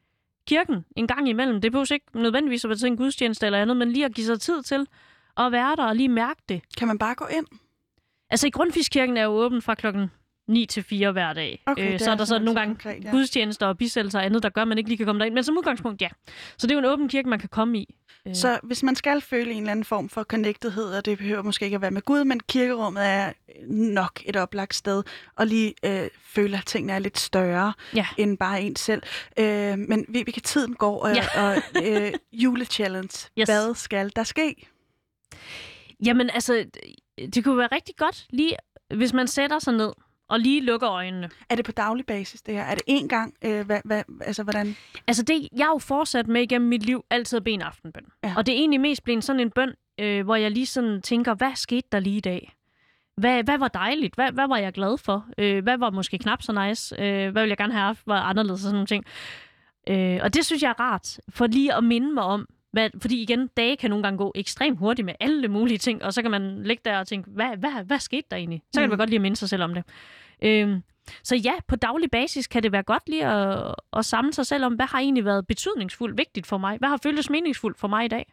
kirken 0.47 0.85
en 0.97 1.07
gang 1.07 1.29
imellem, 1.29 1.61
det 1.61 1.73
behøver 1.73 1.93
ikke 1.93 2.07
nødvendigvis 2.15 2.65
at 2.65 2.69
være 2.69 2.79
til 2.79 2.87
en 2.87 2.97
gudstjeneste 2.97 3.47
eller 3.47 3.63
andet, 3.63 3.77
men 3.77 3.91
lige 3.91 4.05
at 4.05 4.15
give 4.15 4.27
sig 4.27 4.41
tid 4.41 4.63
til 4.63 4.87
at 5.37 5.53
være 5.53 5.77
der 5.77 5.85
og 5.85 5.97
lige 5.97 6.09
mærke 6.09 6.43
det. 6.49 6.63
Kan 6.79 6.89
man 6.89 6.99
bare 6.99 7.15
gå 7.15 7.27
ind? 7.27 7.47
Altså 8.31 8.47
i 8.47 8.51
Grundfiskirken 8.51 9.17
er 9.17 9.25
jo 9.25 9.31
åben 9.31 9.63
fra 9.63 9.75
klokken 9.75 10.11
9 10.49 10.67
til 10.67 10.83
4 10.83 11.13
hver 11.13 11.33
dag. 11.33 11.63
Okay, 11.67 11.93
øh, 11.93 12.01
så 12.01 12.11
er 12.11 12.15
der 12.15 12.25
så 12.25 12.39
nogle 12.39 12.61
gange 12.61 12.75
konkret, 12.75 13.05
ja. 13.05 13.11
gudstjenester 13.11 13.67
og 13.67 13.79
bisættelser 13.79 14.19
og 14.19 14.25
andet, 14.25 14.43
der 14.43 14.49
gør, 14.49 14.63
at 14.63 14.69
man 14.69 14.79
ikke 14.79 14.91
lige 14.91 14.97
kan 14.97 15.07
komme 15.07 15.19
derind. 15.19 15.35
Men 15.35 15.45
som 15.45 15.59
udgangspunkt, 15.59 16.03
ja. 16.03 16.09
Så 16.57 16.67
det 16.67 16.71
er 16.71 16.75
jo 16.75 16.79
en 16.79 16.85
åben 16.85 17.09
kirke, 17.09 17.29
man 17.29 17.39
kan 17.39 17.49
komme 17.49 17.79
i. 17.79 17.95
Øh. 18.27 18.35
Så 18.35 18.61
hvis 18.63 18.83
man 18.83 18.97
skal 18.97 19.21
føle 19.21 19.51
en 19.51 19.57
eller 19.57 19.71
anden 19.71 19.85
form 19.85 20.09
for 20.09 20.23
connectedhed, 20.23 20.85
og 20.85 21.05
det 21.05 21.19
behøver 21.19 21.43
måske 21.43 21.65
ikke 21.65 21.75
at 21.75 21.83
være 21.83 21.91
med 21.91 22.03
Gud, 22.03 22.25
men 22.25 22.41
kirkerummet 22.41 23.07
er 23.07 23.33
nok 23.69 24.21
et 24.25 24.37
oplagt 24.37 24.75
sted, 24.75 25.03
og 25.37 25.47
lige 25.47 25.75
øh, 25.85 26.09
føle, 26.25 26.59
at 26.59 26.67
tingene 26.67 26.93
er 26.93 26.99
lidt 26.99 27.19
større 27.19 27.73
ja. 27.95 28.07
end 28.19 28.39
bare 28.39 28.63
en 28.63 28.77
selv. 28.77 29.03
Øh, 29.39 29.79
men 29.79 30.07
vi, 30.09 30.23
vi 30.27 30.31
kan 30.31 30.43
tiden 30.43 30.75
gå, 30.75 30.91
og, 30.91 31.15
ja. 31.15 31.25
og 31.45 31.63
øh, 31.85 32.13
julechallenge, 32.33 33.29
yes. 33.39 33.49
hvad 33.49 33.75
skal 33.75 34.13
der 34.17 34.23
ske? 34.23 34.69
Jamen 36.05 36.31
altså, 36.31 36.65
det 37.35 37.45
kunne 37.45 37.59
være 37.59 37.69
rigtig 37.73 37.97
godt 37.97 38.27
lige, 38.31 38.57
hvis 38.95 39.13
man 39.13 39.29
sætter 39.29 39.59
sig 39.59 39.75
ned 39.75 39.93
og 40.29 40.41
lige 40.41 40.61
lukker 40.61 40.91
øjnene. 40.91 41.31
Er 41.51 41.57
det 41.57 41.65
på 41.65 41.73
daglig 41.73 42.07
basis, 42.07 42.43
det 42.43 42.55
her? 42.55 42.63
Er 42.63 42.75
det 42.75 42.83
én 42.91 43.07
gang? 43.07 43.35
Øh, 43.45 43.67
hvad, 43.67 43.81
hvad, 43.85 44.03
altså, 44.21 44.43
hvordan? 44.43 44.77
Altså, 45.07 45.23
det, 45.23 45.49
jeg 45.57 45.67
har 45.67 45.73
jo 45.73 45.79
fortsat 45.79 46.29
med 46.29 46.43
igennem 46.43 46.69
mit 46.69 46.83
liv 46.87 47.05
altid 47.11 47.37
at 47.37 47.45
bede 47.45 47.55
en 47.55 47.63
aftenbøn. 47.63 48.05
Ja. 48.25 48.35
Og 48.37 48.47
det 48.47 48.55
er 48.55 48.59
egentlig 48.59 48.81
mest 48.81 49.05
blevet 49.05 49.25
sådan 49.25 49.41
en 49.41 49.51
bøn, 49.51 49.75
øh, 50.01 50.25
hvor 50.25 50.37
jeg 50.37 50.51
lige 50.51 50.67
sådan 50.67 51.03
tænker, 51.03 51.35
hvad 51.35 51.53
skete 51.55 51.89
der 51.93 52.01
lige 52.01 52.17
i 52.17 52.21
dag? 52.21 52.53
Hvad, 53.17 53.43
hvad 53.43 53.59
var 53.59 53.69
dejligt? 53.69 54.15
Hvad, 54.15 54.33
hvad 54.33 54.49
var 54.49 54.57
jeg 54.57 54.73
glad 54.73 54.99
for? 54.99 55.27
Øh, 55.39 55.63
hvad 55.63 55.79
var 55.79 55.91
måske 55.91 56.19
knap 56.19 56.43
så 56.43 56.67
nice? 56.67 56.95
Øh, 56.99 57.33
hvad 57.33 57.43
ville 57.43 57.51
jeg 57.51 57.59
gerne 57.59 57.73
have 57.73 57.85
haft? 57.85 58.07
Var 58.07 58.21
anderledes 58.21 58.61
og 58.61 58.61
sådan 58.61 58.75
nogle 58.75 58.87
ting. 58.87 59.05
Øh, 59.89 60.21
og 60.23 60.35
det 60.35 60.47
synes 60.47 60.63
jeg 60.63 60.69
er 60.69 60.81
rart, 60.81 61.19
for 61.29 61.47
lige 61.47 61.75
at 61.75 61.85
minde 61.85 62.15
mig 62.15 62.25
om, 62.25 62.47
hvad, 62.75 62.91
fordi 63.01 63.23
igen, 63.23 63.49
dage 63.57 63.77
kan 63.77 63.91
nogle 63.91 64.03
gange 64.03 64.19
gå 64.19 64.33
ekstremt 64.35 64.79
hurtigt 64.79 65.07
med 65.07 65.15
alle 65.21 65.49
mulige 65.49 65.79
ting, 65.79 66.05
og 66.05 66.13
så 66.13 66.23
kan 66.23 66.31
man 66.31 66.63
ligge 66.63 66.81
der 66.85 66.99
og 66.99 67.07
tænke, 67.07 67.31
hvad, 67.31 67.57
hvad, 67.57 67.85
hvad 67.85 67.99
skete 67.99 68.27
der 68.31 68.37
egentlig? 68.37 68.63
Så 68.73 68.81
kan 68.81 68.87
mm. 68.87 68.91
man 68.91 68.99
godt 68.99 69.11
lige 69.11 69.21
minde 69.21 69.37
sig 69.37 69.49
selv 69.49 69.63
om 69.63 69.75
det. 69.75 69.85
Øhm, 70.43 70.83
så 71.23 71.37
ja, 71.37 71.53
på 71.69 71.77
daglig 71.77 72.11
basis 72.11 72.47
kan 72.47 72.63
det 72.63 72.73
være 72.73 72.83
godt 72.83 73.09
lige 73.09 73.27
at, 73.27 73.75
at 73.93 74.05
samle 74.05 74.33
sig 74.33 74.47
selv 74.47 74.65
om, 74.65 74.75
hvad 74.75 74.87
har 74.87 74.99
egentlig 74.99 75.25
været 75.25 75.47
betydningsfuldt 75.47 76.19
vigtigt 76.19 76.47
for 76.47 76.59
mig? 76.59 76.79
Hvad 76.79 76.89
har 76.89 76.97
føltes 77.03 77.31
meningsfuldt 77.31 77.79
for 77.79 77.89
mig 77.89 78.05
i 78.05 78.09
dag? 78.09 78.33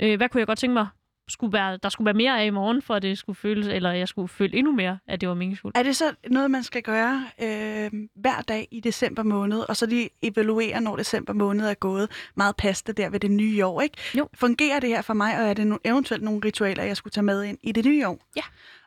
Øh, 0.00 0.16
hvad 0.16 0.28
kunne 0.28 0.38
jeg 0.38 0.46
godt 0.46 0.58
tænke 0.58 0.74
mig, 0.74 0.86
skulle 1.28 1.52
være, 1.52 1.76
der 1.82 1.88
skulle 1.88 2.06
være 2.06 2.14
mere 2.14 2.40
af 2.40 2.46
i 2.46 2.50
morgen, 2.50 2.82
for 2.82 2.94
at 2.94 3.02
det 3.02 3.18
skulle 3.18 3.36
føles, 3.36 3.66
eller 3.66 3.92
jeg 3.92 4.08
skulle 4.08 4.28
føle 4.28 4.54
endnu 4.54 4.72
mere, 4.72 4.98
at 5.08 5.20
det 5.20 5.28
var 5.28 5.34
meningsfuldt. 5.34 5.76
Er 5.76 5.82
det 5.82 5.96
så 5.96 6.14
noget, 6.30 6.50
man 6.50 6.62
skal 6.62 6.82
gøre 6.82 7.24
øh, 7.42 7.90
hver 8.14 8.40
dag 8.48 8.68
i 8.70 8.80
december 8.80 9.22
måned, 9.22 9.58
og 9.58 9.76
så 9.76 9.86
lige 9.86 10.10
evaluere, 10.22 10.80
når 10.80 10.96
december 10.96 11.32
måned 11.32 11.66
er 11.66 11.74
gået 11.74 12.10
meget 12.34 12.56
passende 12.56 13.02
der 13.02 13.10
ved 13.10 13.20
det 13.20 13.30
nye 13.30 13.66
år, 13.66 13.80
ikke? 13.80 13.96
Jo. 14.18 14.28
Fungerer 14.34 14.80
det 14.80 14.88
her 14.88 15.02
for 15.02 15.14
mig, 15.14 15.38
og 15.38 15.48
er 15.48 15.54
det 15.54 15.72
no- 15.72 15.80
eventuelt 15.84 16.22
nogle 16.22 16.40
ritualer, 16.44 16.82
jeg 16.82 16.96
skulle 16.96 17.12
tage 17.12 17.24
med 17.24 17.44
ind 17.44 17.58
i 17.62 17.72
det 17.72 17.84
nye 17.84 18.08
år? 18.08 18.18
Ja. 18.36 18.42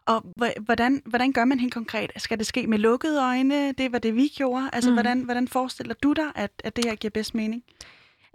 Og 0.08 0.26
hvordan, 0.60 1.02
hvordan 1.06 1.32
gør 1.32 1.46
man 1.46 1.60
helt 1.60 1.74
konkret? 1.74 2.12
Skal 2.18 2.38
det 2.38 2.48
ske 2.48 2.68
med 2.68 2.78
lukkede 2.78 3.22
øjne? 3.22 3.72
Det 3.72 3.92
var 3.92 4.00
det, 4.00 4.16
vi 4.16 4.28
gjorde. 4.28 4.70
Altså, 4.74 4.90
mm. 4.90 4.96
hvordan, 4.96 5.22
hvordan 5.22 5.48
forestiller 5.48 5.94
du 6.04 6.14
dig, 6.14 6.26
at, 6.36 6.52
at 6.64 6.76
det 6.76 6.86
her 6.86 6.96
giver 6.96 7.12
bedst 7.12 7.36
mening? 7.36 7.64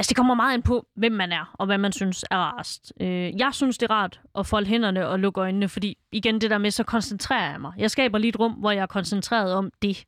Altså, 0.01 0.09
det 0.09 0.17
kommer 0.17 0.35
meget 0.35 0.55
ind 0.55 0.63
på, 0.63 0.87
hvem 0.97 1.13
man 1.13 1.33
er, 1.33 1.55
og 1.59 1.67
hvad 1.67 1.79
man 1.79 1.93
synes 1.93 2.25
er 2.31 2.37
rarest. 2.37 2.93
Øh, 3.01 3.41
jeg 3.41 3.51
synes, 3.53 3.79
det 3.79 3.91
er 3.91 3.95
rart 3.95 4.21
at 4.39 4.47
folde 4.47 4.67
hænderne 4.67 5.09
og 5.09 5.19
lukke 5.19 5.41
øjnene, 5.41 5.69
fordi 5.69 5.99
igen, 6.13 6.41
det 6.41 6.51
der 6.51 6.59
med, 6.59 6.71
så 6.71 6.85
koncentrerer 6.85 7.51
jeg 7.51 7.61
mig. 7.61 7.73
Jeg 7.79 7.91
skaber 7.91 8.19
lige 8.19 8.29
et 8.29 8.39
rum, 8.39 8.53
hvor 8.53 8.71
jeg 8.71 8.83
er 8.83 8.87
koncentreret 8.87 9.55
om 9.55 9.71
det. 9.83 10.05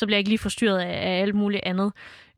Så 0.00 0.06
bliver 0.06 0.16
jeg 0.16 0.20
ikke 0.20 0.30
lige 0.30 0.38
forstyrret 0.38 0.78
af, 0.78 1.10
af 1.10 1.22
alt 1.22 1.34
muligt 1.34 1.62
andet. 1.64 1.92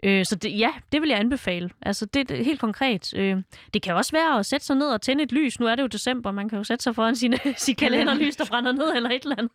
Øh, 0.05 0.25
så 0.25 0.37
det, 0.37 0.59
ja, 0.59 0.71
det 0.93 1.01
vil 1.01 1.09
jeg 1.09 1.19
anbefale. 1.19 1.71
Altså, 1.83 2.07
det 2.07 2.31
er 2.31 2.45
helt 2.45 2.61
konkret. 2.61 3.15
Øh, 3.17 3.43
det 3.75 3.83
kan 3.83 3.95
også 3.95 4.13
være 4.13 4.39
at 4.39 4.47
sætte 4.47 4.67
sig 4.67 4.77
ned 4.77 4.87
og 4.87 5.03
tænde 5.03 5.23
et 5.23 5.33
lys. 5.33 5.61
Nu 5.61 5.67
er 5.67 5.75
det 5.75 5.83
jo 5.83 5.87
december, 5.87 6.31
man 6.31 6.49
kan 6.49 6.59
jo 6.59 6.65
sætte 6.65 6.83
sig 6.83 6.95
foran 6.95 7.17
sine, 7.17 7.39
sin 7.57 7.75
kalenderlys, 7.75 8.37
der 8.37 8.45
brænder 8.45 8.73
ned 8.73 8.93
eller 8.97 9.11
et 9.11 9.23
eller 9.23 9.37
andet. 9.39 9.53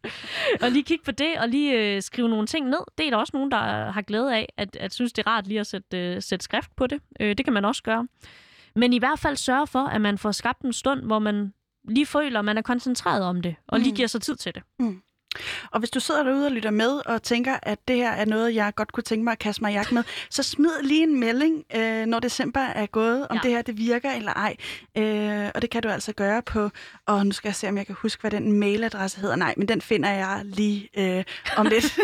og 0.61 0.71
lige 0.71 0.83
kigge 0.83 1.03
på 1.03 1.11
det, 1.11 1.37
og 1.39 1.47
lige 1.47 1.95
øh, 1.95 2.01
skrive 2.01 2.29
nogle 2.29 2.47
ting 2.47 2.69
ned. 2.69 2.79
Det 2.97 3.05
er 3.05 3.09
der 3.09 3.17
også 3.17 3.31
nogen, 3.33 3.51
der 3.51 3.91
har 3.91 4.01
glæde 4.01 4.35
af, 4.35 4.49
at, 4.57 4.75
at 4.75 4.93
synes, 4.93 5.13
det 5.13 5.27
er 5.27 5.31
rart 5.31 5.47
lige 5.47 5.59
at 5.59 5.67
sætte, 5.67 5.97
øh, 5.97 6.21
sætte 6.21 6.43
skrift 6.43 6.75
på 6.75 6.87
det. 6.87 7.01
Øh, 7.19 7.37
det 7.37 7.45
kan 7.45 7.53
man 7.53 7.65
også 7.65 7.83
gøre. 7.83 8.07
Men 8.75 8.93
i 8.93 8.99
hvert 8.99 9.19
fald 9.19 9.35
sørge 9.35 9.67
for, 9.67 9.85
at 9.85 10.01
man 10.01 10.17
får 10.17 10.31
skabt 10.31 10.61
en 10.61 10.73
stund, 10.73 11.03
hvor 11.03 11.19
man 11.19 11.53
lige 11.87 12.05
føler, 12.05 12.39
at 12.39 12.45
man 12.45 12.57
er 12.57 12.61
koncentreret 12.61 13.23
om 13.23 13.41
det, 13.41 13.55
og 13.67 13.79
lige 13.79 13.91
mm. 13.91 13.95
giver 13.95 14.07
sig 14.07 14.21
tid 14.21 14.35
til 14.35 14.55
det. 14.55 14.63
Mm. 14.79 15.01
Og 15.71 15.79
hvis 15.79 15.89
du 15.89 15.99
sidder 15.99 16.23
derude 16.23 16.45
og 16.45 16.51
lytter 16.51 16.71
med 16.71 17.01
og 17.05 17.23
tænker, 17.23 17.57
at 17.63 17.79
det 17.87 17.95
her 17.95 18.11
er 18.11 18.25
noget, 18.25 18.55
jeg 18.55 18.75
godt 18.75 18.91
kunne 18.91 19.03
tænke 19.03 19.23
mig 19.23 19.31
at 19.31 19.39
kaste 19.39 19.63
mig 19.63 19.73
i 19.73 19.93
med, 19.93 20.03
så 20.29 20.43
smid 20.43 20.71
lige 20.83 21.03
en 21.03 21.19
melding, 21.19 21.63
øh, 21.75 22.05
når 22.05 22.19
december 22.19 22.59
er 22.59 22.85
gået, 22.85 23.27
om 23.27 23.35
ja. 23.35 23.41
det 23.43 23.51
her 23.51 23.61
det 23.61 23.77
virker 23.77 24.11
eller 24.11 24.33
ej. 24.33 24.55
Øh, 24.97 25.51
og 25.55 25.61
det 25.61 25.69
kan 25.69 25.83
du 25.83 25.89
altså 25.89 26.13
gøre 26.13 26.41
på, 26.41 26.69
og 27.05 27.25
nu 27.25 27.31
skal 27.31 27.49
jeg 27.49 27.55
se, 27.55 27.69
om 27.69 27.77
jeg 27.77 27.85
kan 27.85 27.95
huske, 28.01 28.21
hvad 28.21 28.31
den 28.31 28.51
mailadresse 28.51 29.19
hedder. 29.21 29.35
Nej, 29.35 29.53
men 29.57 29.67
den 29.67 29.81
finder 29.81 30.09
jeg 30.09 30.41
lige 30.43 30.89
øh, 30.97 31.23
om 31.57 31.65
lidt. 31.65 31.99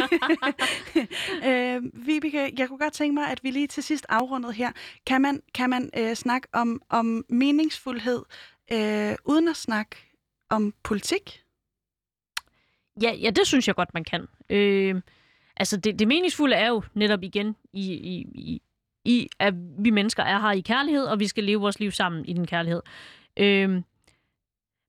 øh, 1.48 1.82
Vibeke, 1.94 2.54
jeg 2.58 2.68
kunne 2.68 2.80
godt 2.80 2.94
tænke 2.94 3.14
mig, 3.14 3.28
at 3.28 3.44
vi 3.44 3.52
lige 3.52 3.68
til 3.68 3.84
sidst 3.84 4.06
afrundet 4.10 4.54
her. 4.54 4.72
Kan 5.08 5.22
man, 5.22 5.42
kan 5.56 5.70
man 5.70 5.90
øh, 5.98 6.16
snakke 6.16 6.48
om, 6.54 6.82
om 6.90 7.26
meningsfuldhed, 7.30 8.24
øh, 8.72 9.16
uden 9.26 9.48
at 9.48 9.56
snakke 9.56 9.96
om 10.50 10.74
politik? 10.84 11.43
Ja, 13.02 13.12
ja, 13.22 13.30
det 13.30 13.48
synes 13.48 13.68
jeg 13.68 13.76
godt, 13.76 13.94
man 13.94 14.04
kan. 14.04 14.28
Øh, 14.50 15.02
altså, 15.58 15.78
det, 15.78 16.00
det 16.00 16.08
meningsfulde 16.08 16.56
er 16.56 16.68
jo 16.68 16.84
netop 16.94 17.24
igen 17.24 17.56
i, 17.74 17.94
i, 17.94 18.28
i, 18.36 18.62
i, 19.06 19.30
at 19.40 19.54
vi 19.80 19.90
mennesker 19.90 20.24
er 20.24 20.40
her 20.40 20.52
i 20.52 20.62
kærlighed, 20.62 21.06
og 21.06 21.20
vi 21.20 21.28
skal 21.28 21.44
leve 21.44 21.62
vores 21.62 21.80
liv 21.80 21.92
sammen 21.92 22.26
i 22.26 22.34
den 22.34 22.48
kærlighed. 22.48 22.82
Øh, 23.38 23.82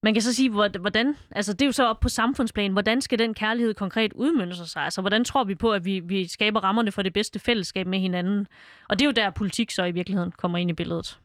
man 0.03 0.15
kan 0.15 0.23
så 0.23 0.35
sige, 0.35 0.51
hvordan, 0.51 1.17
altså 1.31 1.53
det 1.53 1.63
er 1.63 1.67
jo 1.67 1.73
så 1.73 1.87
op 1.87 2.01
på 2.01 2.09
samfundsplan, 2.09 2.73
hvordan 2.73 3.01
skal 3.01 3.19
den 3.19 3.35
kærlighed 3.35 3.75
konkret 3.75 4.13
udmønne 4.13 4.55
sig? 4.55 4.83
Altså, 4.83 5.01
hvordan 5.01 5.25
tror 5.25 5.45
vi 5.45 5.55
på, 5.55 5.73
at 5.73 5.85
vi, 5.85 6.01
vi 6.01 6.29
skaber 6.29 6.61
rammerne 6.61 6.93
for 6.93 7.03
det 7.03 7.13
bedste 7.13 7.39
fællesskab 7.39 7.87
med 7.87 7.99
hinanden? 7.99 8.47
Og 8.89 8.99
det 8.99 9.05
er 9.05 9.07
jo 9.07 9.13
der, 9.13 9.31
politik 9.31 9.71
så 9.71 9.85
i 9.85 9.91
virkeligheden 9.91 10.33
kommer 10.33 10.59
ind 10.59 10.71
i 10.71 10.73
billedet. 10.73 11.19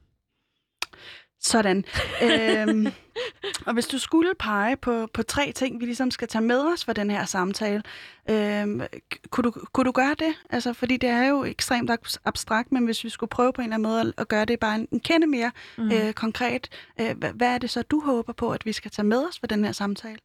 Sådan. 1.42 1.86
øhm, 2.24 2.88
og 3.68 3.74
hvis 3.74 3.88
du 3.88 4.00
skulle 4.00 4.32
pege 4.40 4.78
på, 4.78 5.08
på 5.14 5.24
tre 5.24 5.52
ting, 5.52 5.80
vi 5.80 5.86
ligesom 5.86 6.12
skal 6.12 6.28
tage 6.28 6.42
med 6.42 6.74
os 6.74 6.86
for 6.86 6.94
den 6.94 7.10
her 7.10 7.26
samtale, 7.26 7.84
øhm, 8.30 8.82
kunne, 9.30 9.44
du, 9.44 9.52
kunne 9.52 9.86
du 9.86 9.92
gøre 9.92 10.16
det? 10.20 10.34
Altså, 10.50 10.74
fordi 10.74 10.98
det 10.98 11.10
er 11.10 11.28
jo 11.28 11.44
ekstremt 11.44 11.92
abstrakt, 12.26 12.72
men 12.72 12.86
hvis 12.86 13.04
vi 13.04 13.10
skulle 13.10 13.30
prøve 13.30 13.54
på 13.54 13.62
en 13.62 13.66
eller 13.66 13.76
anden 13.76 13.90
måde 13.90 14.14
at 14.18 14.28
gøre 14.28 14.46
det 14.46 14.60
bare 14.60 14.76
en, 14.76 14.88
en 14.92 15.00
kende 15.00 15.28
mere 15.28 15.52
mm. 15.78 15.92
øh, 15.92 16.14
konkret, 16.14 16.70
øh, 17.02 17.18
hvad, 17.18 17.34
hvad 17.34 17.48
er 17.48 17.58
det 17.58 17.70
så, 17.70 17.82
du 17.82 18.02
håber 18.02 18.34
på, 18.34 18.52
at 18.52 18.66
vi 18.66 18.72
skal 18.72 18.92
tage 18.92 19.06
med 19.06 19.28
os 19.30 19.40
for 19.40 19.48
den 19.48 19.66
her 19.66 19.72
samtale? 19.72 20.18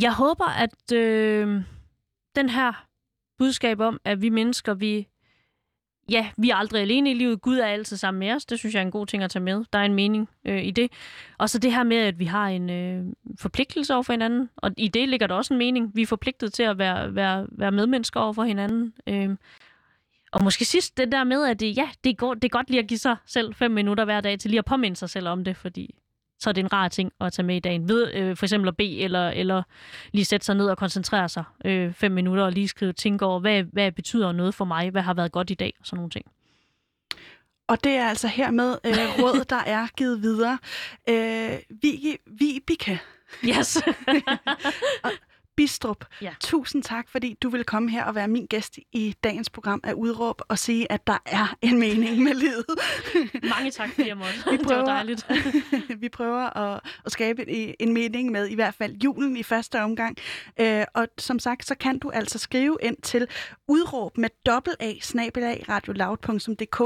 Jeg 0.00 0.12
håber, 0.12 0.44
at 0.44 0.92
øh, 0.92 1.62
den 2.36 2.48
her 2.48 2.86
budskab 3.38 3.80
om, 3.80 4.00
at 4.04 4.22
vi 4.22 4.28
mennesker, 4.28 4.74
vi 4.74 5.08
ja, 6.10 6.28
vi 6.36 6.50
er 6.50 6.54
aldrig 6.54 6.82
alene 6.82 7.10
i 7.10 7.14
livet. 7.14 7.40
Gud 7.40 7.58
er 7.58 7.66
altid 7.66 7.96
sammen 7.96 8.18
med 8.18 8.32
os. 8.32 8.44
Det 8.44 8.58
synes 8.58 8.74
jeg 8.74 8.80
er 8.80 8.84
en 8.84 8.90
god 8.90 9.06
ting 9.06 9.22
at 9.22 9.30
tage 9.30 9.42
med. 9.42 9.64
Der 9.72 9.78
er 9.78 9.84
en 9.84 9.94
mening 9.94 10.28
øh, 10.44 10.64
i 10.64 10.70
det. 10.70 10.92
Og 11.38 11.50
så 11.50 11.58
det 11.58 11.72
her 11.72 11.82
med, 11.82 11.96
at 11.96 12.18
vi 12.18 12.24
har 12.24 12.46
en 12.46 12.70
øh, 12.70 13.04
forpligtelse 13.38 13.94
over 13.94 14.02
for 14.02 14.12
hinanden. 14.12 14.50
Og 14.56 14.70
i 14.76 14.88
det 14.88 15.08
ligger 15.08 15.26
der 15.26 15.34
også 15.34 15.54
en 15.54 15.58
mening. 15.58 15.90
Vi 15.94 16.02
er 16.02 16.06
forpligtet 16.06 16.52
til 16.52 16.62
at 16.62 16.78
være, 16.78 17.14
være, 17.14 17.46
være 17.50 17.72
medmennesker 17.72 18.20
over 18.20 18.32
for 18.32 18.44
hinanden. 18.44 18.92
Øh, 19.06 19.36
og 20.32 20.44
måske 20.44 20.64
sidst 20.64 20.96
det 20.96 21.12
der 21.12 21.24
med, 21.24 21.44
at 21.46 21.60
det, 21.60 21.76
ja, 21.76 21.88
det 22.04 22.18
går, 22.18 22.34
det 22.34 22.44
er 22.44 22.48
godt 22.48 22.70
lige 22.70 22.80
at 22.80 22.86
give 22.86 22.98
sig 22.98 23.16
selv 23.26 23.54
fem 23.54 23.70
minutter 23.70 24.04
hver 24.04 24.20
dag 24.20 24.38
til 24.38 24.50
lige 24.50 24.58
at 24.58 24.64
påminde 24.64 24.96
sig 24.96 25.10
selv 25.10 25.28
om 25.28 25.44
det, 25.44 25.56
fordi 25.56 25.94
så 26.38 26.50
er 26.50 26.52
det 26.52 26.60
en 26.60 26.72
rar 26.72 26.88
ting 26.88 27.12
at 27.20 27.32
tage 27.32 27.46
med 27.46 27.56
i 27.56 27.60
dagen. 27.60 27.88
Ved 27.88 28.14
øh, 28.14 28.36
for 28.36 28.46
eksempel 28.46 28.68
at 28.68 28.76
bede, 28.76 29.00
eller, 29.00 29.28
eller 29.28 29.62
lige 30.12 30.24
sætte 30.24 30.46
sig 30.46 30.54
ned 30.54 30.68
og 30.68 30.78
koncentrere 30.78 31.28
sig 31.28 31.44
øh, 31.64 31.92
fem 31.92 32.12
minutter, 32.12 32.44
og 32.44 32.52
lige 32.52 32.68
skrive, 32.68 32.92
tænke 32.92 33.26
over, 33.26 33.40
hvad, 33.40 33.62
hvad 33.62 33.92
betyder 33.92 34.32
noget 34.32 34.54
for 34.54 34.64
mig, 34.64 34.90
hvad 34.90 35.02
har 35.02 35.14
været 35.14 35.32
godt 35.32 35.50
i 35.50 35.54
dag, 35.54 35.72
og 35.80 35.86
sådan 35.86 35.96
nogle 35.96 36.10
ting. 36.10 36.26
Og 37.68 37.84
det 37.84 37.92
er 37.92 38.08
altså 38.08 38.28
hermed 38.28 38.78
øh, 38.86 39.22
råd, 39.22 39.44
der 39.44 39.62
er 39.66 39.86
givet 39.96 40.22
videre. 40.22 40.58
Øh, 41.08 41.58
Vige, 41.82 42.18
Vibeke 42.26 43.00
Yes. 43.44 43.78
Bistrup, 45.56 46.04
Ja. 46.22 46.30
tusind 46.40 46.82
tak, 46.82 47.08
fordi 47.08 47.36
du 47.42 47.48
vil 47.48 47.64
komme 47.64 47.90
her 47.90 48.04
og 48.04 48.14
være 48.14 48.28
min 48.28 48.46
gæst 48.46 48.78
i 48.92 49.14
dagens 49.24 49.50
program 49.50 49.80
af 49.84 49.92
Udråb 49.92 50.42
og 50.48 50.58
sige, 50.58 50.92
at 50.92 51.06
der 51.06 51.18
er 51.26 51.56
en 51.62 51.78
mening 51.78 52.22
med 52.22 52.34
livet. 52.34 52.64
Mange 53.56 53.70
tak, 53.70 53.90
fordi 53.94 54.08
jeg 54.08 54.16
måtte. 54.16 54.32
Vi 54.50 54.56
Det 54.56 54.64
var 54.64 54.72
prøver- 54.72 54.84
dejligt. 54.84 55.26
Vi 56.02 56.08
prøver 56.08 56.56
at, 56.58 56.80
at 57.06 57.12
skabe 57.12 57.48
en, 57.50 57.74
en 57.80 57.92
mening 57.94 58.30
med 58.32 58.48
i 58.48 58.54
hvert 58.54 58.74
fald 58.74 58.92
julen 59.04 59.36
i 59.36 59.42
første 59.42 59.80
omgang. 59.82 60.16
Øh, 60.60 60.84
og 60.94 61.08
som 61.18 61.38
sagt, 61.38 61.66
så 61.66 61.74
kan 61.74 61.98
du 61.98 62.10
altså 62.10 62.38
skrive 62.38 62.78
ind 62.82 62.96
til 63.02 63.26
udråb 63.68 64.18
med 64.18 64.28
dobbelt 64.46 64.76
A, 64.80 64.92
snabelag, 65.02 65.64
radioloud.dk, 65.68 66.80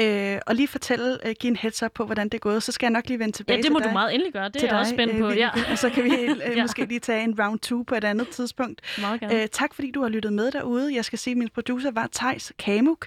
øh, 0.00 0.38
og 0.46 0.54
lige 0.54 0.68
fortælle, 0.68 1.28
øh, 1.28 1.34
give 1.40 1.50
en 1.50 1.56
heads 1.56 1.82
up 1.82 1.90
på, 1.94 2.04
hvordan 2.04 2.24
det 2.28 2.34
er 2.34 2.38
gået. 2.38 2.62
Så 2.62 2.72
skal 2.72 2.86
jeg 2.86 2.90
nok 2.92 3.08
lige 3.08 3.18
vende 3.18 3.32
tilbage 3.36 3.54
Ja, 3.56 3.58
det 3.58 3.64
til 3.64 3.72
må 3.72 3.78
dig. 3.78 3.86
du 3.88 3.92
meget 3.92 4.14
endelig 4.14 4.32
gøre. 4.32 4.44
Det 4.44 4.52
til 4.54 4.64
er 4.64 4.72
jeg 4.72 4.78
også 4.80 4.90
dig, 4.90 4.96
spændt 4.96 5.14
øh, 5.14 5.20
på. 5.20 5.28
Ja. 5.30 5.50
Og 5.70 5.78
så 5.78 5.90
kan 5.90 6.04
vi 6.04 6.10
øh, 6.20 6.56
Ja. 6.56 6.62
måske 6.62 6.84
lige 6.84 7.00
tage 7.00 7.24
en 7.24 7.40
round 7.40 7.58
2 7.58 7.82
på 7.82 7.94
et 7.94 8.04
andet 8.04 8.13
tidspunkt. 8.32 8.80
meget 9.00 9.20
gerne. 9.20 9.42
Øh, 9.42 9.48
tak 9.48 9.74
fordi 9.74 9.90
du 9.90 10.02
har 10.02 10.08
lyttet 10.08 10.32
med 10.32 10.50
derude. 10.50 10.94
Jeg 10.94 11.04
skal 11.04 11.18
sige, 11.18 11.32
at 11.32 11.38
min 11.38 11.48
producer 11.54 11.90
var 11.90 12.08
Tejs 12.12 12.52
Kamuk. 12.58 13.06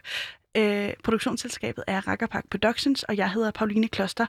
Øh, 0.57 0.93
produktionsselskabet 1.03 1.83
er 1.87 2.07
Rakkerpak 2.07 2.43
Productions, 2.51 3.03
og 3.03 3.17
jeg 3.17 3.31
hedder 3.31 3.51
Pauline 3.51 3.87
Kloster. 3.87 4.25